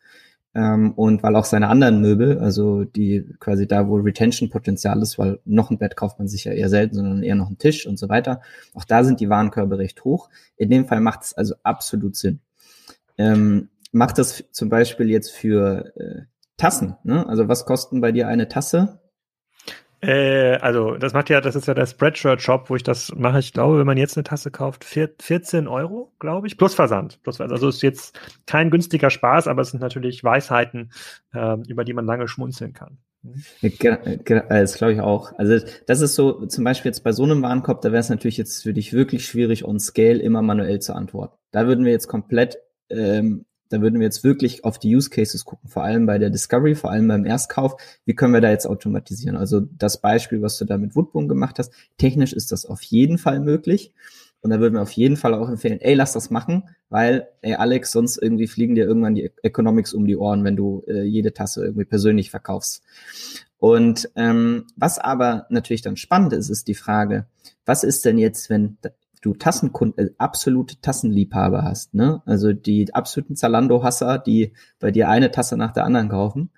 Ähm, 0.55 0.93
und 0.93 1.21
weil 1.23 1.35
auch 1.35 1.45
seine 1.45 1.67
anderen 1.67 2.01
Möbel, 2.01 2.39
also 2.39 2.83
die 2.83 3.25
quasi 3.39 3.67
da, 3.67 3.87
wo 3.87 3.97
Retention-Potenzial 3.97 5.01
ist, 5.01 5.19
weil 5.19 5.39
noch 5.45 5.69
ein 5.69 5.77
Bett 5.77 5.95
kauft 5.95 6.19
man 6.19 6.27
sich 6.27 6.45
ja 6.45 6.53
eher 6.53 6.69
selten, 6.69 6.95
sondern 6.95 7.21
eher 7.21 7.35
noch 7.35 7.47
einen 7.47 7.59
Tisch 7.59 7.85
und 7.85 7.99
so 7.99 8.09
weiter. 8.09 8.41
Auch 8.73 8.85
da 8.85 9.03
sind 9.03 9.19
die 9.19 9.29
Warenkörbe 9.29 9.77
recht 9.77 10.03
hoch. 10.03 10.29
In 10.55 10.69
dem 10.69 10.87
Fall 10.87 11.01
macht 11.01 11.23
es 11.23 11.33
also 11.33 11.55
absolut 11.63 12.15
Sinn. 12.15 12.39
Ähm, 13.17 13.69
macht 13.91 14.17
das 14.17 14.45
zum 14.51 14.69
Beispiel 14.69 15.09
jetzt 15.09 15.31
für 15.31 15.93
äh, 15.95 16.21
Tassen? 16.57 16.95
Ne? 17.03 17.27
Also 17.27 17.47
was 17.47 17.65
kosten 17.65 18.01
bei 18.01 18.11
dir 18.11 18.27
eine 18.27 18.47
Tasse? 18.47 18.99
Äh, 20.01 20.57
also 20.57 20.95
das 20.97 21.13
macht 21.13 21.29
ja, 21.29 21.41
das 21.41 21.55
ist 21.55 21.67
ja 21.67 21.73
der 21.73 21.87
Spreadshirt-Shop, 21.87 22.69
wo 22.69 22.75
ich 22.75 22.83
das 22.83 23.13
mache. 23.15 23.39
Ich 23.39 23.53
glaube, 23.53 23.79
wenn 23.79 23.87
man 23.87 23.97
jetzt 23.97 24.15
eine 24.15 24.23
Tasse 24.23 24.51
kauft, 24.51 24.83
14 24.83 25.67
Euro, 25.67 26.13
glaube 26.19 26.47
ich, 26.47 26.57
plus 26.57 26.75
Versand. 26.75 27.21
Plus. 27.23 27.41
Also 27.41 27.69
ist 27.69 27.81
jetzt 27.81 28.19
kein 28.45 28.69
günstiger 28.69 29.09
Spaß, 29.09 29.47
aber 29.47 29.63
es 29.63 29.71
sind 29.71 29.81
natürlich 29.81 30.23
Weisheiten, 30.23 30.91
äh, 31.33 31.57
über 31.67 31.83
die 31.83 31.93
man 31.93 32.05
lange 32.05 32.27
schmunzeln 32.27 32.73
kann. 32.73 32.99
Mhm. 33.23 33.43
Das 34.49 34.77
glaube 34.77 34.93
ich 34.93 35.01
auch. 35.01 35.33
Also 35.39 35.65
das 35.87 36.01
ist 36.01 36.13
so, 36.13 36.45
zum 36.45 36.63
Beispiel 36.63 36.89
jetzt 36.89 37.03
bei 37.03 37.11
so 37.11 37.23
einem 37.23 37.41
Warenkorb, 37.41 37.81
da 37.81 37.91
wäre 37.91 37.99
es 37.99 38.09
natürlich 38.09 38.37
jetzt 38.37 38.63
für 38.63 38.73
dich 38.73 38.93
wirklich 38.93 39.25
schwierig, 39.25 39.65
on 39.65 39.79
Scale 39.79 40.19
immer 40.19 40.43
manuell 40.43 40.79
zu 40.79 40.93
antworten. 40.93 41.35
Da 41.51 41.65
würden 41.65 41.85
wir 41.85 41.91
jetzt 41.91 42.07
komplett 42.07 42.59
ähm, 42.89 43.46
da 43.69 43.81
würden 43.81 43.99
wir 43.99 44.05
jetzt 44.05 44.23
wirklich 44.23 44.63
auf 44.63 44.79
die 44.79 44.95
Use 44.95 45.09
Cases 45.09 45.43
gucken, 45.45 45.69
vor 45.69 45.83
allem 45.83 46.05
bei 46.05 46.17
der 46.17 46.29
Discovery, 46.29 46.75
vor 46.75 46.91
allem 46.91 47.07
beim 47.07 47.25
Erstkauf. 47.25 47.75
Wie 48.05 48.15
können 48.15 48.33
wir 48.33 48.41
da 48.41 48.49
jetzt 48.49 48.65
automatisieren? 48.65 49.35
Also 49.35 49.61
das 49.61 50.01
Beispiel, 50.01 50.41
was 50.41 50.57
du 50.57 50.65
da 50.65 50.77
mit 50.77 50.95
Woodboom 50.95 51.27
gemacht 51.27 51.59
hast, 51.59 51.71
technisch 51.97 52.33
ist 52.33 52.51
das 52.51 52.65
auf 52.65 52.81
jeden 52.83 53.17
Fall 53.17 53.39
möglich. 53.39 53.93
Und 54.41 54.51
da 54.51 54.59
würden 54.59 54.75
wir 54.75 54.81
auf 54.81 54.91
jeden 54.91 55.17
Fall 55.17 55.33
auch 55.33 55.49
empfehlen, 55.49 55.81
ey, 55.81 55.95
lass 55.95 56.13
das 56.13 56.29
machen, 56.29 56.63
weil, 56.89 57.27
ey, 57.41 57.55
Alex, 57.55 57.91
sonst 57.91 58.17
irgendwie 58.17 58.47
fliegen 58.47 58.75
dir 58.75 58.85
irgendwann 58.85 59.15
die 59.15 59.31
Economics 59.41 59.93
um 59.93 60.05
die 60.05 60.15
Ohren, 60.15 60.43
wenn 60.43 60.55
du 60.55 60.83
äh, 60.87 61.03
jede 61.03 61.33
Tasse 61.33 61.65
irgendwie 61.65 61.85
persönlich 61.85 62.29
verkaufst. 62.29 62.83
Und 63.57 64.09
ähm, 64.15 64.65
was 64.75 64.99
aber 64.99 65.47
natürlich 65.49 65.81
dann 65.81 65.97
spannend 65.97 66.33
ist, 66.33 66.49
ist 66.49 66.67
die 66.67 66.75
Frage, 66.75 67.25
was 67.65 67.83
ist 67.83 68.05
denn 68.05 68.17
jetzt, 68.19 68.49
wenn 68.49 68.77
du 69.21 69.33
Tassenkunden, 69.33 70.07
äh, 70.07 70.11
absolute 70.17 70.79
Tassenliebhaber 70.81 71.63
hast, 71.63 71.93
ne? 71.93 72.21
Also 72.25 72.53
die 72.53 72.93
absoluten 72.93 73.35
Zalando-Hasser, 73.35 74.19
die 74.19 74.53
bei 74.79 74.91
dir 74.91 75.09
eine 75.09 75.31
Tasse 75.31 75.57
nach 75.57 75.73
der 75.73 75.85
anderen 75.85 76.09
kaufen. 76.09 76.51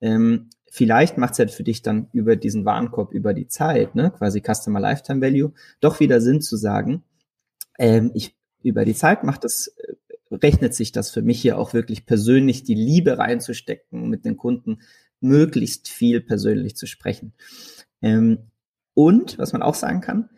Ähm, 0.00 0.50
vielleicht 0.70 1.18
macht 1.18 1.34
es 1.34 1.38
halt 1.38 1.50
für 1.50 1.62
dich 1.62 1.82
dann 1.82 2.08
über 2.12 2.34
diesen 2.36 2.64
Warenkorb, 2.64 3.12
über 3.12 3.34
die 3.34 3.46
Zeit, 3.46 3.94
ne, 3.94 4.10
quasi 4.10 4.40
Customer 4.40 4.80
Lifetime 4.80 5.20
Value, 5.20 5.52
doch 5.80 6.00
wieder 6.00 6.20
Sinn 6.20 6.40
zu 6.40 6.56
sagen, 6.56 7.04
ähm, 7.78 8.10
ich 8.14 8.36
über 8.62 8.84
die 8.84 8.94
Zeit 8.94 9.24
macht 9.24 9.44
das, 9.44 9.68
äh, 9.68 10.34
rechnet 10.34 10.74
sich 10.74 10.92
das 10.92 11.10
für 11.10 11.22
mich 11.22 11.40
hier 11.40 11.58
auch 11.58 11.74
wirklich 11.74 12.06
persönlich 12.06 12.64
die 12.64 12.74
Liebe 12.74 13.18
reinzustecken, 13.18 14.08
mit 14.08 14.24
den 14.24 14.36
Kunden 14.36 14.80
möglichst 15.20 15.88
viel 15.88 16.20
persönlich 16.20 16.76
zu 16.76 16.86
sprechen. 16.86 17.34
Ähm, 18.00 18.50
und 18.94 19.38
was 19.38 19.52
man 19.52 19.62
auch 19.62 19.74
sagen 19.74 20.00
kann, 20.00 20.30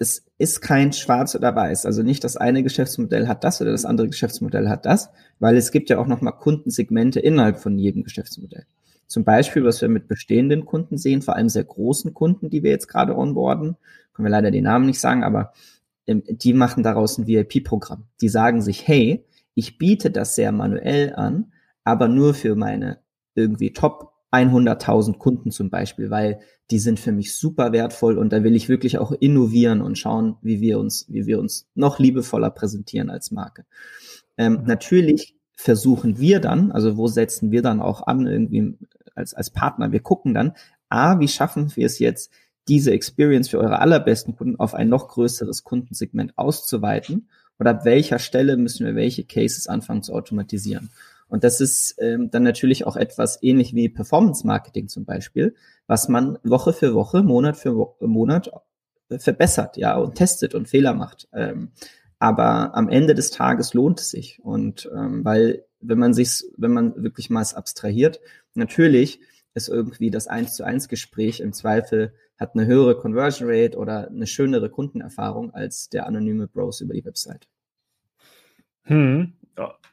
das 0.00 0.24
ist 0.38 0.62
kein 0.62 0.94
Schwarz 0.94 1.34
oder 1.34 1.54
Weiß. 1.54 1.84
Also 1.84 2.02
nicht 2.02 2.24
das 2.24 2.38
eine 2.38 2.62
Geschäftsmodell 2.62 3.28
hat 3.28 3.44
das 3.44 3.60
oder 3.60 3.70
das 3.70 3.84
andere 3.84 4.08
Geschäftsmodell 4.08 4.70
hat 4.70 4.86
das, 4.86 5.10
weil 5.40 5.58
es 5.58 5.72
gibt 5.72 5.90
ja 5.90 5.98
auch 5.98 6.06
nochmal 6.06 6.38
Kundensegmente 6.38 7.20
innerhalb 7.20 7.58
von 7.58 7.78
jedem 7.78 8.02
Geschäftsmodell. 8.02 8.64
Zum 9.06 9.24
Beispiel, 9.24 9.62
was 9.62 9.82
wir 9.82 9.90
mit 9.90 10.08
bestehenden 10.08 10.64
Kunden 10.64 10.96
sehen, 10.96 11.20
vor 11.20 11.36
allem 11.36 11.50
sehr 11.50 11.64
großen 11.64 12.14
Kunden, 12.14 12.48
die 12.48 12.62
wir 12.62 12.70
jetzt 12.70 12.88
gerade 12.88 13.14
onboarden, 13.14 13.76
können 14.14 14.24
wir 14.24 14.30
leider 14.30 14.50
den 14.50 14.64
Namen 14.64 14.86
nicht 14.86 15.00
sagen, 15.00 15.22
aber 15.22 15.52
ähm, 16.06 16.22
die 16.26 16.54
machen 16.54 16.82
daraus 16.82 17.18
ein 17.18 17.26
VIP-Programm. 17.26 18.04
Die 18.22 18.30
sagen 18.30 18.62
sich, 18.62 18.88
hey, 18.88 19.26
ich 19.54 19.76
biete 19.76 20.10
das 20.10 20.34
sehr 20.34 20.50
manuell 20.50 21.12
an, 21.14 21.52
aber 21.84 22.08
nur 22.08 22.32
für 22.32 22.54
meine 22.54 23.00
irgendwie 23.34 23.74
Top 23.74 24.14
100.000 24.32 25.18
Kunden 25.18 25.50
zum 25.50 25.70
Beispiel, 25.70 26.10
weil 26.10 26.40
die 26.70 26.78
sind 26.78 27.00
für 27.00 27.12
mich 27.12 27.36
super 27.36 27.72
wertvoll 27.72 28.16
und 28.16 28.32
da 28.32 28.44
will 28.44 28.54
ich 28.54 28.68
wirklich 28.68 28.98
auch 28.98 29.12
innovieren 29.12 29.82
und 29.82 29.98
schauen, 29.98 30.36
wie 30.42 30.60
wir 30.60 30.78
uns, 30.78 31.06
wie 31.08 31.26
wir 31.26 31.40
uns 31.40 31.66
noch 31.74 31.98
liebevoller 31.98 32.50
präsentieren 32.50 33.10
als 33.10 33.30
Marke. 33.32 33.64
Ähm, 34.38 34.52
mhm. 34.52 34.66
Natürlich 34.66 35.36
versuchen 35.56 36.18
wir 36.18 36.40
dann, 36.40 36.70
also 36.70 36.96
wo 36.96 37.08
setzen 37.08 37.50
wir 37.50 37.62
dann 37.62 37.80
auch 37.80 38.06
an 38.06 38.26
irgendwie 38.26 38.78
als, 39.14 39.34
als 39.34 39.50
Partner? 39.50 39.92
Wir 39.92 40.00
gucken 40.00 40.32
dann, 40.32 40.52
a, 40.88 41.18
wie 41.18 41.28
schaffen 41.28 41.74
wir 41.74 41.86
es 41.86 41.98
jetzt, 41.98 42.32
diese 42.68 42.92
Experience 42.92 43.48
für 43.48 43.58
eure 43.58 43.80
allerbesten 43.80 44.36
Kunden 44.36 44.58
auf 44.58 44.74
ein 44.74 44.88
noch 44.88 45.08
größeres 45.08 45.64
Kundensegment 45.64 46.38
auszuweiten? 46.38 47.28
Oder 47.58 47.72
ab 47.72 47.84
welcher 47.84 48.18
Stelle 48.18 48.56
müssen 48.56 48.86
wir 48.86 48.94
welche 48.94 49.24
Cases 49.24 49.66
anfangen 49.66 50.02
zu 50.02 50.14
automatisieren? 50.14 50.90
Und 51.30 51.44
das 51.44 51.60
ist 51.60 51.96
ähm, 51.98 52.30
dann 52.30 52.42
natürlich 52.42 52.86
auch 52.86 52.96
etwas 52.96 53.42
ähnlich 53.42 53.74
wie 53.74 53.88
Performance 53.88 54.46
Marketing 54.46 54.88
zum 54.88 55.04
Beispiel, 55.04 55.54
was 55.86 56.08
man 56.08 56.38
Woche 56.42 56.72
für 56.72 56.92
Woche, 56.94 57.22
Monat 57.22 57.56
für 57.56 57.76
Wo 57.76 57.96
Monat 58.00 58.50
äh, 59.08 59.18
verbessert, 59.18 59.76
ja, 59.76 59.96
und 59.96 60.16
testet 60.16 60.54
und 60.54 60.68
Fehler 60.68 60.92
macht. 60.92 61.28
Ähm, 61.32 61.70
aber 62.18 62.74
am 62.74 62.88
Ende 62.88 63.14
des 63.14 63.30
Tages 63.30 63.72
lohnt 63.72 64.00
es 64.00 64.10
sich. 64.10 64.40
Und 64.42 64.90
ähm, 64.94 65.24
weil, 65.24 65.64
wenn 65.80 65.98
man 65.98 66.12
sich, 66.12 66.44
wenn 66.56 66.72
man 66.72 67.02
wirklich 67.02 67.30
mal 67.30 67.40
es 67.40 67.54
abstrahiert, 67.54 68.20
natürlich 68.54 69.20
ist 69.54 69.68
irgendwie 69.68 70.10
das 70.10 70.26
eins 70.26 70.54
zu 70.54 70.64
eins 70.64 70.88
Gespräch 70.88 71.40
im 71.40 71.52
Zweifel 71.52 72.12
hat 72.38 72.54
eine 72.54 72.66
höhere 72.66 72.96
Conversion 72.96 73.48
Rate 73.50 73.76
oder 73.76 74.08
eine 74.08 74.26
schönere 74.26 74.70
Kundenerfahrung 74.70 75.52
als 75.52 75.90
der 75.90 76.06
anonyme 76.06 76.48
Bros 76.48 76.80
über 76.80 76.94
die 76.94 77.04
Website. 77.04 77.46
Hm. 78.84 79.34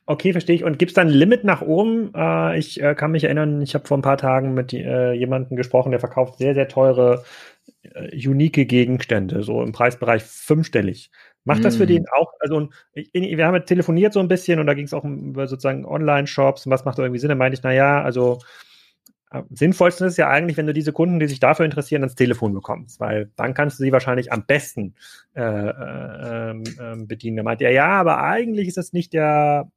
Okay, 0.09 0.31
verstehe 0.31 0.55
ich. 0.55 0.63
Und 0.63 0.79
gibt 0.79 0.91
es 0.91 0.95
da 0.95 1.01
ein 1.01 1.09
Limit 1.09 1.43
nach 1.43 1.61
oben? 1.61 2.13
Äh, 2.15 2.57
ich 2.57 2.81
äh, 2.81 2.95
kann 2.95 3.11
mich 3.11 3.25
erinnern, 3.25 3.61
ich 3.61 3.75
habe 3.75 3.85
vor 3.85 3.97
ein 3.97 4.01
paar 4.01 4.17
Tagen 4.17 4.53
mit 4.53 4.73
äh, 4.73 5.11
jemandem 5.11 5.57
gesprochen, 5.57 5.91
der 5.91 5.99
verkauft 5.99 6.37
sehr, 6.37 6.53
sehr 6.53 6.69
teure, 6.69 7.25
äh, 7.83 8.15
unique 8.15 8.69
Gegenstände, 8.69 9.43
so 9.43 9.61
im 9.61 9.73
Preisbereich 9.73 10.23
fünfstellig. 10.23 11.11
Macht 11.43 11.65
das 11.65 11.75
für 11.75 11.83
mm. 11.83 11.87
den 11.87 12.05
auch, 12.17 12.31
also 12.39 12.69
wir 12.93 13.45
haben 13.45 13.53
ja 13.53 13.59
telefoniert 13.59 14.13
so 14.13 14.21
ein 14.21 14.29
bisschen 14.29 14.59
und 14.59 14.67
da 14.67 14.73
ging 14.73 14.85
es 14.85 14.93
auch 14.93 15.03
über 15.03 15.47
sozusagen 15.47 15.85
Online-Shops 15.85 16.65
und 16.65 16.71
was 16.71 16.85
macht 16.85 16.97
da 16.97 17.03
irgendwie 17.03 17.19
Sinn? 17.19 17.29
Da 17.29 17.35
meinte 17.35 17.57
ich, 17.57 17.63
naja, 17.63 18.01
also 18.01 18.39
am 19.29 19.45
sinnvollsten 19.49 20.07
ist 20.07 20.17
ja 20.17 20.29
eigentlich, 20.29 20.55
wenn 20.55 20.67
du 20.67 20.73
diese 20.73 20.93
Kunden, 20.93 21.19
die 21.19 21.27
sich 21.27 21.41
dafür 21.41 21.65
interessieren, 21.65 22.03
ans 22.03 22.15
Telefon 22.15 22.53
bekommst, 22.53 23.01
weil 23.01 23.29
dann 23.35 23.53
kannst 23.53 23.77
du 23.77 23.83
sie 23.83 23.91
wahrscheinlich 23.91 24.31
am 24.31 24.45
besten 24.45 24.95
äh, 25.35 25.41
äh, 25.41 26.51
äh, 26.51 26.95
bedienen. 26.97 27.39
Er 27.39 27.43
meinte 27.43 27.65
ja, 27.65 27.71
ja, 27.71 27.89
aber 27.89 28.23
eigentlich 28.23 28.69
ist 28.69 28.77
das 28.77 28.93
nicht 28.93 29.11
der 29.13 29.69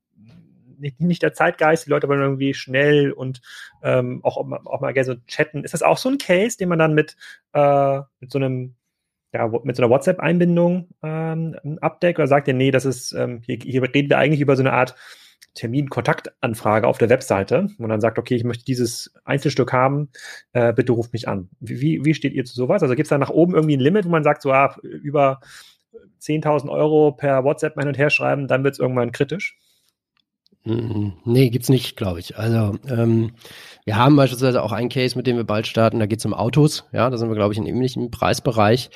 nicht, 0.81 1.01
nicht 1.01 1.23
der 1.23 1.33
Zeitgeist, 1.33 1.87
die 1.87 1.91
Leute 1.91 2.09
wollen 2.09 2.21
irgendwie 2.21 2.55
schnell 2.55 3.13
und 3.13 3.41
ähm, 3.83 4.21
auch, 4.25 4.37
auch 4.37 4.81
mal 4.81 4.93
gerne 4.93 5.05
so 5.05 5.15
chatten. 5.27 5.65
Ist 5.65 5.75
das 5.75 5.83
auch 5.83 5.99
so 5.99 6.09
ein 6.09 6.19
Case, 6.19 6.57
den 6.59 6.69
man 6.69 6.79
dann 6.79 6.95
mit, 6.95 7.17
äh, 7.53 8.01
mit 8.21 8.31
so 8.31 8.39
einem 8.39 8.75
ja, 9.33 9.49
mit 9.63 9.77
so 9.77 9.83
einer 9.83 9.91
WhatsApp-Einbindung 9.91 10.89
ähm, 11.03 11.79
abdeckt 11.81 12.19
oder 12.19 12.27
sagt 12.27 12.49
ihr, 12.49 12.55
nee, 12.55 12.73
das 12.73 12.85
ist, 12.85 13.13
ähm, 13.13 13.43
hier, 13.47 13.59
hier 13.63 13.83
reden 13.83 14.11
wir 14.11 14.19
eigentlich 14.19 14.41
über 14.41 14.57
so 14.57 14.63
eine 14.63 14.73
Art 14.73 14.97
Termin-Kontaktanfrage 15.55 16.87
auf 16.87 16.99
der 16.99 17.11
Webseite, 17.11 17.69
wo 17.77 17.83
man 17.83 17.91
dann 17.91 18.01
sagt, 18.01 18.19
okay, 18.19 18.37
ich 18.37 18.45
möchte 18.45 18.65
dieses 18.65 19.13
Einzelstück 19.25 19.73
haben, 19.73 20.11
äh, 20.53 20.73
bitte 20.73 20.93
ruft 20.93 21.13
mich 21.13 21.29
an. 21.29 21.49
Wie, 21.61 22.05
wie 22.05 22.15
steht 22.15 22.35
ihr 22.35 22.45
zu 22.45 22.55
sowas? 22.55 22.83
Also 22.83 22.95
gibt 22.95 23.07
es 23.07 23.11
da 23.11 23.19
nach 23.19 23.31
oben 23.31 23.55
irgendwie 23.55 23.77
ein 23.77 23.81
Limit, 23.81 24.05
wo 24.05 24.11
man 24.11 24.25
sagt, 24.25 24.43
so 24.43 24.53
ah, 24.53 24.77
über 24.83 25.41
10.000 26.21 26.69
Euro 26.69 27.13
per 27.13 27.45
WhatsApp 27.45 27.79
hin 27.79 27.89
und 27.89 27.99
her 27.99 28.11
schreiben, 28.11 28.47
dann 28.47 28.65
wird 28.65 28.75
es 28.75 28.81
irgendwann 28.81 29.13
kritisch? 29.13 29.59
Mhm. 30.65 31.15
Nee, 31.25 31.49
gibt's 31.49 31.71
nicht, 31.71 31.97
glaube 31.97 32.21
ich. 32.21 32.37
Also 32.37 32.79
ähm, 32.87 33.33
wir 33.87 33.97
haben 33.97 34.15
beispielsweise 34.17 34.63
auch 34.63 34.73
einen 34.73 34.91
Case, 34.91 35.17
mit 35.17 35.27
dem 35.27 35.37
wir 35.37 35.45
bald 35.45 35.67
starten, 35.67 35.99
da 35.99 36.07
geht's 36.07 36.27
um 36.27 36.35
Autos, 36.35 36.85
ja, 36.93 37.09
da 37.09 37.17
sind 37.17 37.29
wir, 37.29 37.35
glaube 37.35 37.55
ich, 37.55 37.59
in 37.59 37.67
ähnlichem 37.67 38.11
Preisbereich, 38.11 38.91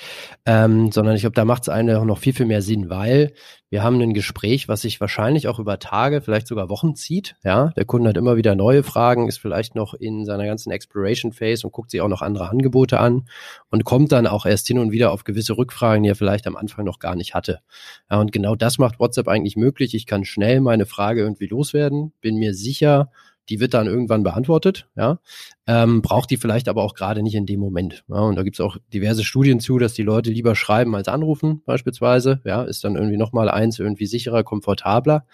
ähm, 0.44 0.92
sondern 0.92 1.16
ich 1.16 1.22
glaube, 1.22 1.34
da 1.34 1.46
macht 1.46 1.62
es 1.62 1.68
eine 1.70 2.04
noch 2.04 2.18
viel, 2.18 2.34
viel 2.34 2.44
mehr 2.44 2.60
Sinn, 2.60 2.90
weil 2.90 3.32
wir 3.74 3.82
haben 3.82 4.00
ein 4.00 4.14
Gespräch, 4.14 4.68
was 4.68 4.82
sich 4.82 5.00
wahrscheinlich 5.00 5.48
auch 5.48 5.58
über 5.58 5.80
Tage, 5.80 6.20
vielleicht 6.20 6.46
sogar 6.46 6.68
Wochen 6.68 6.94
zieht. 6.94 7.34
Ja, 7.42 7.70
der 7.70 7.84
Kunde 7.84 8.10
hat 8.10 8.16
immer 8.16 8.36
wieder 8.36 8.54
neue 8.54 8.84
Fragen, 8.84 9.26
ist 9.26 9.40
vielleicht 9.40 9.74
noch 9.74 9.94
in 9.94 10.24
seiner 10.24 10.46
ganzen 10.46 10.70
Exploration 10.70 11.32
Phase 11.32 11.66
und 11.66 11.72
guckt 11.72 11.90
sich 11.90 12.00
auch 12.00 12.08
noch 12.08 12.22
andere 12.22 12.50
Angebote 12.50 13.00
an 13.00 13.24
und 13.70 13.84
kommt 13.84 14.12
dann 14.12 14.28
auch 14.28 14.46
erst 14.46 14.68
hin 14.68 14.78
und 14.78 14.92
wieder 14.92 15.10
auf 15.10 15.24
gewisse 15.24 15.56
Rückfragen, 15.56 16.04
die 16.04 16.10
er 16.10 16.14
vielleicht 16.14 16.46
am 16.46 16.54
Anfang 16.54 16.84
noch 16.84 17.00
gar 17.00 17.16
nicht 17.16 17.34
hatte. 17.34 17.62
Ja, 18.08 18.20
und 18.20 18.30
genau 18.30 18.54
das 18.54 18.78
macht 18.78 19.00
WhatsApp 19.00 19.26
eigentlich 19.26 19.56
möglich. 19.56 19.92
Ich 19.94 20.06
kann 20.06 20.24
schnell 20.24 20.60
meine 20.60 20.86
Frage 20.86 21.22
irgendwie 21.22 21.48
loswerden, 21.64 22.12
bin 22.20 22.36
mir 22.36 22.54
sicher, 22.54 23.10
die 23.48 23.60
wird 23.60 23.74
dann 23.74 23.86
irgendwann 23.86 24.22
beantwortet, 24.22 24.88
ja, 24.96 25.18
ähm, 25.66 26.00
braucht 26.02 26.30
die 26.30 26.36
vielleicht 26.36 26.68
aber 26.68 26.82
auch 26.82 26.94
gerade 26.94 27.22
nicht 27.22 27.34
in 27.34 27.46
dem 27.46 27.60
Moment. 27.60 28.04
Ja, 28.08 28.20
und 28.20 28.36
da 28.36 28.42
gibt 28.42 28.56
es 28.56 28.60
auch 28.60 28.78
diverse 28.92 29.24
Studien 29.24 29.60
zu, 29.60 29.78
dass 29.78 29.92
die 29.92 30.02
Leute 30.02 30.30
lieber 30.30 30.54
schreiben 30.54 30.94
als 30.94 31.08
anrufen, 31.08 31.62
beispielsweise, 31.66 32.40
ja, 32.44 32.62
ist 32.62 32.84
dann 32.84 32.96
irgendwie 32.96 33.18
nochmal 33.18 33.50
eins 33.50 33.78
irgendwie 33.78 34.06
sicherer, 34.06 34.44
komfortabler. 34.44 35.26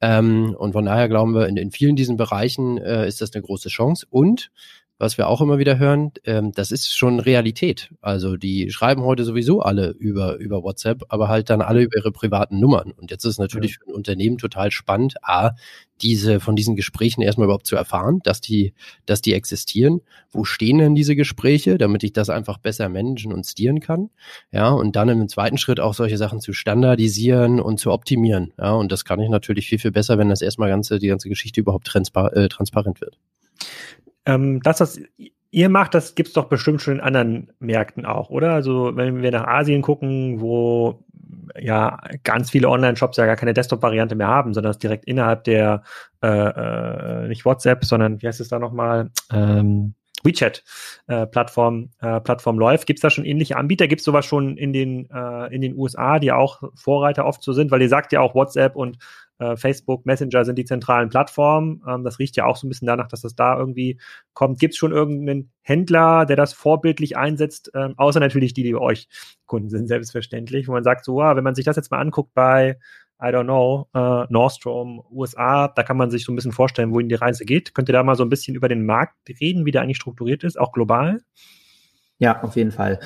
Ähm, 0.00 0.54
und 0.56 0.72
von 0.72 0.84
daher 0.84 1.08
glauben 1.08 1.34
wir, 1.34 1.48
in, 1.48 1.56
in 1.56 1.72
vielen 1.72 1.96
diesen 1.96 2.16
Bereichen 2.16 2.78
äh, 2.78 3.08
ist 3.08 3.20
das 3.20 3.32
eine 3.34 3.42
große 3.42 3.68
Chance. 3.68 4.06
Und 4.08 4.50
was 4.98 5.16
wir 5.16 5.28
auch 5.28 5.40
immer 5.40 5.58
wieder 5.58 5.78
hören, 5.78 6.10
ähm, 6.24 6.52
das 6.52 6.72
ist 6.72 6.94
schon 6.96 7.20
Realität. 7.20 7.90
Also 8.00 8.36
die 8.36 8.70
schreiben 8.70 9.02
heute 9.02 9.24
sowieso 9.24 9.60
alle 9.60 9.90
über, 9.90 10.36
über 10.36 10.62
WhatsApp, 10.62 11.04
aber 11.08 11.28
halt 11.28 11.50
dann 11.50 11.62
alle 11.62 11.82
über 11.82 11.96
ihre 11.96 12.10
privaten 12.10 12.58
Nummern. 12.58 12.90
Und 12.90 13.12
jetzt 13.12 13.24
ist 13.24 13.32
es 13.32 13.38
natürlich 13.38 13.72
ja. 13.72 13.76
für 13.84 13.90
ein 13.90 13.94
Unternehmen 13.94 14.38
total 14.38 14.72
spannend, 14.72 15.14
A, 15.22 15.52
diese, 16.02 16.40
von 16.40 16.56
diesen 16.56 16.76
Gesprächen 16.76 17.22
erstmal 17.22 17.46
überhaupt 17.46 17.66
zu 17.66 17.76
erfahren, 17.76 18.20
dass 18.24 18.40
die, 18.40 18.74
dass 19.06 19.20
die 19.20 19.34
existieren. 19.34 20.00
Wo 20.30 20.44
stehen 20.44 20.78
denn 20.78 20.94
diese 20.94 21.16
Gespräche, 21.16 21.78
damit 21.78 22.02
ich 22.02 22.12
das 22.12 22.28
einfach 22.28 22.58
besser 22.58 22.88
managen 22.88 23.32
und 23.32 23.46
stieren 23.46 23.80
kann? 23.80 24.10
Ja, 24.52 24.70
und 24.70 24.96
dann 24.96 25.08
im 25.08 25.28
zweiten 25.28 25.58
Schritt 25.58 25.80
auch 25.80 25.94
solche 25.94 26.18
Sachen 26.18 26.40
zu 26.40 26.52
standardisieren 26.52 27.60
und 27.60 27.78
zu 27.78 27.92
optimieren. 27.92 28.52
Ja, 28.58 28.72
und 28.72 28.90
das 28.90 29.04
kann 29.04 29.20
ich 29.20 29.28
natürlich 29.28 29.68
viel, 29.68 29.78
viel 29.78 29.92
besser, 29.92 30.18
wenn 30.18 30.28
das 30.28 30.42
erstmal 30.42 30.68
ganze, 30.68 30.98
die 30.98 31.08
ganze 31.08 31.28
Geschichte 31.28 31.60
überhaupt 31.60 31.86
transpar 31.86 32.36
äh, 32.36 32.48
transparent 32.48 33.00
wird. 33.00 33.18
Ähm, 34.26 34.60
das, 34.62 34.80
was 34.80 35.00
ihr 35.50 35.68
macht, 35.68 35.94
das 35.94 36.14
gibt's 36.14 36.32
doch 36.32 36.46
bestimmt 36.46 36.82
schon 36.82 36.94
in 36.94 37.00
anderen 37.00 37.52
Märkten 37.58 38.04
auch, 38.04 38.30
oder? 38.30 38.52
Also 38.52 38.96
wenn 38.96 39.22
wir 39.22 39.30
nach 39.30 39.46
Asien 39.46 39.82
gucken, 39.82 40.40
wo 40.40 41.04
ja 41.58 41.98
ganz 42.24 42.50
viele 42.50 42.68
Online-Shops 42.68 43.16
ja 43.16 43.26
gar 43.26 43.36
keine 43.36 43.54
Desktop-Variante 43.54 44.14
mehr 44.14 44.28
haben, 44.28 44.54
sondern 44.54 44.70
es 44.70 44.78
direkt 44.78 45.06
innerhalb 45.06 45.44
der 45.44 45.82
äh, 46.22 46.28
äh, 46.28 47.28
nicht 47.28 47.44
WhatsApp, 47.44 47.84
sondern 47.84 48.20
wie 48.22 48.26
heißt 48.26 48.40
es 48.40 48.48
da 48.48 48.58
nochmal? 48.58 49.10
Ähm, 49.32 49.94
WeChat-Plattform 50.24 51.90
äh, 52.02 52.16
äh, 52.16 52.20
Plattform 52.20 52.58
läuft. 52.58 52.86
Gibt 52.86 52.98
es 52.98 53.02
da 53.02 53.10
schon 53.10 53.24
ähnliche 53.24 53.56
Anbieter? 53.56 53.86
Gibt 53.86 54.00
es 54.00 54.04
sowas 54.04 54.26
schon 54.26 54.56
in 54.56 54.72
den, 54.72 55.08
äh, 55.10 55.54
in 55.54 55.60
den 55.60 55.76
USA, 55.76 56.18
die 56.18 56.32
auch 56.32 56.62
Vorreiter 56.74 57.24
oft 57.24 57.42
so 57.42 57.52
sind? 57.52 57.70
Weil 57.70 57.82
ihr 57.82 57.88
sagt 57.88 58.12
ja 58.12 58.20
auch 58.20 58.34
WhatsApp 58.34 58.76
und 58.76 58.98
äh, 59.38 59.56
Facebook, 59.56 60.06
Messenger 60.06 60.44
sind 60.44 60.56
die 60.56 60.64
zentralen 60.64 61.08
Plattformen. 61.08 61.82
Ähm, 61.88 62.04
das 62.04 62.18
riecht 62.18 62.36
ja 62.36 62.44
auch 62.44 62.56
so 62.56 62.66
ein 62.66 62.68
bisschen 62.68 62.86
danach, 62.86 63.08
dass 63.08 63.22
das 63.22 63.34
da 63.34 63.58
irgendwie 63.58 64.00
kommt. 64.34 64.58
Gibt 64.58 64.74
es 64.74 64.78
schon 64.78 64.92
irgendeinen 64.92 65.50
Händler, 65.62 66.26
der 66.26 66.36
das 66.36 66.52
vorbildlich 66.52 67.16
einsetzt? 67.16 67.70
Ähm, 67.74 67.94
außer 67.96 68.20
natürlich 68.20 68.54
die, 68.54 68.62
die 68.62 68.72
bei 68.72 68.80
euch 68.80 69.08
Kunden 69.46 69.68
sind, 69.68 69.86
selbstverständlich, 69.88 70.68
wo 70.68 70.72
man 70.72 70.84
sagt, 70.84 71.04
so, 71.04 71.20
ah, 71.20 71.36
wenn 71.36 71.44
man 71.44 71.54
sich 71.54 71.64
das 71.64 71.76
jetzt 71.76 71.90
mal 71.90 72.00
anguckt 72.00 72.34
bei 72.34 72.78
I 73.20 73.32
don't 73.32 73.44
know, 73.44 73.88
äh, 73.94 74.32
Nordstrom, 74.32 75.02
USA, 75.10 75.66
da 75.66 75.82
kann 75.82 75.96
man 75.96 76.10
sich 76.10 76.24
so 76.24 76.30
ein 76.30 76.36
bisschen 76.36 76.52
vorstellen, 76.52 76.92
wohin 76.92 77.08
die 77.08 77.16
Reise 77.16 77.44
geht. 77.44 77.74
Könnt 77.74 77.88
ihr 77.88 77.92
da 77.92 78.04
mal 78.04 78.14
so 78.14 78.22
ein 78.22 78.28
bisschen 78.28 78.54
über 78.54 78.68
den 78.68 78.86
Markt 78.86 79.16
reden, 79.40 79.66
wie 79.66 79.72
der 79.72 79.82
eigentlich 79.82 79.96
strukturiert 79.96 80.44
ist, 80.44 80.58
auch 80.58 80.70
global? 80.70 81.20
Ja, 82.18 82.42
auf 82.42 82.54
jeden 82.54 82.70
Fall. 82.70 83.00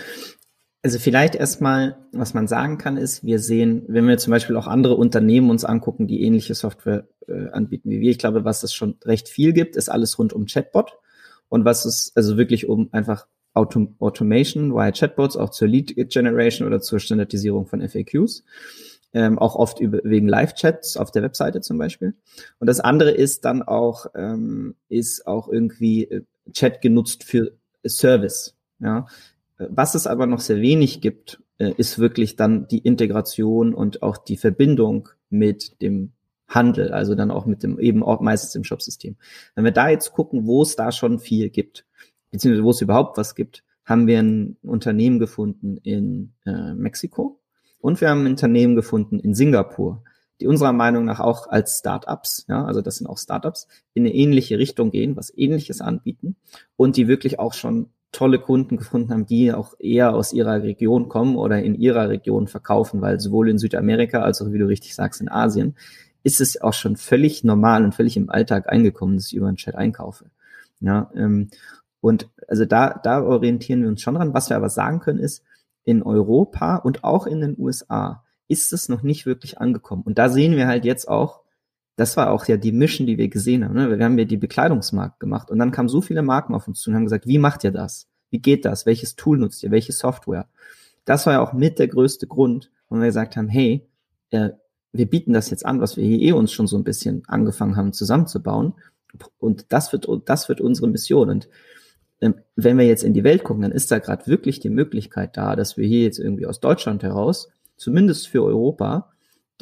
Also 0.85 0.99
vielleicht 0.99 1.37
erstmal, 1.37 1.97
was 2.11 2.35
man 2.35 2.49
sagen 2.49 2.77
kann, 2.77 2.97
ist, 2.97 3.25
wir 3.25 3.39
sehen, 3.39 3.85
wenn 3.87 4.09
wir 4.09 4.19
zum 4.19 4.33
Beispiel 4.33 4.57
auch 4.57 4.67
andere 4.67 4.97
Unternehmen 4.97 5.49
uns 5.49 5.65
angucken, 5.65 6.09
die 6.09 6.23
ähnliche 6.23 6.57
Software 6.57 7.07
äh, 7.29 7.51
anbieten 7.51 7.89
wie 7.91 8.01
wir, 8.01 8.11
ich 8.11 8.19
glaube, 8.19 8.45
was 8.45 8.65
es 8.65 8.75
schon 8.75 8.97
recht 9.05 9.29
viel 9.29 9.53
gibt, 9.53 9.77
ist 9.77 9.89
alles 9.89 10.19
rund 10.19 10.33
um 10.33 10.47
Chatbot. 10.47 10.99
Und 11.49 11.65
was 11.65 11.85
es 11.85 12.13
also 12.17 12.37
wirklich 12.37 12.69
um 12.69 12.89
einfach 12.93 13.27
Autom 13.55 13.95
Automation 13.99 14.75
via 14.75 14.91
Chatbots, 14.91 15.37
auch 15.37 15.51
zur 15.51 15.69
Lead 15.69 15.95
Generation 16.11 16.67
oder 16.67 16.81
zur 16.81 16.99
Standardisierung 16.99 17.67
von 17.67 17.87
FAQs. 17.87 18.45
Ähm, 19.15 19.39
auch 19.39 19.57
oft 19.57 19.79
über, 19.79 20.01
wegen 20.05 20.27
Live-Chats 20.27 20.97
auf 20.97 21.11
der 21.11 21.23
Webseite 21.23 21.61
zum 21.61 21.77
Beispiel. 21.77 22.15
Und 22.59 22.67
das 22.67 22.81
andere 22.81 23.11
ist 23.11 23.45
dann 23.45 23.63
auch, 23.63 24.07
ähm, 24.15 24.75
ist 24.89 25.27
auch 25.27 25.49
irgendwie 25.49 26.05
äh, 26.05 26.23
Chat 26.53 26.81
genutzt 26.81 27.23
für 27.23 27.53
Service. 27.87 28.57
Ja, 28.79 29.07
was 29.71 29.95
es 29.95 30.07
aber 30.07 30.27
noch 30.27 30.41
sehr 30.41 30.61
wenig 30.61 31.01
gibt, 31.01 31.43
äh, 31.59 31.73
ist 31.77 31.99
wirklich 31.99 32.37
dann 32.37 32.69
die 32.69 32.79
Integration 32.79 33.75
und 33.75 34.03
auch 34.03 34.17
die 34.17 34.37
Verbindung 34.37 35.09
mit 35.31 35.81
dem 35.83 36.13
Handel, 36.49 36.93
also 36.93 37.15
dann 37.15 37.31
auch 37.31 37.47
mit 37.47 37.63
dem 37.63 37.79
eben 37.79 38.03
auch 38.03 38.21
meistens 38.21 38.55
im 38.55 38.65
Shopsystem. 38.65 39.17
Wenn 39.55 39.65
wir 39.65 39.73
da 39.73 39.89
jetzt 39.89 40.13
gucken, 40.13 40.47
wo 40.47 40.63
es 40.63 40.77
da 40.77 40.93
schon 40.93 41.19
viel 41.19 41.51
gibt, 41.51 41.87
beziehungsweise 42.31 42.65
wo 42.65 42.71
es 42.71 42.81
überhaupt 42.81 43.17
was 43.17 43.35
gibt, 43.35 43.65
haben 43.85 44.07
wir 44.07 44.19
ein 44.19 44.57
Unternehmen 44.63 45.19
gefunden 45.19 45.79
in 45.79 46.35
äh, 46.47 46.75
Mexiko 46.75 47.41
und 47.79 48.01
wir 48.01 48.11
haben 48.11 48.25
ein 48.25 48.33
Unternehmen 48.33 48.77
gefunden 48.77 49.19
in 49.19 49.35
Singapur, 49.35 50.05
die 50.41 50.47
unserer 50.47 50.73
Meinung 50.73 51.05
nach 51.05 51.21
auch 51.21 51.49
als 51.49 51.79
Startups, 51.79 52.45
ja, 52.49 52.65
also 52.65 52.81
das 52.81 52.97
sind 52.97 53.07
auch 53.07 53.19
Startups, 53.19 53.67
in 53.95 54.05
eine 54.05 54.15
ähnliche 54.15 54.59
Richtung 54.59 54.91
gehen, 54.91 55.17
was 55.17 55.37
ähnliches 55.37 55.81
anbieten 55.81 56.37
und 56.77 56.97
die 56.97 57.09
wirklich 57.09 57.39
auch 57.39 57.55
schon 57.55 57.91
tolle 58.13 58.39
Kunden 58.39 58.77
gefunden 58.77 59.11
haben, 59.11 59.27
die 59.27 59.53
auch 59.53 59.75
eher 59.79 60.15
aus 60.15 60.33
ihrer 60.33 60.63
Region 60.63 61.09
kommen 61.09 61.37
oder 61.37 61.63
in 61.63 61.75
ihrer 61.75 62.11
Region 62.11 62.47
verkaufen, 62.47 63.01
weil 63.01 63.19
sowohl 63.19 63.49
in 63.49 63.59
Südamerika 63.59 64.21
als 64.21 64.43
auch, 64.43 64.53
wie 64.53 64.59
du 64.59 64.67
richtig 64.67 64.95
sagst, 64.95 65.21
in 65.21 65.31
Asien 65.31 65.75
ist 66.23 66.41
es 66.41 66.61
auch 66.61 66.75
schon 66.75 66.97
völlig 66.97 67.43
normal 67.43 67.85
und 67.85 67.95
völlig 67.95 68.17
im 68.17 68.31
Alltag 68.31 68.69
eingekommen, 68.69 69.17
dass 69.17 69.29
ich 69.29 69.35
über 69.35 69.49
einen 69.49 69.57
Chat 69.57 69.75
einkaufe. 69.75 70.27
Ja, 70.81 71.11
ähm, 71.17 71.49
und 72.01 72.29
also 72.49 72.65
da, 72.65 73.01
da 73.03 73.23
orientieren 73.23 73.83
wir 73.83 73.89
uns 73.89 74.03
schon 74.03 74.15
dran. 74.15 74.35
Was 74.35 74.51
wir 74.51 74.57
aber 74.57 74.69
sagen 74.69 75.01
können 75.01 75.21
ist, 75.21 75.43
in 75.85 76.03
Europa 76.03 76.77
und 76.77 77.05
auch 77.05 77.27
in 77.27 77.41
den 77.41 77.57
USA 77.59 78.25
ist 78.49 78.73
es 78.73 78.89
noch 78.89 79.03
nicht 79.03 79.25
wirklich 79.25 79.59
angekommen. 79.59 80.03
Und 80.03 80.19
da 80.19 80.29
sehen 80.29 80.57
wir 80.57 80.67
halt 80.67 80.85
jetzt 80.85 81.09
auch, 81.09 81.42
das 81.97 82.17
war 82.17 82.31
auch 82.31 82.47
ja 82.47 82.57
die 82.57 82.73
Mission, 82.73 83.07
die 83.07 83.19
wir 83.19 83.29
gesehen 83.29 83.65
haben. 83.65 83.75
Ne? 83.75 83.99
Wir 83.99 84.05
haben 84.05 84.19
ja 84.19 84.25
die 84.25 84.37
Bekleidungsmarkt 84.37 85.21
gemacht 85.21 85.51
und 85.51 85.59
dann 85.59 85.73
kamen 85.73 85.89
so 85.89 86.01
viele 86.01 86.23
Marken 86.23 86.55
auf 86.55 86.67
uns 86.69 86.81
zu 86.81 86.91
und 86.91 86.97
haben 86.97 87.05
gesagt, 87.05 87.27
wie 87.27 87.39
macht 87.39 87.65
ihr 87.65 87.73
das? 87.73 88.09
Wie 88.31 88.41
geht 88.41 88.65
das? 88.65 88.87
Welches 88.87 89.15
Tool 89.15 89.39
nutzt 89.39 89.63
ihr? 89.63 89.71
Welche 89.71 89.93
Software? 89.93 90.49
Das 91.05 91.27
war 91.27 91.35
ja 91.35 91.41
auch 91.41 91.53
mit 91.53 91.79
der 91.79 91.89
größte 91.89 92.27
Grund, 92.27 92.71
wo 92.89 92.97
wir 92.97 93.07
gesagt 93.07 93.37
haben, 93.37 93.49
hey, 93.49 93.87
äh, 94.31 94.51
wir 94.93 95.07
bieten 95.07 95.33
das 95.33 95.51
jetzt 95.51 95.67
an, 95.67 95.81
was 95.81 95.97
wir 95.97 96.05
hier 96.05 96.21
eh 96.21 96.33
uns 96.33 96.53
schon 96.53 96.67
so 96.67 96.77
ein 96.77 96.85
bisschen 96.85 97.23
angefangen 97.27 97.77
haben 97.77 97.93
zusammenzubauen. 97.93 98.75
Und 99.39 99.67
das 99.71 99.93
wird, 99.93 100.07
das 100.27 100.49
wird 100.49 100.61
unsere 100.61 100.89
Mission. 100.89 101.29
Und 101.29 101.49
ähm, 102.21 102.37
wenn 102.57 102.79
wir 102.79 102.87
jetzt 102.87 103.05
in 103.05 103.15
die 103.15 103.25
Welt 103.25 103.45
gucken, 103.45 103.63
dann 103.63 103.73
ist 103.73 103.91
da 103.91 103.99
gerade 103.99 104.27
wirklich 104.27 104.61
die 104.61 104.71
Möglichkeit 104.71 105.37
da, 105.37 105.57
dass 105.57 105.77
wir 105.77 105.87
hier 105.87 106.03
jetzt 106.03 106.19
irgendwie 106.19 106.47
aus 106.47 106.61
Deutschland 106.61 107.03
heraus, 107.03 107.51
zumindest 107.77 108.29
für 108.29 108.43
Europa, 108.43 109.12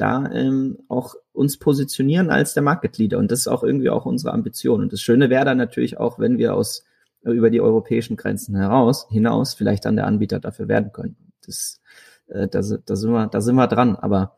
da 0.01 0.29
ähm, 0.31 0.79
auch 0.87 1.15
uns 1.31 1.57
positionieren 1.57 2.29
als 2.29 2.53
der 2.53 2.63
Market 2.63 2.97
Leader. 2.97 3.17
Und 3.17 3.31
das 3.31 3.41
ist 3.41 3.47
auch 3.47 3.63
irgendwie 3.63 3.89
auch 3.89 4.05
unsere 4.05 4.33
Ambition. 4.33 4.81
Und 4.81 4.91
das 4.91 5.01
Schöne 5.01 5.29
wäre 5.29 5.45
dann 5.45 5.57
natürlich 5.57 5.97
auch, 5.97 6.19
wenn 6.19 6.37
wir 6.37 6.55
aus 6.55 6.83
äh, 7.23 7.31
über 7.31 7.49
die 7.49 7.61
europäischen 7.61 8.17
Grenzen 8.17 8.55
heraus 8.55 9.07
hinaus 9.09 9.53
vielleicht 9.53 9.85
dann 9.85 9.95
der 9.95 10.07
Anbieter 10.07 10.39
dafür 10.39 10.67
werden 10.67 10.91
können. 10.91 11.15
Das, 11.45 11.81
äh, 12.27 12.47
da, 12.47 12.61
da 12.61 12.95
sind 12.95 13.11
wir, 13.11 13.27
da 13.27 13.41
sind 13.41 13.55
wir 13.55 13.67
dran. 13.67 13.95
Aber 13.95 14.37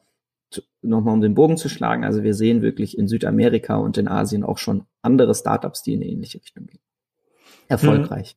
nochmal 0.82 1.14
um 1.14 1.22
den 1.22 1.34
Bogen 1.34 1.58
zu 1.58 1.70
schlagen, 1.70 2.04
also 2.04 2.24
wir 2.24 2.34
sehen 2.34 2.62
wirklich 2.62 2.98
in 2.98 3.08
Südamerika 3.08 3.78
und 3.78 3.98
in 3.98 4.08
Asien 4.08 4.44
auch 4.44 4.58
schon 4.58 4.86
andere 5.02 5.34
Startups, 5.34 5.82
die 5.82 5.94
in 5.94 6.02
eine 6.02 6.12
ähnliche 6.12 6.42
Richtung 6.42 6.68
gehen. 6.68 6.82
Erfolgreich. 7.70 8.36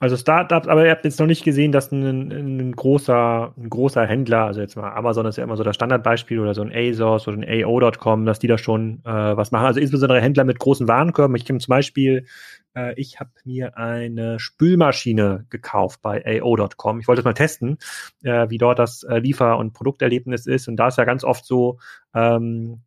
Also 0.00 0.16
Startups, 0.16 0.66
aber 0.66 0.84
ihr 0.84 0.90
habt 0.90 1.04
jetzt 1.04 1.20
noch 1.20 1.26
nicht 1.26 1.44
gesehen, 1.44 1.72
dass 1.72 1.92
ein, 1.92 2.30
ein, 2.30 2.72
großer, 2.72 3.54
ein 3.56 3.70
großer 3.70 4.04
Händler, 4.04 4.44
also 4.44 4.60
jetzt 4.60 4.76
mal 4.76 4.92
Amazon 4.92 5.24
ist 5.24 5.38
ja 5.38 5.44
immer 5.44 5.56
so 5.56 5.62
das 5.62 5.76
Standardbeispiel 5.76 6.40
oder 6.40 6.52
so 6.52 6.62
ein 6.62 6.72
ASOS 6.74 7.28
oder 7.28 7.38
ein 7.38 7.64
AO.com, 7.64 8.26
dass 8.26 8.40
die 8.40 8.48
da 8.48 8.58
schon 8.58 9.00
äh, 9.04 9.36
was 9.36 9.52
machen. 9.52 9.66
Also 9.66 9.80
insbesondere 9.80 10.20
Händler 10.20 10.44
mit 10.44 10.58
großen 10.58 10.88
Warenkörben. 10.88 11.36
Ich 11.36 11.44
kenne 11.44 11.60
zum 11.60 11.70
Beispiel, 11.70 12.26
äh, 12.74 12.92
ich 13.00 13.20
habe 13.20 13.30
mir 13.44 13.78
eine 13.78 14.38
Spülmaschine 14.40 15.46
gekauft 15.48 16.02
bei 16.02 16.40
AO.com. 16.42 17.00
Ich 17.00 17.08
wollte 17.08 17.20
es 17.20 17.24
mal 17.24 17.32
testen, 17.32 17.78
äh, 18.22 18.50
wie 18.50 18.58
dort 18.58 18.80
das 18.80 19.04
äh, 19.04 19.18
Liefer- 19.18 19.58
und 19.58 19.72
Produkterlebnis 19.72 20.46
ist. 20.46 20.68
Und 20.68 20.76
da 20.76 20.88
ist 20.88 20.98
ja 20.98 21.04
ganz 21.04 21.24
oft 21.24 21.46
so, 21.46 21.78
ähm, 22.14 22.82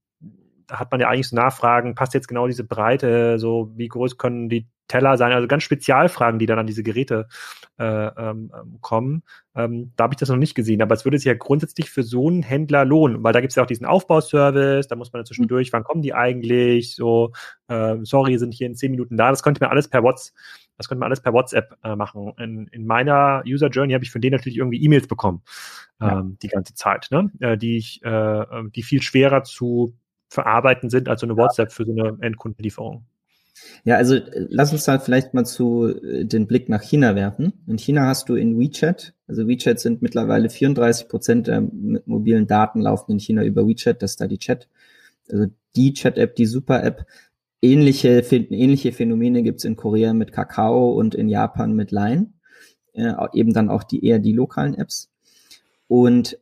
hat 0.70 0.92
man 0.92 1.00
ja 1.00 1.10
eigentlich 1.10 1.30
so 1.30 1.36
Nachfragen, 1.36 1.96
passt 1.96 2.14
jetzt 2.14 2.28
genau 2.28 2.48
diese 2.48 2.64
Breite, 2.64 3.40
so 3.40 3.72
wie 3.76 3.88
groß 3.88 4.18
können 4.18 4.50
die 4.50 4.68
Teller 4.88 5.18
sein, 5.18 5.32
also 5.32 5.48
ganz 5.48 5.64
Spezialfragen, 5.64 6.40
die 6.40 6.46
dann 6.46 6.60
an 6.60 6.68
diese 6.68 6.84
Geräte 6.84 7.28
äh, 7.78 7.84
ähm, 7.84 8.52
ähm, 8.56 8.78
kommen. 8.82 9.24
Ähm, 9.56 9.92
da 9.96 10.06
habe 10.06 10.14
ich 10.14 10.20
das 10.20 10.30
noch 10.30 10.38
nicht 10.38 10.56
gesehen, 10.56 10.82
aber 10.82 10.96
es 10.96 11.04
würde 11.04 11.18
sich 11.18 11.26
ja 11.26 11.34
grundsätzlich 11.34 11.90
für 11.90 12.04
so 12.04 12.28
einen 12.28 12.44
Händler 12.44 12.86
lohnen, 12.86 13.24
weil 13.24 13.34
da 13.34 13.42
gibt 13.42 13.52
es 13.52 13.56
ja 13.56 13.64
auch 13.64 13.68
diesen 13.68 13.86
Aufbauservice, 13.86 14.88
da 14.88 14.96
muss 14.96 15.12
man 15.12 15.26
zwischendurch, 15.26 15.74
wann 15.74 15.84
kommen 15.84 16.02
die 16.02 16.14
eigentlich, 16.14 16.96
so, 16.96 17.34
äh, 17.68 17.98
sorry, 18.04 18.38
sind 18.38 18.54
hier 18.54 18.68
in 18.68 18.76
zehn 18.76 18.92
Minuten 18.92 19.18
da, 19.18 19.30
das 19.30 19.44
könnte 19.44 19.62
man 19.62 19.72
alles 19.72 19.90
per 19.90 20.04
WhatsApp, 20.04 20.36
das 20.78 20.88
könnte 20.88 21.00
man 21.00 21.08
alles 21.08 21.22
per 21.22 21.34
WhatsApp 21.34 21.78
äh, 21.84 21.96
machen. 21.96 22.34
In, 22.38 22.68
in 22.68 22.86
meiner 22.86 23.44
User 23.46 23.68
Journey 23.68 23.94
habe 23.94 24.04
ich 24.04 24.12
von 24.12 24.22
denen 24.22 24.38
natürlich 24.38 24.58
irgendwie 24.58 24.84
E-Mails 24.84 25.08
bekommen, 25.08 25.42
ja. 26.00 26.20
ähm, 26.20 26.38
die 26.42 26.50
ganze 26.50 26.76
Zeit, 26.76 27.08
ne? 27.12 27.30
äh, 27.40 27.58
die 27.58 27.78
ich, 27.78 28.02
äh, 28.04 28.10
äh 28.10 28.70
die 28.70 28.84
viel 28.84 29.02
schwerer 29.02 29.44
zu 29.44 29.98
verarbeiten 30.30 30.90
sind 30.90 31.10
als 31.10 31.22
so 31.22 31.28
eine 31.28 31.38
WhatsApp 31.38 31.72
für 31.72 31.86
so 31.86 31.92
eine 31.92 32.18
Endkundenlieferung. 32.22 33.06
Ja, 33.84 33.96
also 33.96 34.16
äh, 34.16 34.46
lass 34.50 34.72
uns 34.72 34.88
halt 34.88 35.02
vielleicht 35.02 35.34
mal 35.34 35.46
zu 35.46 35.88
äh, 35.88 36.26
den 36.26 36.48
Blick 36.48 36.70
nach 36.70 36.82
China 36.82 37.16
werfen. 37.16 37.54
In 37.68 37.78
China 37.78 38.06
hast 38.06 38.30
du 38.30 38.36
in 38.36 38.60
WeChat, 38.60 39.14
also 39.28 39.48
WeChat 39.48 39.80
sind 39.80 40.02
mittlerweile 40.02 40.50
34 40.50 41.08
Prozent 41.08 41.48
der 41.48 41.62
mobilen 41.62 42.48
Daten 42.48 42.82
laufen 42.82 43.14
in 43.14 43.20
China 43.20 43.44
über 43.44 43.68
WeChat, 43.68 44.02
das 44.02 44.12
ist 44.12 44.22
da 44.22 44.28
die 44.28 44.40
Chat, 44.40 44.68
also 45.30 45.48
die 45.76 45.94
Chat-App, 45.94 46.36
die 46.36 46.46
Super-App. 46.46 47.06
Ähnliche, 47.62 48.20
ähnliche 48.20 48.92
Phänomene 48.92 49.42
gibt's 49.42 49.64
in 49.64 49.76
Korea 49.76 50.14
mit 50.14 50.32
Kakao 50.32 50.92
und 50.92 51.16
in 51.16 51.28
Japan 51.28 51.74
mit 51.74 51.92
Line. 51.92 52.34
Äh, 52.94 53.14
eben 53.34 53.54
dann 53.54 53.70
auch 53.70 53.84
die 53.84 54.06
eher 54.06 54.20
die 54.20 54.34
lokalen 54.34 54.76
Apps. 54.76 55.12
Und 55.88 56.38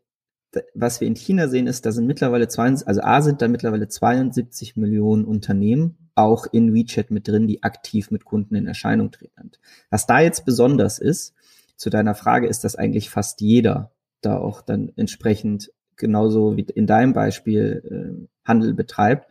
was 0.74 1.02
wir 1.02 1.08
in 1.08 1.16
China 1.16 1.48
sehen, 1.48 1.68
ist, 1.68 1.86
da 1.86 1.92
sind 1.92 2.08
mittlerweile 2.08 2.48
22, 2.48 2.88
also 2.88 3.02
A 3.02 3.22
sind 3.22 3.42
da 3.42 3.48
mittlerweile 3.48 3.88
72 3.88 4.76
Millionen 4.76 5.26
Unternehmen 5.26 5.98
auch 6.16 6.48
in 6.52 6.74
WeChat 6.74 7.12
mit 7.12 7.28
drin, 7.28 7.48
die 7.48 7.64
aktiv 7.64 8.12
mit 8.12 8.26
Kunden 8.26 8.56
in 8.56 8.68
Erscheinung 8.68 9.12
treten. 9.12 9.52
Was 9.90 10.06
da 10.08 10.20
jetzt 10.20 10.46
besonders 10.46 11.00
ist, 11.00 11.34
zu 11.76 11.90
deiner 11.90 12.16
Frage, 12.16 12.48
ist, 12.48 12.64
dass 12.64 12.76
eigentlich 12.76 13.10
fast 13.10 13.42
jeder 13.42 13.92
da 14.22 14.38
auch 14.38 14.62
dann 14.62 14.92
entsprechend 14.96 15.72
genauso 15.98 16.58
wie 16.58 16.62
in 16.62 16.88
deinem 16.88 17.14
Beispiel 17.14 17.84
äh, 17.90 18.28
Handel 18.48 18.74
betreibt. 18.74 19.28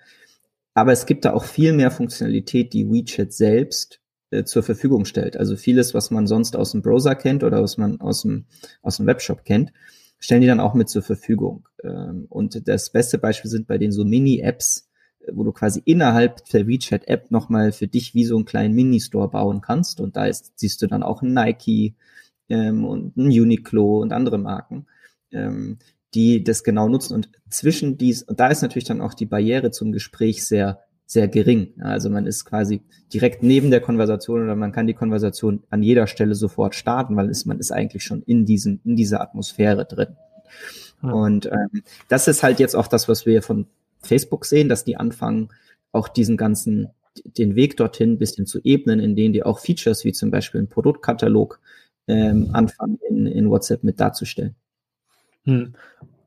Aber 0.75 0.93
es 0.93 1.07
gibt 1.07 1.25
da 1.25 1.33
auch 1.33 1.45
viel 1.45 1.73
mehr 1.73 1.91
Funktionalität, 1.91 2.73
die 2.73 2.91
WeChat 2.91 3.33
selbst 3.33 4.01
äh, 4.31 4.45
zur 4.45 4.63
Verfügung 4.63 5.05
stellt. 5.05 5.37
Also 5.37 5.57
vieles, 5.57 5.95
was 5.95 6.11
man 6.11 6.27
sonst 6.27 6.57
aus 6.57 6.73
dem 6.73 6.83
Browser 6.83 7.15
kennt 7.15 7.45
oder 7.45 7.63
was 7.63 7.77
man 7.77 8.01
aus 8.01 8.23
dem, 8.23 8.47
aus 8.83 8.97
dem 8.99 9.07
Webshop 9.07 9.45
kennt, 9.45 9.73
stellen 10.19 10.41
die 10.41 10.47
dann 10.47 10.61
auch 10.61 10.75
mit 10.75 10.89
zur 10.89 11.03
Verfügung. 11.03 11.69
Ähm, 11.83 12.27
und 12.29 12.67
das 12.69 12.91
beste 12.91 13.19
Beispiel 13.19 13.51
sind 13.51 13.67
bei 13.67 13.79
den 13.79 13.93
so 13.93 14.05
Mini-Apps, 14.05 14.89
äh, 15.21 15.33
wo 15.35 15.45
du 15.45 15.53
quasi 15.53 15.83
innerhalb 15.85 16.45
der 16.47 16.67
WeChat-App 16.67 17.31
nochmal 17.31 17.73
für 17.73 17.87
dich 17.87 18.15
wie 18.15 18.25
so 18.25 18.37
einen 18.37 18.45
kleinen 18.45 18.75
Mini-Store 18.75 19.29
bauen 19.29 19.61
kannst. 19.61 20.01
Und 20.01 20.17
da 20.17 20.27
ist, 20.27 20.53
siehst 20.57 20.81
du 20.83 20.87
dann 20.87 21.03
auch 21.03 21.23
ein 21.23 21.35
Nike 21.35 21.95
ähm, 22.49 22.85
und 22.85 23.17
ein 23.17 23.27
Uniqlo 23.27 24.01
und 24.01 24.13
andere 24.13 24.39
Marken, 24.39 24.87
ähm, 25.31 25.79
die 26.15 26.45
das 26.45 26.65
genau 26.65 26.89
nutzen. 26.89 27.15
Und 27.15 27.31
zwischen 27.51 27.99
dies, 27.99 28.23
und 28.23 28.41
da 28.41 28.49
ist 28.49 28.63
natürlich 28.63 28.85
dann 28.85 29.01
auch 29.01 29.15
die 29.15 29.27
Barriere 29.27 29.71
zum 29.71 29.93
Gespräch 29.93 30.45
sehr, 30.47 30.84
sehr 31.07 31.29
gering. 31.29 31.75
Also 31.81 32.11
man 32.11 32.27
ist 32.27 32.45
quasi 32.45 32.83
direkt 33.13 33.43
neben 33.43 33.71
der 33.71 33.81
Konversation 33.81 34.43
oder 34.43 34.57
man 34.57 34.73
kann 34.73 34.87
die 34.87 34.95
Konversation 34.95 35.63
an 35.71 35.83
jeder 35.83 36.07
Stelle 36.07 36.35
sofort 36.35 36.75
starten, 36.75 37.17
weil 37.17 37.29
es, 37.29 37.45
man 37.45 37.59
ist 37.59 37.73
eigentlich 37.73 38.05
schon 38.05 38.23
in 38.23 38.47
diesem, 38.47 38.81
in 38.85 38.97
dieser 38.97 39.21
Atmosphäre 39.21 39.85
drin. 39.85 40.17
Ja. 41.03 41.11
Und 41.13 41.47
ähm, 41.47 41.83
das 42.09 42.29
ist 42.29 42.43
halt 42.43 42.59
jetzt 42.59 42.75
auch 42.75 42.87
das, 42.87 43.09
was 43.09 43.27
wir 43.27 43.43
von 43.43 43.67
Facebook 44.01 44.47
sehen, 44.47 44.69
dass 44.69 44.85
die 44.85 44.97
anfangen, 44.97 45.51
auch 45.93 46.09
diesen 46.09 46.37
ganzen, 46.37 46.89
den 47.25 47.55
Weg 47.55 47.77
dorthin 47.77 48.13
ein 48.13 48.19
bisschen 48.19 48.47
zu 48.47 48.61
ebnen, 48.65 48.99
in 48.99 49.15
denen 49.15 49.33
die 49.33 49.45
auch 49.45 49.61
Features 49.61 50.05
wie 50.05 50.13
zum 50.13 50.31
Beispiel 50.31 50.63
ein 50.63 50.69
Produktkatalog 50.69 51.61
ähm, 52.09 52.51
anfangen 52.53 52.99
in, 53.09 53.27
in 53.27 53.51
WhatsApp 53.51 53.85
mit 53.85 54.01
darzustellen. 54.01 54.55
Hm. 55.45 55.75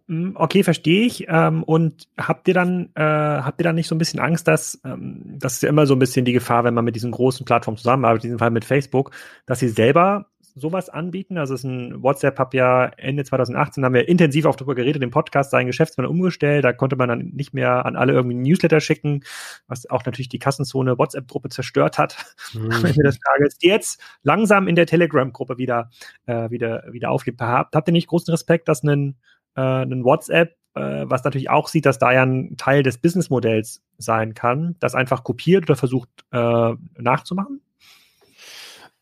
Hm. 0.07 0.33
Okay, 0.35 0.63
verstehe 0.63 1.05
ich. 1.05 1.25
Ähm, 1.27 1.63
und 1.63 2.07
habt 2.17 2.47
ihr 2.47 2.53
dann, 2.53 2.89
äh, 2.95 3.01
habt 3.01 3.59
ihr 3.59 3.63
dann 3.65 3.75
nicht 3.75 3.87
so 3.87 3.95
ein 3.95 3.97
bisschen 3.97 4.19
Angst, 4.19 4.47
dass 4.47 4.79
ähm, 4.85 5.21
das 5.25 5.55
ist 5.55 5.63
ja 5.63 5.69
immer 5.69 5.85
so 5.85 5.95
ein 5.95 5.99
bisschen 5.99 6.23
die 6.23 6.33
Gefahr, 6.33 6.63
wenn 6.63 6.73
man 6.73 6.85
mit 6.85 6.95
diesen 6.95 7.11
großen 7.11 7.45
Plattformen 7.45 7.77
zusammenarbeitet, 7.77 8.25
in 8.25 8.29
diesem 8.29 8.39
Fall 8.39 8.51
mit 8.51 8.63
Facebook, 8.63 9.11
dass 9.45 9.59
sie 9.59 9.67
selber 9.67 10.27
sowas 10.57 10.89
anbieten. 10.89 11.37
Also 11.37 11.53
es 11.53 11.61
ist 11.61 11.69
ein 11.69 12.01
WhatsApp 12.01 12.39
hab 12.39 12.53
ja 12.53 12.85
Ende 12.97 13.23
2018 13.23 13.85
haben 13.85 13.93
wir 13.93 14.07
intensiv 14.07 14.45
auch 14.45 14.55
darüber 14.55 14.75
geredet, 14.75 15.01
den 15.01 15.11
Podcast 15.11 15.51
seinen 15.51 15.67
Geschäftsmann 15.67 16.07
umgestellt. 16.07 16.63
Da 16.63 16.73
konnte 16.73 16.95
man 16.95 17.09
dann 17.09 17.31
nicht 17.35 17.53
mehr 17.53 17.85
an 17.85 17.95
alle 17.95 18.13
irgendwie 18.13 18.35
Newsletter 18.35 18.79
schicken, 18.79 19.23
was 19.67 19.89
auch 19.89 20.05
natürlich 20.05 20.29
die 20.29 20.39
Kassenzone 20.39 20.97
WhatsApp-Gruppe 20.97 21.49
zerstört 21.49 21.97
hat. 21.97 22.17
Mhm. 22.53 22.71
Ich 22.71 22.97
mir 22.97 23.03
das 23.03 23.19
frage, 23.23 23.45
ist 23.45 23.63
jetzt 23.63 24.01
langsam 24.23 24.67
in 24.67 24.75
der 24.75 24.87
Telegram-Gruppe 24.87 25.57
wieder, 25.57 25.89
äh, 26.25 26.49
wieder, 26.49 26.85
wieder 26.91 27.11
auflebt. 27.11 27.39
Habt, 27.39 27.75
habt 27.75 27.87
ihr 27.87 27.91
nicht 27.91 28.07
großen 28.07 28.31
Respekt, 28.31 28.67
dass 28.67 28.83
ein, 28.83 29.17
äh, 29.57 29.83
ein 29.83 30.05
WhatsApp 30.05 30.55
äh, 30.77 31.09
was 31.09 31.23
natürlich 31.23 31.49
auch 31.49 31.67
sieht, 31.67 31.85
dass 31.85 31.97
da 31.97 32.11
ja 32.11 32.23
ein 32.23 32.55
Teil 32.57 32.83
des 32.83 32.99
Businessmodells 32.99 33.81
sein 33.97 34.33
kann, 34.33 34.75
das 34.79 34.95
einfach 34.95 35.23
kopiert 35.23 35.63
oder 35.63 35.75
versucht 35.75 36.09
äh, 36.31 36.73
nachzumachen? 36.97 37.61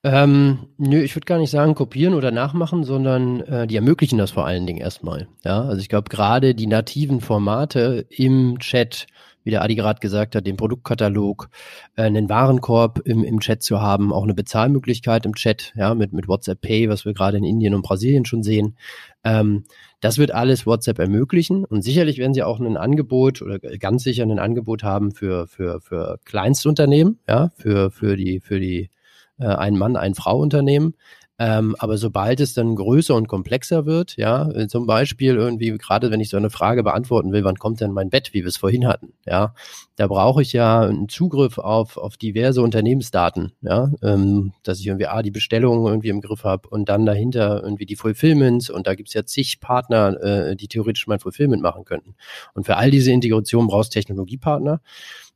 Ähm, 0.03 0.67
nö, 0.77 1.01
ich 1.01 1.15
würde 1.15 1.25
gar 1.25 1.39
nicht 1.39 1.49
sagen 1.49 1.73
kopieren 1.73 2.13
oder 2.13 2.31
nachmachen, 2.31 2.83
sondern 2.83 3.41
äh, 3.41 3.67
die 3.67 3.75
ermöglichen 3.75 4.19
das 4.19 4.31
vor 4.31 4.45
allen 4.45 4.67
Dingen 4.67 4.79
erstmal. 4.79 5.27
Ja, 5.43 5.63
also 5.63 5.81
ich 5.81 5.89
glaube 5.89 6.09
gerade 6.09 6.53
die 6.53 6.67
nativen 6.67 7.21
Formate 7.21 8.05
im 8.09 8.59
Chat, 8.59 9.07
wie 9.43 9.49
der 9.49 9.63
Adi 9.63 9.73
gerade 9.73 9.99
gesagt 9.99 10.35
hat, 10.35 10.45
den 10.45 10.57
Produktkatalog, 10.57 11.49
äh, 11.95 12.03
einen 12.03 12.29
Warenkorb 12.29 12.99
im, 13.03 13.23
im 13.23 13.39
Chat 13.39 13.63
zu 13.63 13.81
haben, 13.81 14.13
auch 14.13 14.23
eine 14.23 14.35
Bezahlmöglichkeit 14.35 15.25
im 15.25 15.33
Chat, 15.33 15.73
ja, 15.75 15.95
mit, 15.95 16.13
mit 16.13 16.27
WhatsApp 16.27 16.61
Pay, 16.61 16.87
was 16.87 17.03
wir 17.03 17.13
gerade 17.13 17.37
in 17.37 17.43
Indien 17.43 17.73
und 17.73 17.81
Brasilien 17.81 18.25
schon 18.25 18.43
sehen. 18.43 18.77
Ähm, 19.23 19.63
das 20.05 20.19
wird 20.19 20.29
alles 20.29 20.67
WhatsApp 20.67 20.99
ermöglichen 20.99 21.65
und 21.65 21.81
sicherlich 21.81 22.19
werden 22.19 22.35
sie 22.35 22.43
auch 22.43 22.59
ein 22.59 22.77
Angebot 22.77 23.41
oder 23.41 23.57
ganz 23.57 24.03
sicher 24.03 24.21
ein 24.21 24.37
Angebot 24.37 24.83
haben 24.83 25.11
für, 25.11 25.47
für, 25.47 25.81
für 25.81 26.19
Kleinstunternehmen, 26.25 27.17
ja, 27.27 27.49
für, 27.55 27.89
für 27.89 28.15
die, 28.15 28.39
für 28.39 28.59
die 28.59 28.91
äh, 29.39 29.47
ein 29.47 29.75
Mann, 29.75 29.95
ein 29.95 30.13
Frau 30.13 30.37
Unternehmen. 30.37 30.93
Ähm, 31.37 31.75
aber 31.79 31.97
sobald 31.97 32.39
es 32.39 32.53
dann 32.53 32.75
größer 32.75 33.13
und 33.13 33.27
komplexer 33.27 33.85
wird, 33.85 34.15
ja, 34.15 34.49
äh, 34.51 34.67
zum 34.67 34.85
Beispiel 34.87 35.35
irgendwie, 35.35 35.71
gerade 35.71 36.09
wenn 36.09 36.21
ich 36.21 36.29
so 36.29 36.37
eine 36.37 36.49
Frage 36.49 36.81
beantworten 36.81 37.33
will, 37.33 37.43
wann 37.43 37.57
kommt 37.57 37.81
denn 37.81 37.91
mein 37.91 38.09
Bett, 38.09 38.33
wie 38.33 38.43
wir 38.43 38.47
es 38.47 38.55
vorhin 38.55 38.87
hatten, 38.87 39.13
ja, 39.25 39.53
da 39.97 40.07
brauche 40.07 40.41
ich 40.41 40.53
ja 40.53 40.81
einen 40.81 41.09
Zugriff 41.09 41.57
auf, 41.57 41.97
auf 41.97 42.15
diverse 42.15 42.61
Unternehmensdaten, 42.61 43.51
ja, 43.61 43.91
ähm, 44.01 44.53
dass 44.63 44.79
ich 44.79 44.87
irgendwie 44.87 45.07
A, 45.07 45.21
die 45.21 45.31
Bestellungen 45.31 45.85
irgendwie 45.87 46.09
im 46.09 46.21
Griff 46.21 46.45
habe 46.45 46.69
und 46.69 46.87
dann 46.87 47.05
dahinter 47.05 47.61
irgendwie 47.61 47.85
die 47.85 47.97
Fulfillments 47.97 48.69
und 48.69 48.87
da 48.87 48.95
gibt's 48.95 49.13
ja 49.13 49.25
zig 49.25 49.59
Partner, 49.59 50.21
äh, 50.21 50.55
die 50.55 50.69
theoretisch 50.69 51.07
mein 51.07 51.19
Fulfillment 51.19 51.61
machen 51.61 51.83
könnten. 51.83 52.15
Und 52.53 52.65
für 52.65 52.77
all 52.77 52.91
diese 52.91 53.11
Integration 53.11 53.67
brauchst 53.67 53.91
Technologiepartner. 53.91 54.79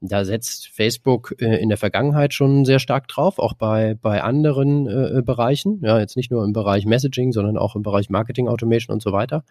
Da 0.02 0.24
setzt 0.24 0.68
Facebook 0.70 1.36
äh, 1.39 1.58
in 1.58 1.70
der 1.70 1.78
Vergangenheit 1.78 2.34
schon 2.34 2.64
sehr 2.64 2.80
stark 2.80 3.08
drauf, 3.08 3.38
auch 3.38 3.54
bei, 3.54 3.95
bei 4.02 4.24
anderen 4.24 4.88
äh, 4.88 5.22
Bereichen. 5.22 5.82
Ja, 5.84 6.00
jetzt 6.00 6.16
nicht 6.16 6.32
nur 6.32 6.43
im 6.45 6.54
Bereich 6.54 6.86
Messaging, 6.86 7.34
sondern 7.34 7.58
auch 7.58 7.76
im 7.76 7.84
Bereich 7.84 8.10
Marketing 8.10 8.47
Automation 8.47 8.93
und 8.93 9.02
so 9.02 9.12
weiter. 9.12 9.43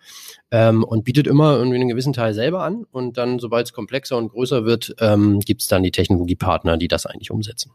Ähm, 0.51 0.85
und 0.85 1.05
bietet 1.05 1.27
immer 1.27 1.57
irgendwie 1.57 1.77
einen 1.77 1.89
gewissen 1.89 2.15
Teil 2.15 2.33
selber 2.33 2.63
an. 2.63 2.85
Und 2.91 3.19
dann, 3.19 3.39
sobald 3.39 3.67
es 3.67 3.73
komplexer 3.73 4.17
und 4.17 4.31
größer 4.31 4.65
wird, 4.65 4.95
ähm, 5.01 5.41
gibt 5.41 5.61
es 5.61 5.69
dann 5.69 5.83
die 5.83 5.91
Technologiepartner, 5.91 6.79
die 6.79 6.89
das 6.89 7.05
eigentlich 7.05 7.31
umsetzen. 7.31 7.73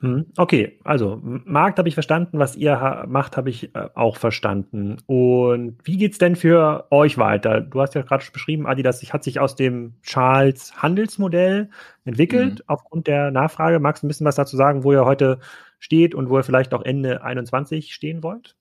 Hm, 0.00 0.26
okay, 0.36 0.78
also 0.84 1.20
Markt 1.22 1.78
habe 1.78 1.88
ich 1.88 1.94
verstanden, 1.94 2.38
was 2.38 2.54
ihr 2.54 3.04
macht, 3.08 3.36
habe 3.38 3.48
ich 3.48 3.74
äh, 3.74 3.88
auch 3.94 4.16
verstanden. 4.16 4.98
Und 5.06 5.78
wie 5.84 5.96
geht's 5.96 6.18
denn 6.18 6.36
für 6.36 6.86
euch 6.90 7.16
weiter? 7.16 7.62
Du 7.62 7.80
hast 7.80 7.94
ja 7.94 8.02
gerade 8.02 8.24
beschrieben, 8.30 8.66
Adi, 8.66 8.82
das 8.82 9.02
hat 9.12 9.24
sich 9.24 9.40
aus 9.40 9.56
dem 9.56 9.94
Charles 10.02 10.76
Handelsmodell 10.76 11.70
entwickelt 12.04 12.58
mhm. 12.58 12.64
aufgrund 12.66 13.06
der 13.06 13.30
Nachfrage. 13.30 13.80
Magst 13.80 14.02
du 14.02 14.06
ein 14.06 14.08
bisschen 14.08 14.26
was 14.26 14.36
dazu 14.36 14.56
sagen, 14.56 14.84
wo 14.84 14.92
ihr 14.92 15.06
heute 15.06 15.38
steht 15.78 16.14
und 16.14 16.28
wo 16.28 16.38
ihr 16.38 16.44
vielleicht 16.44 16.74
auch 16.74 16.82
Ende 16.82 17.22
21 17.22 17.94
stehen 17.94 18.22
wollt? 18.22 18.54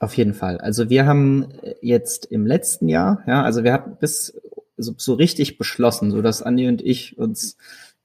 Auf 0.00 0.14
jeden 0.16 0.34
Fall. 0.34 0.58
Also 0.58 0.90
wir 0.90 1.06
haben 1.06 1.48
jetzt 1.80 2.26
im 2.26 2.44
letzten 2.44 2.88
Jahr, 2.88 3.22
ja, 3.26 3.42
also 3.42 3.64
wir 3.64 3.72
hatten 3.72 3.96
bis 3.96 4.38
so, 4.76 4.94
so 4.96 5.14
richtig 5.14 5.58
beschlossen, 5.58 6.10
so 6.10 6.20
dass 6.22 6.42
Andi 6.42 6.68
und 6.68 6.82
ich 6.82 7.16
uns 7.18 7.56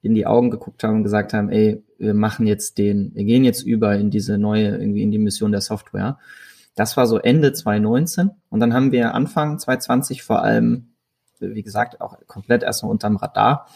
in 0.01 0.15
die 0.15 0.25
Augen 0.25 0.51
geguckt 0.51 0.83
haben 0.83 0.97
und 0.97 1.03
gesagt 1.03 1.33
haben, 1.33 1.49
ey, 1.49 1.83
wir 1.97 2.13
machen 2.13 2.47
jetzt 2.47 2.77
den, 2.77 3.11
wir 3.13 3.23
gehen 3.23 3.43
jetzt 3.43 3.61
über 3.61 3.95
in 3.95 4.09
diese 4.09 4.37
neue, 4.37 4.69
irgendwie 4.69 5.03
in 5.03 5.11
die 5.11 5.19
Mission 5.19 5.51
der 5.51 5.61
Software. 5.61 6.17
Das 6.75 6.97
war 6.97 7.05
so 7.05 7.17
Ende 7.17 7.53
2019 7.53 8.31
und 8.49 8.59
dann 8.59 8.73
haben 8.73 8.91
wir 8.91 9.13
Anfang 9.13 9.59
2020 9.59 10.23
vor 10.23 10.41
allem, 10.41 10.93
wie 11.39 11.63
gesagt, 11.63 12.01
auch 12.01 12.17
komplett 12.27 12.63
erstmal 12.63 12.91
unterm 12.91 13.17
Radar 13.17 13.67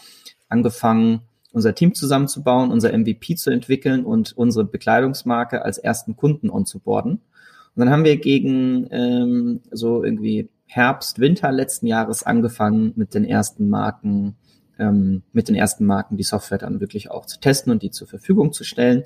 angefangen, 0.48 1.22
unser 1.52 1.74
Team 1.74 1.94
zusammenzubauen, 1.94 2.70
unser 2.70 2.96
MVP 2.96 3.36
zu 3.36 3.50
entwickeln 3.50 4.04
und 4.04 4.36
unsere 4.36 4.64
Bekleidungsmarke 4.64 5.64
als 5.64 5.78
ersten 5.78 6.16
Kunden 6.16 6.50
onzuboarden. 6.50 7.12
Und 7.12 7.80
dann 7.80 7.90
haben 7.90 8.04
wir 8.04 8.18
gegen 8.18 8.88
ähm, 8.90 9.60
so 9.70 10.02
irgendwie 10.02 10.48
Herbst, 10.66 11.18
Winter 11.20 11.52
letzten 11.52 11.86
Jahres 11.86 12.24
angefangen 12.24 12.92
mit 12.96 13.14
den 13.14 13.24
ersten 13.24 13.68
Marken 13.68 14.36
ähm, 14.78 15.22
mit 15.32 15.48
den 15.48 15.54
ersten 15.54 15.84
Marken 15.86 16.16
die 16.16 16.22
Software 16.22 16.58
dann 16.58 16.80
wirklich 16.80 17.10
auch 17.10 17.26
zu 17.26 17.40
testen 17.40 17.72
und 17.72 17.82
die 17.82 17.90
zur 17.90 18.06
Verfügung 18.06 18.52
zu 18.52 18.64
stellen. 18.64 19.04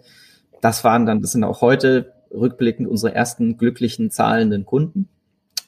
Das 0.61 0.85
waren 0.85 1.07
dann, 1.07 1.23
das 1.23 1.33
sind 1.33 1.45
auch 1.45 1.61
heute 1.61 2.13
rückblickend 2.33 2.89
unsere 2.89 3.15
ersten 3.15 3.57
glücklichen 3.57 4.11
zahlenden 4.11 4.65
Kunden. 4.65 5.09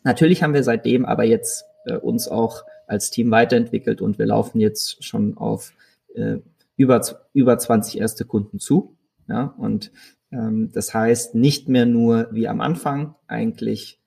Natürlich 0.05 0.43
haben 0.43 0.55
wir 0.55 0.65
seitdem 0.65 1.05
aber 1.05 1.25
jetzt 1.25 1.65
äh, 1.87 1.97
uns 1.97 2.29
auch 2.29 2.65
als 2.87 3.11
Team 3.11 3.31
weiterentwickelt 3.31 4.01
und 4.01 4.19
wir 4.19 4.27
laufen 4.27 4.61
jetzt 4.61 5.05
schon 5.05 5.37
auf 5.37 5.73
äh, 6.15 6.39
über, 6.77 7.01
über 7.33 7.59
20 7.59 7.99
erste 7.99 8.25
Kunden 8.25 8.59
zu. 8.59 8.97
Ja, 9.29 9.55
und 9.57 9.93
ähm, 10.31 10.71
das 10.73 10.93
heißt 10.93 11.35
nicht 11.35 11.69
mehr 11.69 11.87
nur 11.87 12.29
wie 12.33 12.49
am 12.49 12.61
Anfang 12.61 13.15
eigentlich 13.29 14.02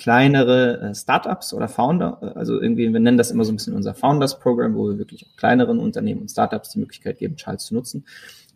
kleinere 0.00 0.80
äh, 0.80 0.94
Startups 0.94 1.52
oder 1.52 1.68
Founder, 1.68 2.18
äh, 2.22 2.38
also 2.38 2.60
irgendwie, 2.60 2.90
wir 2.90 3.00
nennen 3.00 3.18
das 3.18 3.30
immer 3.30 3.44
so 3.44 3.52
ein 3.52 3.56
bisschen 3.56 3.74
unser 3.74 3.94
Founders 3.94 4.40
Program, 4.40 4.74
wo 4.74 4.88
wir 4.88 4.98
wirklich 4.98 5.26
auch 5.26 5.36
kleineren 5.36 5.78
Unternehmen 5.78 6.22
und 6.22 6.30
Startups 6.30 6.70
die 6.70 6.78
Möglichkeit 6.78 7.18
geben, 7.18 7.36
Charles 7.36 7.66
zu 7.66 7.74
nutzen, 7.74 8.06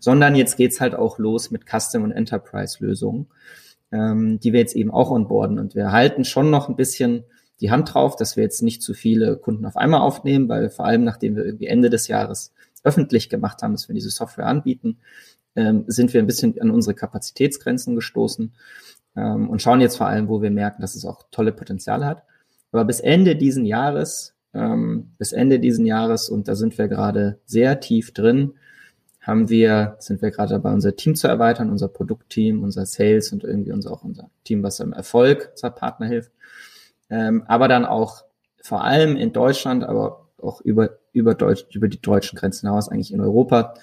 sondern 0.00 0.34
jetzt 0.34 0.56
geht's 0.56 0.80
halt 0.80 0.94
auch 0.94 1.18
los 1.18 1.50
mit 1.50 1.66
Custom 1.66 2.02
und 2.02 2.12
Enterprise 2.12 2.82
Lösungen, 2.82 3.26
ähm, 3.92 4.40
die 4.40 4.54
wir 4.54 4.60
jetzt 4.60 4.74
eben 4.74 4.90
auch 4.90 5.10
onboarden. 5.10 5.58
Und 5.58 5.74
wir 5.74 5.92
halten 5.92 6.24
schon 6.24 6.48
noch 6.50 6.70
ein 6.70 6.76
bisschen 6.76 7.24
die 7.60 7.70
Hand 7.70 7.92
drauf, 7.92 8.16
dass 8.16 8.36
wir 8.36 8.42
jetzt 8.42 8.62
nicht 8.62 8.82
zu 8.82 8.94
viele 8.94 9.36
Kunden 9.36 9.66
auf 9.66 9.76
einmal 9.76 10.00
aufnehmen, 10.00 10.48
weil 10.48 10.70
vor 10.70 10.86
allem 10.86 11.04
nachdem 11.04 11.36
wir 11.36 11.44
irgendwie 11.44 11.66
Ende 11.66 11.90
des 11.90 12.08
Jahres 12.08 12.54
öffentlich 12.82 13.28
gemacht 13.28 13.62
haben, 13.62 13.72
dass 13.72 13.88
wir 13.88 13.94
diese 13.94 14.10
Software 14.10 14.46
anbieten, 14.46 14.98
ähm, 15.56 15.84
sind 15.88 16.14
wir 16.14 16.20
ein 16.20 16.26
bisschen 16.26 16.58
an 16.60 16.70
unsere 16.70 16.94
Kapazitätsgrenzen 16.94 17.94
gestoßen 17.94 18.54
ähm, 19.16 19.48
und 19.48 19.62
schauen 19.62 19.80
jetzt 19.80 19.96
vor 19.96 20.06
allem, 20.06 20.28
wo 20.28 20.42
wir 20.42 20.50
merken, 20.50 20.82
dass 20.82 20.94
es 20.94 21.04
auch 21.04 21.24
tolle 21.30 21.52
Potenziale 21.52 22.06
hat. 22.06 22.22
Aber 22.72 22.84
bis 22.84 23.00
Ende 23.00 23.36
diesen 23.36 23.64
Jahres 23.64 24.34
ähm, 24.54 25.12
bis 25.18 25.32
Ende 25.32 25.58
diesen 25.58 25.84
Jahres 25.84 26.28
und 26.28 26.48
da 26.48 26.54
sind 26.54 26.78
wir 26.78 26.88
gerade 26.88 27.38
sehr 27.44 27.80
tief 27.80 28.12
drin. 28.12 28.54
Haben 29.20 29.48
wir, 29.48 29.96
sind 30.00 30.22
wir 30.22 30.30
gerade 30.30 30.50
dabei, 30.50 30.72
unser 30.72 30.96
Team 30.96 31.14
zu 31.14 31.28
erweitern, 31.28 31.70
unser 31.70 31.88
Produktteam, 31.88 32.62
unser 32.62 32.86
Sales 32.86 33.32
und 33.32 33.42
irgendwie 33.42 33.72
unser, 33.72 33.90
auch 33.90 34.04
unser 34.04 34.30
Team, 34.44 34.62
was 34.62 34.80
im 34.80 34.92
Erfolg 34.92 35.48
unserer 35.52 35.70
Partner 35.70 36.06
hilft. 36.06 36.30
Ähm, 37.10 37.42
aber 37.46 37.66
dann 37.68 37.84
auch 37.84 38.24
vor 38.62 38.84
allem 38.84 39.16
in 39.16 39.32
Deutschland, 39.32 39.82
aber 39.82 40.28
auch 40.40 40.60
über, 40.60 40.98
über, 41.12 41.34
Deutsch, 41.34 41.64
über 41.74 41.88
die 41.88 42.00
deutschen 42.00 42.38
Grenzen 42.38 42.68
hinaus, 42.68 42.90
eigentlich 42.90 43.12
in 43.12 43.20
Europa, 43.20 43.74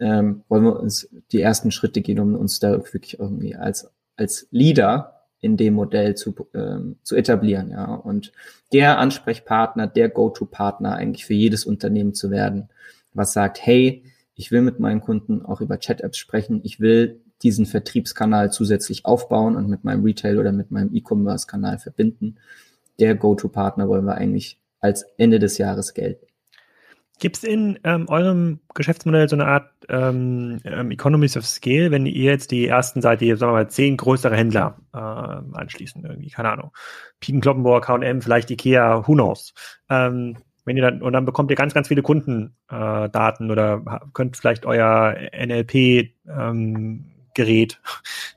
ähm, 0.00 0.44
wollen 0.48 0.64
wir 0.64 0.78
uns 0.78 1.08
die 1.32 1.40
ersten 1.40 1.70
Schritte 1.70 2.02
gehen, 2.02 2.20
um 2.20 2.34
uns 2.34 2.60
da 2.60 2.72
wirklich 2.72 3.18
irgendwie 3.18 3.56
als, 3.56 3.90
als 4.16 4.46
Leader 4.50 5.14
in 5.40 5.56
dem 5.56 5.74
Modell 5.74 6.14
zu, 6.14 6.34
ähm, 6.54 6.96
zu 7.02 7.16
etablieren, 7.16 7.70
ja. 7.70 7.94
Und 7.94 8.32
der 8.72 8.98
Ansprechpartner, 8.98 9.86
der 9.86 10.08
Go-To-Partner 10.08 10.94
eigentlich 10.94 11.26
für 11.26 11.34
jedes 11.34 11.66
Unternehmen 11.66 12.14
zu 12.14 12.30
werden, 12.30 12.70
was 13.12 13.32
sagt, 13.32 13.64
hey, 13.64 14.02
ich 14.34 14.50
will 14.50 14.62
mit 14.62 14.80
meinen 14.80 15.00
Kunden 15.00 15.42
auch 15.42 15.60
über 15.60 15.78
Chat-Apps 15.78 16.16
sprechen, 16.16 16.60
ich 16.64 16.80
will 16.80 17.20
diesen 17.42 17.66
Vertriebskanal 17.66 18.50
zusätzlich 18.50 19.04
aufbauen 19.04 19.56
und 19.56 19.68
mit 19.68 19.84
meinem 19.84 20.02
Retail 20.02 20.38
oder 20.38 20.50
mit 20.50 20.70
meinem 20.70 20.94
E-Commerce-Kanal 20.94 21.78
verbinden. 21.78 22.36
Der 22.98 23.14
Go-To-Partner 23.14 23.86
wollen 23.88 24.06
wir 24.06 24.14
eigentlich 24.14 24.58
als 24.80 25.04
Ende 25.18 25.38
des 25.38 25.58
Jahres 25.58 25.94
gelten. 25.94 26.26
Gibt 27.20 27.36
es 27.36 27.44
in 27.44 27.78
ähm, 27.84 28.08
eurem 28.08 28.60
Geschäftsmodell 28.74 29.28
so 29.28 29.36
eine 29.36 29.46
Art 29.46 29.70
ähm, 29.88 30.58
ähm, 30.64 30.90
Economies 30.90 31.36
of 31.36 31.46
Scale, 31.46 31.90
wenn 31.90 32.06
ihr 32.06 32.32
jetzt 32.32 32.50
die 32.50 32.66
ersten 32.66 33.02
seid, 33.02 33.20
die, 33.20 33.34
sagen 33.36 33.52
wir 33.52 33.58
mal, 33.58 33.70
zehn 33.70 33.96
größere 33.96 34.36
Händler 34.36 34.76
äh, 34.92 34.98
anschließen, 34.98 36.04
irgendwie, 36.04 36.30
keine 36.30 36.50
Ahnung, 36.50 36.72
Piken, 37.20 37.40
Kloppenburg, 37.40 37.88
H&M, 37.88 38.20
vielleicht 38.20 38.50
Ikea, 38.50 39.06
who 39.06 39.12
knows. 39.12 39.54
Ähm, 39.88 40.36
wenn 40.64 40.76
ihr 40.76 40.82
dann, 40.82 41.02
und 41.02 41.12
dann 41.12 41.24
bekommt 41.24 41.50
ihr 41.50 41.56
ganz, 41.56 41.74
ganz 41.74 41.88
viele 41.88 42.02
Kundendaten 42.02 43.48
äh, 43.48 43.52
oder 43.52 44.02
könnt 44.12 44.36
vielleicht 44.36 44.66
euer 44.66 45.16
NLP 45.32 46.14
ähm, 46.26 47.10
Gerät 47.34 47.80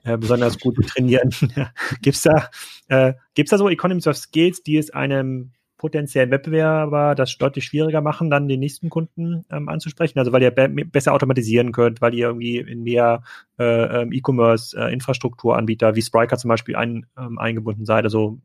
äh, 0.04 0.18
besonders 0.18 0.60
gut 0.60 0.76
trainieren. 0.88 1.30
gibt's 2.02 2.24
da, 2.24 2.50
äh, 2.90 3.14
da 3.36 3.58
so 3.58 3.70
Economies 3.70 4.08
of 4.08 4.18
Skills, 4.18 4.64
die 4.64 4.78
es 4.78 4.90
einem 4.90 5.52
potenziellen 5.78 6.32
Wettbewerber 6.32 7.16
das 7.16 7.38
deutlich 7.38 7.66
schwieriger 7.66 8.02
machen, 8.02 8.30
dann 8.30 8.48
den 8.48 8.60
nächsten 8.60 8.90
Kunden 8.90 9.46
ähm, 9.52 9.70
anzusprechen? 9.70 10.20
Also 10.20 10.32
weil 10.32 10.42
ihr 10.42 10.52
be 10.52 10.68
besser 10.86 11.14
automatisieren 11.14 11.72
könnt, 11.72 12.02
weil 12.02 12.14
ihr 12.14 12.28
irgendwie 12.28 12.58
in 12.58 12.84
mehr 12.84 13.24
äh, 13.60 14.02
ähm, 14.02 14.12
E-Commerce-Infrastrukturanbieter 14.12 15.90
äh, 15.90 15.96
wie 15.96 16.02
Spryker 16.02 16.38
zum 16.38 16.50
Beispiel 16.50 16.76
ein, 16.76 17.06
ähm, 17.18 17.38
eingebunden 17.38 17.86
seid. 17.86 18.04
Also, 18.04 18.40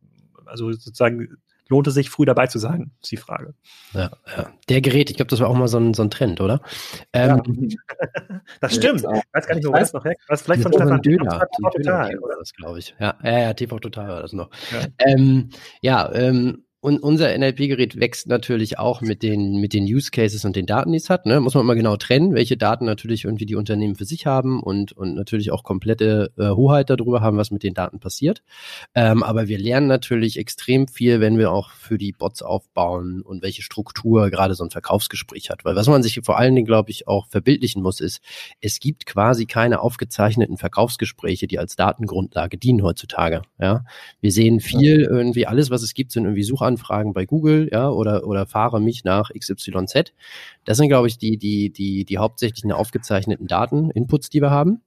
also 0.46 0.70
sozusagen 0.72 1.38
lohnt 1.72 1.86
es 1.86 1.94
sich, 1.94 2.10
früh 2.10 2.26
dabei 2.26 2.46
zu 2.46 2.58
sein, 2.58 2.90
ist 3.02 3.10
die 3.10 3.16
Frage. 3.16 3.54
Ja, 3.94 4.10
ja. 4.36 4.52
Der 4.68 4.80
Gerät, 4.82 5.10
ich 5.10 5.16
glaube, 5.16 5.30
das 5.30 5.40
war 5.40 5.48
auch 5.48 5.56
mal 5.56 5.68
so 5.68 5.78
ein, 5.78 5.94
so 5.94 6.02
ein 6.02 6.10
Trend, 6.10 6.40
oder? 6.40 6.60
Ähm, 7.14 7.40
ja. 7.68 7.78
das 8.60 8.74
stimmt. 8.74 9.00
Ich 9.00 9.22
weiß 9.32 9.46
gar 9.46 9.54
nicht, 9.54 9.66
wo 9.66 9.72
das 9.72 9.92
noch 9.92 10.04
her 10.04 10.14
Was 10.28 10.42
vielleicht 10.42 10.62
von 10.62 10.72
Stefan 10.72 11.00
Döner. 11.00 11.46
TV 11.56 11.70
Total, 11.70 12.18
oder? 12.18 12.36
Das 12.38 12.52
glaube 12.52 12.78
ich. 12.78 12.94
Ja, 13.00 13.14
ja, 13.24 13.38
ja, 13.38 13.54
TV 13.54 13.78
Total 13.78 14.08
war 14.08 14.22
das 14.22 14.34
noch. 14.34 14.50
Ja, 14.70 14.86
ähm, 14.98 15.48
ja 15.80 16.12
ähm, 16.12 16.64
und 16.82 16.98
unser 16.98 17.38
NLP-Gerät 17.38 18.00
wächst 18.00 18.26
natürlich 18.26 18.76
auch 18.76 19.02
mit 19.02 19.22
den, 19.22 19.60
mit 19.60 19.72
den 19.72 19.84
Use 19.84 20.10
Cases 20.10 20.44
und 20.44 20.56
den 20.56 20.66
Daten, 20.66 20.90
die 20.90 20.98
es 20.98 21.10
hat. 21.10 21.26
Ne? 21.26 21.38
Muss 21.38 21.54
man 21.54 21.62
immer 21.62 21.76
genau 21.76 21.96
trennen, 21.96 22.34
welche 22.34 22.56
Daten 22.56 22.86
natürlich 22.86 23.22
irgendwie 23.24 23.46
die 23.46 23.54
Unternehmen 23.54 23.94
für 23.94 24.04
sich 24.04 24.26
haben 24.26 24.60
und, 24.60 24.90
und 24.90 25.14
natürlich 25.14 25.52
auch 25.52 25.62
komplette 25.62 26.32
äh, 26.36 26.48
Hoheit 26.48 26.90
darüber 26.90 27.20
haben, 27.20 27.36
was 27.36 27.52
mit 27.52 27.62
den 27.62 27.74
Daten 27.74 28.00
passiert. 28.00 28.42
Ähm, 28.96 29.22
aber 29.22 29.46
wir 29.46 29.58
lernen 29.58 29.86
natürlich 29.86 30.40
extrem 30.40 30.88
viel, 30.88 31.20
wenn 31.20 31.38
wir 31.38 31.52
auch 31.52 31.70
für 31.70 31.98
die 31.98 32.10
Bots 32.10 32.42
aufbauen 32.42 33.22
und 33.22 33.42
welche 33.44 33.62
Struktur 33.62 34.28
gerade 34.30 34.56
so 34.56 34.64
ein 34.64 34.70
Verkaufsgespräch 34.70 35.50
hat. 35.50 35.64
Weil 35.64 35.76
was 35.76 35.86
man 35.86 36.02
sich 36.02 36.18
vor 36.24 36.36
allen 36.36 36.56
Dingen, 36.56 36.66
glaube 36.66 36.90
ich, 36.90 37.06
auch 37.06 37.28
verbildlichen 37.28 37.80
muss, 37.80 38.00
ist, 38.00 38.20
es 38.60 38.80
gibt 38.80 39.06
quasi 39.06 39.46
keine 39.46 39.82
aufgezeichneten 39.82 40.56
Verkaufsgespräche, 40.56 41.46
die 41.46 41.60
als 41.60 41.76
Datengrundlage 41.76 42.58
dienen 42.58 42.82
heutzutage. 42.82 43.42
Ja? 43.60 43.84
Wir 44.20 44.32
sehen 44.32 44.58
viel 44.58 45.02
irgendwie, 45.02 45.46
alles, 45.46 45.70
was 45.70 45.84
es 45.84 45.94
gibt, 45.94 46.10
sind 46.10 46.24
irgendwie 46.24 46.42
Suchanfragen 46.42 46.71
Anfragen 46.72 47.12
bei 47.12 47.26
Google, 47.26 47.68
ja, 47.70 47.88
oder, 47.90 48.26
oder 48.26 48.46
fahre 48.46 48.80
mich 48.80 49.04
nach 49.04 49.30
XYZ. 49.30 50.12
Das 50.64 50.76
sind, 50.76 50.88
glaube 50.88 51.08
ich, 51.08 51.18
die, 51.18 51.36
die, 51.36 51.70
die, 51.70 52.04
die 52.04 52.18
hauptsächlichen 52.18 52.72
aufgezeichneten 52.72 53.46
Daten, 53.46 53.90
Inputs, 53.90 54.30
die 54.30 54.40
wir 54.40 54.50
haben. 54.50 54.82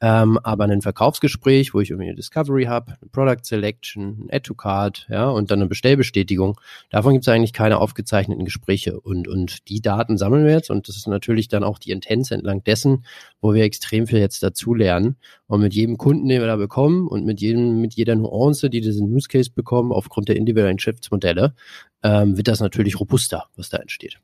Ähm, 0.00 0.38
aber 0.42 0.64
ein 0.64 0.82
Verkaufsgespräch, 0.82 1.72
wo 1.72 1.80
ich 1.80 1.90
irgendwie 1.90 2.08
eine 2.08 2.16
Discovery 2.16 2.64
habe, 2.64 2.96
eine 3.00 3.10
Product 3.10 3.44
Selection, 3.44 4.26
ein 4.26 4.28
Add 4.30 4.42
to 4.42 4.54
Card, 4.54 5.06
ja, 5.08 5.28
und 5.28 5.50
dann 5.50 5.60
eine 5.60 5.68
Bestellbestätigung, 5.68 6.60
davon 6.90 7.14
gibt 7.14 7.26
es 7.26 7.28
eigentlich 7.28 7.54
keine 7.54 7.78
aufgezeichneten 7.78 8.44
Gespräche. 8.44 9.00
Und, 9.00 9.26
und 9.26 9.68
die 9.68 9.80
Daten 9.80 10.18
sammeln 10.18 10.44
wir 10.44 10.52
jetzt 10.52 10.70
und 10.70 10.88
das 10.88 10.96
ist 10.96 11.06
natürlich 11.06 11.48
dann 11.48 11.64
auch 11.64 11.78
die 11.78 11.92
Intents 11.92 12.30
entlang 12.30 12.62
dessen, 12.64 13.06
wo 13.40 13.54
wir 13.54 13.64
extrem 13.64 14.06
viel 14.06 14.18
jetzt 14.18 14.42
dazulernen. 14.42 15.16
Und 15.46 15.62
mit 15.62 15.72
jedem 15.72 15.96
Kunden, 15.96 16.28
den 16.28 16.40
wir 16.40 16.46
da 16.46 16.56
bekommen 16.56 17.08
und 17.08 17.24
mit 17.24 17.40
jedem, 17.40 17.80
mit 17.80 17.94
jeder 17.94 18.16
Nuance, 18.16 18.68
die 18.68 18.82
diesen 18.82 19.12
Use 19.14 19.28
Case 19.28 19.50
bekommen, 19.50 19.92
aufgrund 19.92 20.28
der 20.28 20.36
individuellen 20.36 20.76
Geschäftsmodelle, 20.76 21.54
ähm, 22.02 22.36
wird 22.36 22.48
das 22.48 22.60
natürlich 22.60 23.00
robuster, 23.00 23.46
was 23.56 23.70
da 23.70 23.78
entsteht. 23.78 24.18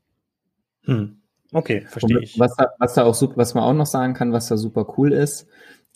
Hm. 0.83 1.22
Okay, 1.53 1.85
verstehe 1.87 2.19
ich. 2.19 2.39
Was 2.39 2.55
da, 2.55 2.69
was 2.79 2.95
da 2.95 3.03
auch 3.03 3.13
super, 3.13 3.37
was 3.37 3.53
man 3.53 3.63
auch 3.63 3.73
noch 3.73 3.85
sagen 3.85 4.13
kann, 4.13 4.33
was 4.33 4.47
da 4.47 4.57
super 4.57 4.95
cool 4.97 5.13
ist, 5.13 5.47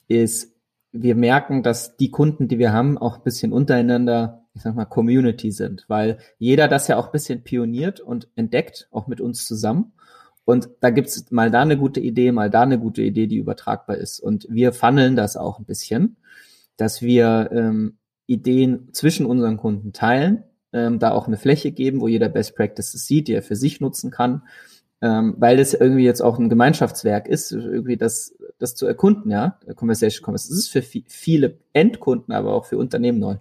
ist, 0.08 0.54
wir 0.92 1.16
merken, 1.16 1.64
dass 1.64 1.98
die 1.98 2.12
Kunden, 2.12 2.48
die 2.48 2.60
wir 2.60 2.72
haben, 2.72 2.98
auch 2.98 3.18
ein 3.18 3.24
bisschen 3.24 3.52
untereinander, 3.52 4.46
ich 4.54 4.62
sag 4.62 4.76
mal, 4.76 4.86
Community 4.86 5.52
sind, 5.52 5.86
weil 5.88 6.20
jeder 6.38 6.68
das 6.68 6.88
ja 6.88 6.98
auch 6.98 7.08
ein 7.08 7.12
bisschen 7.12 7.44
pioniert 7.44 8.00
und 8.00 8.30
entdeckt, 8.36 8.88
auch 8.92 9.08
mit 9.08 9.20
uns 9.20 9.46
zusammen. 9.46 9.94
Und 10.46 10.70
da 10.80 10.92
gibt's 10.92 11.30
mal 11.32 11.52
da 11.52 11.62
eine 11.64 11.78
gute 11.78 12.00
Idee, 12.00 12.32
mal 12.32 12.50
da 12.50 12.62
eine 12.62 12.80
gute 12.80 13.02
Idee, 13.02 13.28
die 13.28 13.36
übertragbar 13.36 13.98
ist. 13.98 14.20
Und 14.20 14.48
wir 14.50 14.72
funneln 14.72 15.16
das 15.16 15.36
auch 15.36 15.60
ein 15.60 15.66
bisschen, 15.66 16.18
dass 16.78 17.02
wir 17.02 17.50
ähm, 17.52 17.98
Ideen 18.28 18.94
zwischen 18.94 19.26
unseren 19.26 19.58
Kunden 19.58 19.92
teilen, 19.92 20.44
ähm, 20.72 21.00
da 21.00 21.12
auch 21.12 21.28
eine 21.28 21.38
Fläche 21.38 21.72
geben, 21.72 22.00
wo 22.00 22.08
jeder 22.08 22.30
Best 22.30 22.56
Practices 22.56 23.06
sieht, 23.06 23.28
die 23.28 23.34
er 23.34 23.44
für 23.44 23.56
sich 23.56 23.82
nutzen 23.82 24.10
kann 24.10 24.44
ähm, 25.02 25.36
weil 25.38 25.58
das 25.58 25.74
irgendwie 25.74 26.04
jetzt 26.04 26.22
auch 26.22 26.40
ein 26.40 26.50
Gemeinschaftswerk 26.50 27.28
ist, 27.28 27.52
irgendwie 27.52 27.98
das, 27.98 28.36
das 28.58 28.76
zu 28.76 28.86
erkunden, 28.88 29.32
ja, 29.32 29.60
Conversation 29.76 30.26
Commerce. 30.26 30.50
Das 30.50 30.58
ist 30.58 30.70
für 30.70 30.82
viele 30.82 31.58
Endkunden, 31.74 32.34
aber 32.34 32.54
auch 32.54 32.66
für 32.66 32.78
Unternehmen 32.78 33.20
neu. 33.20 33.38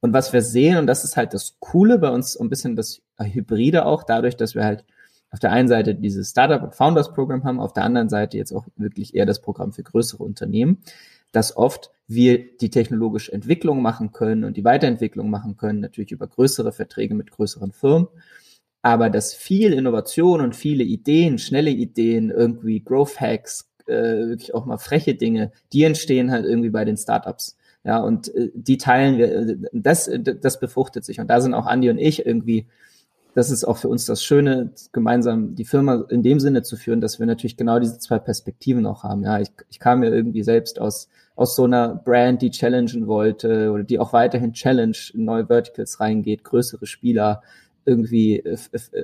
Und 0.00 0.12
was 0.12 0.32
wir 0.32 0.42
sehen, 0.42 0.76
und 0.76 0.86
das 0.86 1.02
ist 1.02 1.16
halt 1.16 1.34
das 1.34 1.56
Coole 1.60 1.98
bei 1.98 2.10
uns, 2.10 2.36
ein 2.38 2.50
bisschen 2.50 2.76
das 2.76 3.00
Hybride 3.18 3.86
auch, 3.86 4.02
dadurch, 4.02 4.36
dass 4.36 4.54
wir 4.54 4.64
halt 4.64 4.84
auf 5.30 5.40
der 5.40 5.50
einen 5.50 5.66
Seite 5.66 5.96
dieses 5.96 6.30
Startup 6.30 6.62
und 6.62 6.74
Founders 6.74 7.12
Programm 7.12 7.42
haben, 7.42 7.58
auf 7.58 7.72
der 7.72 7.84
anderen 7.84 8.08
Seite 8.08 8.36
jetzt 8.36 8.52
auch 8.52 8.66
wirklich 8.76 9.16
eher 9.16 9.26
das 9.26 9.40
Programm 9.40 9.72
für 9.72 9.82
größere 9.82 10.22
Unternehmen, 10.22 10.78
dass 11.32 11.56
oft 11.56 11.90
wir 12.06 12.56
die 12.58 12.70
technologische 12.70 13.32
Entwicklung 13.32 13.82
machen 13.82 14.12
können 14.12 14.44
und 14.44 14.56
die 14.56 14.64
Weiterentwicklung 14.64 15.30
machen 15.30 15.56
können, 15.56 15.80
natürlich 15.80 16.12
über 16.12 16.28
größere 16.28 16.70
Verträge 16.70 17.14
mit 17.14 17.32
größeren 17.32 17.72
Firmen 17.72 18.06
aber 18.84 19.08
dass 19.08 19.32
viel 19.32 19.72
Innovation 19.72 20.42
und 20.42 20.54
viele 20.54 20.84
Ideen, 20.84 21.38
schnelle 21.38 21.70
Ideen, 21.70 22.30
irgendwie 22.30 22.84
Growth 22.84 23.18
Hacks, 23.18 23.70
äh, 23.86 24.26
wirklich 24.28 24.52
auch 24.52 24.66
mal 24.66 24.76
freche 24.76 25.14
Dinge, 25.14 25.52
die 25.72 25.84
entstehen 25.84 26.30
halt 26.30 26.44
irgendwie 26.44 26.68
bei 26.68 26.84
den 26.84 26.98
Startups. 26.98 27.56
Ja, 27.82 28.00
und 28.00 28.34
äh, 28.34 28.50
die 28.52 28.76
teilen 28.76 29.16
wir, 29.16 29.32
äh, 29.32 29.56
das, 29.72 30.10
das 30.20 30.60
befruchtet 30.60 31.06
sich. 31.06 31.18
Und 31.18 31.28
da 31.28 31.40
sind 31.40 31.54
auch 31.54 31.64
Andi 31.64 31.88
und 31.88 31.96
ich 31.96 32.26
irgendwie, 32.26 32.66
das 33.34 33.50
ist 33.50 33.64
auch 33.64 33.78
für 33.78 33.88
uns 33.88 34.04
das 34.04 34.22
Schöne, 34.22 34.72
gemeinsam 34.92 35.54
die 35.54 35.64
Firma 35.64 36.04
in 36.10 36.22
dem 36.22 36.38
Sinne 36.38 36.62
zu 36.62 36.76
führen, 36.76 37.00
dass 37.00 37.18
wir 37.18 37.24
natürlich 37.24 37.56
genau 37.56 37.78
diese 37.78 37.98
zwei 37.98 38.18
Perspektiven 38.18 38.84
auch 38.84 39.02
haben. 39.02 39.24
Ja, 39.24 39.40
ich, 39.40 39.48
ich 39.70 39.78
kam 39.78 40.02
ja 40.02 40.10
irgendwie 40.10 40.42
selbst 40.42 40.78
aus, 40.78 41.08
aus 41.36 41.56
so 41.56 41.64
einer 41.64 41.94
Brand, 41.94 42.42
die 42.42 42.50
challengen 42.50 43.06
wollte 43.06 43.70
oder 43.72 43.82
die 43.82 43.98
auch 43.98 44.12
weiterhin 44.12 44.52
challenge, 44.52 44.98
in 45.14 45.24
neue 45.24 45.46
Verticals 45.46 46.00
reingeht, 46.00 46.44
größere 46.44 46.84
Spieler, 46.84 47.40
irgendwie 47.84 48.40
äh, 48.40 48.56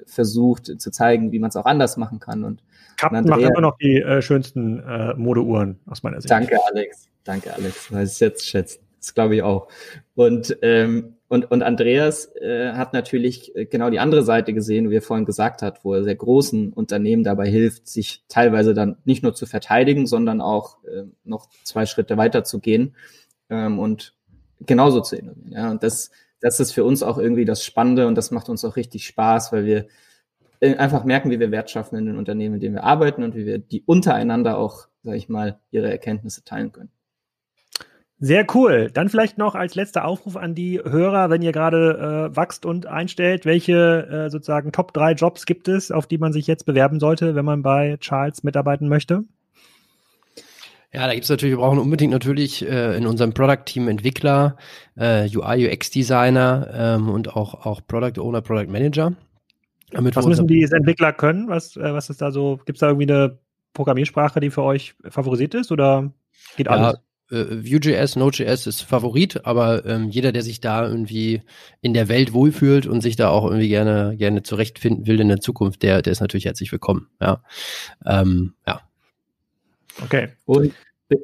versucht 0.07 0.81
zu 0.81 0.91
zeigen, 0.91 1.33
wie 1.33 1.39
man 1.39 1.49
es 1.49 1.57
auch 1.57 1.66
anders 1.66 1.97
machen 1.97 2.20
kann. 2.20 2.45
Und 2.45 2.62
Captain 2.97 3.24
macht 3.24 3.41
immer 3.41 3.61
noch 3.61 3.76
die 3.78 4.01
äh, 4.01 4.22
schönsten 4.22 4.81
äh, 4.81 5.14
Modeuhren 5.14 5.81
aus 5.87 6.03
meiner 6.03 6.20
Sicht. 6.20 6.31
Danke, 6.31 6.59
Alex. 6.72 7.09
Danke, 7.24 7.55
Alex. 7.55 7.93
Weil 7.93 8.05
es 8.05 8.18
jetzt 8.20 8.47
schätzt. 8.47 8.81
Das 9.01 9.14
glaube 9.14 9.35
ich 9.37 9.43
auch. 9.43 9.68
Und, 10.14 10.59
ähm, 10.61 11.14
und, 11.28 11.51
und 11.51 11.62
Andreas 11.62 12.35
äh, 12.37 12.72
hat 12.72 12.93
natürlich 12.93 13.57
äh, 13.57 13.64
genau 13.64 13.89
die 13.89 13.99
andere 13.99 14.22
Seite 14.22 14.53
gesehen, 14.53 14.91
wie 14.91 14.97
er 14.97 15.03
vorhin 15.03 15.24
gesagt 15.24 15.62
hat, 15.62 15.85
wo 15.85 15.95
er 15.95 16.05
sehr 16.05 16.16
großen 16.16 16.72
Unternehmen 16.72 17.24
dabei 17.24 17.49
hilft, 17.49 17.89
sich 17.89 18.24
teilweise 18.28 18.74
dann 18.74 18.99
nicht 19.05 19.22
nur 19.22 19.35
zu 19.35 19.47
verteidigen, 19.47 20.07
sondern 20.07 20.43
auch 20.43 20.85
äh, 20.85 21.05
noch 21.24 21.49
zwei 21.64 21.87
Schritte 21.87 22.18
weiter 22.18 22.45
zu 22.45 22.61
gehen 22.61 22.95
ähm, 23.49 23.78
und 23.78 24.14
genauso 24.61 25.01
zu 25.01 25.16
innovieren. 25.16 25.53
Ja, 25.53 25.70
und 25.70 25.83
das 25.83 26.11
das 26.41 26.61
ist 26.61 26.72
für 26.72 26.84
uns 26.84 27.03
auch 27.03 27.18
irgendwie 27.18 27.45
das 27.45 27.64
Spannende 27.64 28.07
und 28.07 28.14
das 28.14 28.30
macht 28.30 28.49
uns 28.49 28.64
auch 28.64 28.76
richtig 28.76 29.07
Spaß, 29.07 29.53
weil 29.53 29.64
wir 29.64 29.86
äh, 30.61 30.76
einfach 30.76 31.05
merken, 31.05 31.30
wie 31.30 31.41
wir 31.41 31.51
Wert 31.51 31.70
schaffen 31.70 31.97
in 31.97 32.07
den 32.07 32.16
Unternehmen, 32.16 32.57
in 32.57 32.61
denen 32.61 32.74
wir 32.74 32.84
arbeiten 32.84 33.22
und 33.22 33.34
wie 33.34 33.47
wir 33.47 33.59
die 33.59 33.82
untereinander 33.84 34.59
auch, 34.59 34.88
sage 35.03 35.16
ich 35.16 35.28
mal, 35.28 35.61
ihre 35.70 35.91
Erkenntnisse 35.91 36.45
teilen 36.45 36.72
können. 36.72 36.91
Sehr 38.22 38.47
cool. 38.55 38.91
Dann 38.93 39.09
vielleicht 39.09 39.38
noch 39.38 39.55
als 39.55 39.74
letzter 39.74 40.05
Aufruf 40.05 40.36
an 40.36 40.55
die 40.55 40.78
Hörer, 40.78 41.30
wenn 41.30 41.41
ihr 41.41 41.53
gerade 41.53 42.30
äh, 42.30 42.36
wächst 42.36 42.66
und 42.66 42.84
einstellt, 42.84 43.47
welche 43.47 44.07
äh, 44.26 44.30
sozusagen 44.30 44.72
Top 44.72 44.93
3 44.93 45.12
Jobs 45.12 45.47
gibt 45.47 45.68
es, 45.68 45.91
auf 45.91 46.07
die 46.07 46.18
man 46.18 46.34
sich 46.34 46.47
jetzt 46.47 46.66
bewerben 46.66 47.01
sollte, 47.01 47.34
wenn 47.34 47.47
man 47.47 47.62
bei 47.62 47.97
Charles 47.99 48.43
mitarbeiten 48.43 48.88
möchte? 48.88 49.24
Ja, 50.93 51.07
da 51.07 51.14
gibt's 51.14 51.28
natürlich, 51.28 51.53
wir 51.53 51.62
brauchen 51.62 51.78
unbedingt 51.78 52.12
natürlich 52.12 52.66
äh, 52.68 52.97
in 52.97 53.07
unserem 53.07 53.32
Product-Team 53.32 53.86
Entwickler, 53.86 54.57
äh, 54.97 55.28
UI, 55.34 55.68
UX-Designer 55.68 56.68
ähm, 56.72 57.09
und 57.09 57.36
auch, 57.36 57.64
auch 57.64 57.80
Product 57.86 58.20
Owner, 58.20 58.41
Product 58.41 58.66
Manager. 58.68 59.14
Damit 59.93 60.16
was 60.16 60.26
müssen 60.26 60.49
diese 60.49 60.76
Entwickler 60.76 61.12
können? 61.12 61.49
Was, 61.49 61.76
äh, 61.76 61.93
was 61.93 62.11
ist 62.11 62.20
da 62.20 62.32
so? 62.32 62.61
Gibt's 62.64 62.80
da 62.80 62.88
irgendwie 62.88 63.12
eine 63.12 63.38
Programmiersprache, 63.72 64.41
die 64.41 64.51
für 64.51 64.62
euch 64.62 64.95
favorisiert 65.09 65.55
ist 65.55 65.70
oder 65.70 66.12
geht 66.57 66.66
alles? 66.66 66.99
Ja, 67.30 67.38
äh, 67.38 67.64
Vue.js, 67.64 68.16
Node.js 68.16 68.66
ist 68.66 68.82
Favorit, 68.82 69.47
aber 69.47 69.86
ähm, 69.86 70.09
jeder, 70.09 70.32
der 70.32 70.43
sich 70.43 70.61
da 70.61 70.86
irgendwie 70.86 71.43
in 71.80 71.95
der 71.95 72.09
Welt 72.09 72.32
wohlfühlt 72.32 72.86
und 72.88 73.01
sich 73.01 73.14
da 73.14 73.28
auch 73.28 73.45
irgendwie 73.45 73.68
gerne 73.68 74.16
gerne 74.16 74.43
zurechtfinden 74.43 75.07
will 75.07 75.20
in 75.20 75.28
der 75.28 75.41
Zukunft, 75.41 75.84
der 75.84 76.03
der 76.03 76.12
ist 76.12 76.20
natürlich 76.20 76.47
herzlich 76.47 76.72
willkommen. 76.72 77.09
Ja, 77.20 77.43
ähm, 78.05 78.55
ja. 78.66 78.80
Okay. 80.05 80.28
Und 80.44 80.74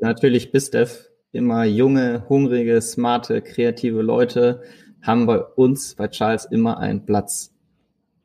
natürlich 0.01 0.53
BizDev 0.53 1.09
immer 1.33 1.65
junge, 1.65 2.29
hungrige, 2.29 2.81
smarte, 2.81 3.43
kreative 3.43 4.03
Leute 4.03 4.63
haben 5.03 5.27
bei 5.27 5.39
uns 5.39 5.95
bei 5.95 6.09
Charles 6.09 6.47
immer 6.47 6.79
einen 6.79 7.07
Platz. 7.07 7.53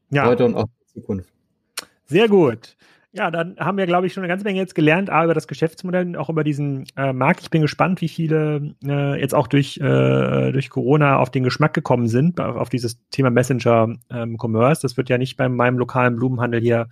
Ja. 0.09 0.25
Heute 0.25 0.45
und 0.45 0.55
auch 0.55 0.65
in 0.65 1.01
Zukunft. 1.01 1.29
Sehr 2.05 2.27
gut. 2.27 2.75
Ja, 3.13 3.29
dann 3.29 3.57
haben 3.59 3.77
wir, 3.77 3.87
glaube 3.87 4.07
ich, 4.07 4.13
schon 4.13 4.23
eine 4.23 4.29
ganze 4.29 4.45
Menge 4.45 4.59
jetzt 4.59 4.73
gelernt, 4.73 5.09
A, 5.09 5.25
über 5.25 5.33
das 5.33 5.49
Geschäftsmodell 5.49 6.15
auch 6.15 6.29
über 6.29 6.45
diesen 6.45 6.85
äh, 6.95 7.11
Markt. 7.11 7.41
Ich 7.41 7.49
bin 7.49 7.61
gespannt, 7.61 7.99
wie 7.99 8.07
viele 8.07 8.73
äh, 8.85 9.19
jetzt 9.19 9.35
auch 9.35 9.47
durch, 9.47 9.77
äh, 9.79 10.53
durch 10.53 10.69
Corona 10.69 11.17
auf 11.17 11.29
den 11.29 11.43
Geschmack 11.43 11.73
gekommen 11.73 12.07
sind, 12.07 12.39
auf, 12.39 12.55
auf 12.55 12.69
dieses 12.69 13.05
Thema 13.09 13.29
Messenger 13.29 13.97
ähm, 14.09 14.37
Commerce. 14.41 14.81
Das 14.81 14.95
wird 14.95 15.09
ja 15.09 15.17
nicht 15.17 15.35
bei 15.35 15.49
meinem 15.49 15.77
lokalen 15.77 16.15
Blumenhandel 16.15 16.61
hier 16.61 16.87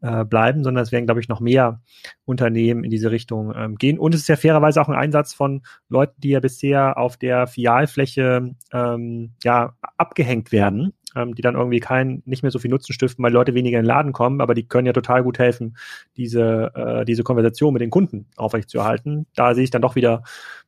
äh, 0.00 0.24
bleiben, 0.24 0.64
sondern 0.64 0.82
es 0.82 0.90
werden, 0.90 1.06
glaube 1.06 1.20
ich, 1.20 1.28
noch 1.28 1.38
mehr 1.38 1.80
Unternehmen 2.24 2.82
in 2.82 2.90
diese 2.90 3.12
Richtung 3.12 3.54
ähm, 3.54 3.76
gehen. 3.76 4.00
Und 4.00 4.12
es 4.12 4.22
ist 4.22 4.28
ja 4.28 4.34
fairerweise 4.34 4.80
auch 4.80 4.88
ein 4.88 4.98
Einsatz 4.98 5.34
von 5.34 5.62
Leuten, 5.88 6.20
die 6.20 6.30
ja 6.30 6.40
bisher 6.40 6.98
auf 6.98 7.16
der 7.16 7.46
Filialfläche 7.46 8.56
ähm, 8.72 9.34
ja, 9.44 9.74
abgehängt 9.96 10.50
werden 10.50 10.94
ähm, 11.16 11.34
die 11.34 11.42
dann 11.42 11.54
irgendwie 11.54 11.80
kein, 11.80 12.22
nicht 12.24 12.42
mehr 12.42 12.50
so 12.50 12.58
viel 12.58 12.70
Nutzen 12.70 12.92
stiften, 12.92 13.22
weil 13.24 13.32
Leute 13.32 13.54
weniger 13.54 13.78
in 13.78 13.84
den 13.84 13.88
Laden 13.88 14.12
kommen, 14.12 14.40
aber 14.40 14.54
die 14.54 14.66
können 14.66 14.86
ja 14.86 14.92
total 14.92 15.22
gut 15.22 15.38
helfen, 15.38 15.76
diese, 16.16 16.72
äh, 16.74 17.04
diese 17.04 17.22
Konversation 17.22 17.72
mit 17.72 17.82
den 17.82 17.90
Kunden 17.90 18.26
aufrechtzuerhalten. 18.36 19.26
Da 19.34 19.54
sehe 19.54 19.64
ich 19.64 19.70
dann 19.70 19.82
doch 19.82 19.94
wieder 19.94 20.22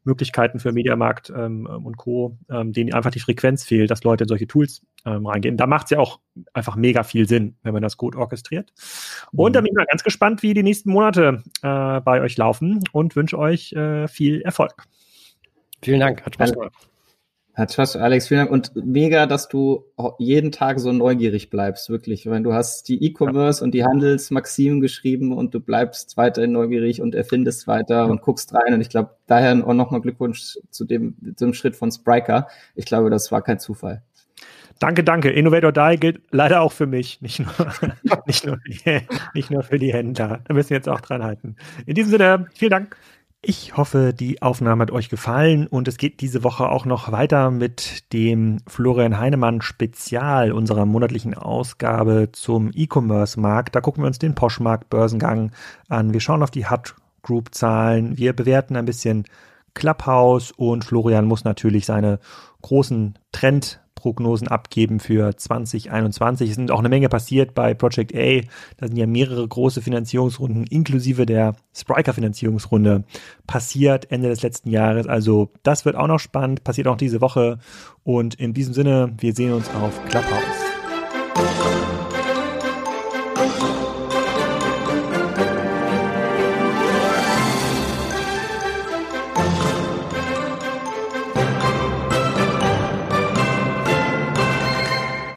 Möglichkeiten 0.04 0.58
für 0.58 0.72
Mediamarkt 0.72 1.32
ähm, 1.34 1.66
und 1.66 1.96
Co., 1.96 2.36
ähm, 2.50 2.72
denen 2.72 2.92
einfach 2.92 3.10
die 3.10 3.20
Frequenz 3.20 3.64
fehlt, 3.64 3.90
dass 3.90 4.04
Leute 4.04 4.24
in 4.24 4.28
solche 4.28 4.46
Tools 4.46 4.82
ähm, 5.04 5.26
reingehen. 5.26 5.56
Da 5.56 5.66
macht 5.66 5.84
es 5.84 5.90
ja 5.90 5.98
auch 5.98 6.20
einfach 6.52 6.76
mega 6.76 7.02
viel 7.02 7.28
Sinn, 7.28 7.56
wenn 7.62 7.72
man 7.72 7.82
das 7.82 7.96
gut 7.96 8.16
orchestriert. 8.16 8.72
Und 9.32 9.50
mhm. 9.50 9.54
da 9.54 9.60
bin 9.60 9.68
ich 9.68 9.76
mal 9.76 9.86
ganz 9.86 10.02
gespannt, 10.02 10.42
wie 10.42 10.54
die 10.54 10.62
nächsten 10.62 10.90
Monate 10.90 11.42
äh, 11.62 12.00
bei 12.00 12.20
euch 12.20 12.36
laufen 12.36 12.82
und 12.92 13.16
wünsche 13.16 13.38
euch 13.38 13.72
äh, 13.72 14.08
viel 14.08 14.42
Erfolg. 14.42 14.86
Vielen 15.82 16.00
Dank, 16.00 16.24
hat 16.24 16.34
Spaß 16.34 16.52
gemacht. 16.52 16.91
Hat 17.54 17.70
Spaß, 17.70 17.96
Alex, 17.96 18.28
vielen 18.28 18.38
Dank. 18.40 18.50
Und 18.50 18.72
mega, 18.74 19.26
dass 19.26 19.48
du 19.48 19.84
jeden 20.18 20.52
Tag 20.52 20.80
so 20.80 20.90
neugierig 20.90 21.50
bleibst, 21.50 21.90
wirklich. 21.90 22.26
Weil 22.26 22.42
du 22.42 22.54
hast 22.54 22.88
die 22.88 23.04
E-Commerce 23.04 23.60
ja. 23.60 23.64
und 23.64 23.72
die 23.72 23.84
Handelsmaximen 23.84 24.80
geschrieben 24.80 25.36
und 25.36 25.52
du 25.52 25.60
bleibst 25.60 26.16
weiterhin 26.16 26.52
neugierig 26.52 27.02
und 27.02 27.14
erfindest 27.14 27.66
weiter 27.66 27.96
ja. 27.96 28.04
und 28.04 28.22
guckst 28.22 28.54
rein. 28.54 28.72
Und 28.72 28.80
ich 28.80 28.88
glaube, 28.88 29.10
daher 29.26 29.52
auch 29.66 29.74
nochmal 29.74 30.00
Glückwunsch 30.00 30.58
zu 30.70 30.86
dem, 30.86 31.14
zu 31.36 31.44
dem 31.44 31.52
Schritt 31.52 31.76
von 31.76 31.92
Spriker. 31.92 32.48
Ich 32.74 32.86
glaube, 32.86 33.10
das 33.10 33.30
war 33.30 33.42
kein 33.42 33.58
Zufall. 33.58 34.02
Danke, 34.78 35.04
danke. 35.04 35.30
Innovator 35.30 35.72
Die 35.72 36.00
gilt 36.00 36.22
leider 36.30 36.62
auch 36.62 36.72
für 36.72 36.86
mich, 36.86 37.20
nicht 37.20 37.38
nur, 37.38 37.52
nicht 38.26 38.46
nur, 38.46 38.58
nicht 39.34 39.50
nur 39.50 39.62
für 39.62 39.78
die 39.78 39.92
Händler. 39.92 40.40
Da 40.44 40.54
müssen 40.54 40.70
wir 40.70 40.78
jetzt 40.78 40.88
auch 40.88 41.00
dran 41.02 41.22
halten. 41.22 41.56
In 41.84 41.94
diesem 41.94 42.10
Sinne, 42.10 42.46
vielen 42.54 42.70
Dank. 42.70 42.96
Ich 43.44 43.76
hoffe, 43.76 44.14
die 44.14 44.40
Aufnahme 44.40 44.82
hat 44.82 44.92
euch 44.92 45.08
gefallen 45.08 45.66
und 45.66 45.88
es 45.88 45.96
geht 45.96 46.20
diese 46.20 46.44
Woche 46.44 46.68
auch 46.68 46.84
noch 46.84 47.10
weiter 47.10 47.50
mit 47.50 48.12
dem 48.12 48.60
Florian 48.68 49.18
Heinemann 49.18 49.62
Spezial 49.62 50.52
unserer 50.52 50.86
monatlichen 50.86 51.34
Ausgabe 51.34 52.28
zum 52.30 52.70
E-Commerce-Markt. 52.72 53.74
Da 53.74 53.80
gucken 53.80 54.04
wir 54.04 54.06
uns 54.06 54.20
den 54.20 54.36
Poshmark-Börsengang 54.36 55.50
an. 55.88 56.12
Wir 56.12 56.20
schauen 56.20 56.44
auf 56.44 56.52
die 56.52 56.70
Hut 56.70 56.94
Group 57.22 57.52
Zahlen. 57.52 58.16
Wir 58.16 58.32
bewerten 58.32 58.76
ein 58.76 58.84
bisschen 58.84 59.24
Clubhouse 59.74 60.52
und 60.52 60.84
Florian 60.84 61.24
muss 61.24 61.42
natürlich 61.42 61.84
seine 61.84 62.20
großen 62.62 63.18
Trend 63.32 63.82
Prognosen 64.02 64.48
abgeben 64.48 64.98
für 64.98 65.36
2021. 65.36 66.50
Es 66.50 66.56
sind 66.56 66.72
auch 66.72 66.80
eine 66.80 66.88
Menge 66.88 67.08
passiert 67.08 67.54
bei 67.54 67.72
Project 67.72 68.12
A. 68.16 68.40
Da 68.76 68.88
sind 68.88 68.96
ja 68.96 69.06
mehrere 69.06 69.46
große 69.46 69.80
Finanzierungsrunden 69.80 70.64
inklusive 70.64 71.24
der 71.24 71.54
Spriker 71.72 72.12
Finanzierungsrunde 72.12 73.04
passiert 73.46 74.10
Ende 74.10 74.28
des 74.28 74.42
letzten 74.42 74.70
Jahres. 74.70 75.06
Also 75.06 75.52
das 75.62 75.84
wird 75.84 75.94
auch 75.94 76.08
noch 76.08 76.18
spannend, 76.18 76.64
passiert 76.64 76.88
auch 76.88 76.96
diese 76.96 77.20
Woche. 77.20 77.58
Und 78.02 78.34
in 78.34 78.54
diesem 78.54 78.74
Sinne, 78.74 79.14
wir 79.18 79.34
sehen 79.34 79.52
uns 79.52 79.70
auf 79.70 80.04
Clubhouse. 80.06 81.91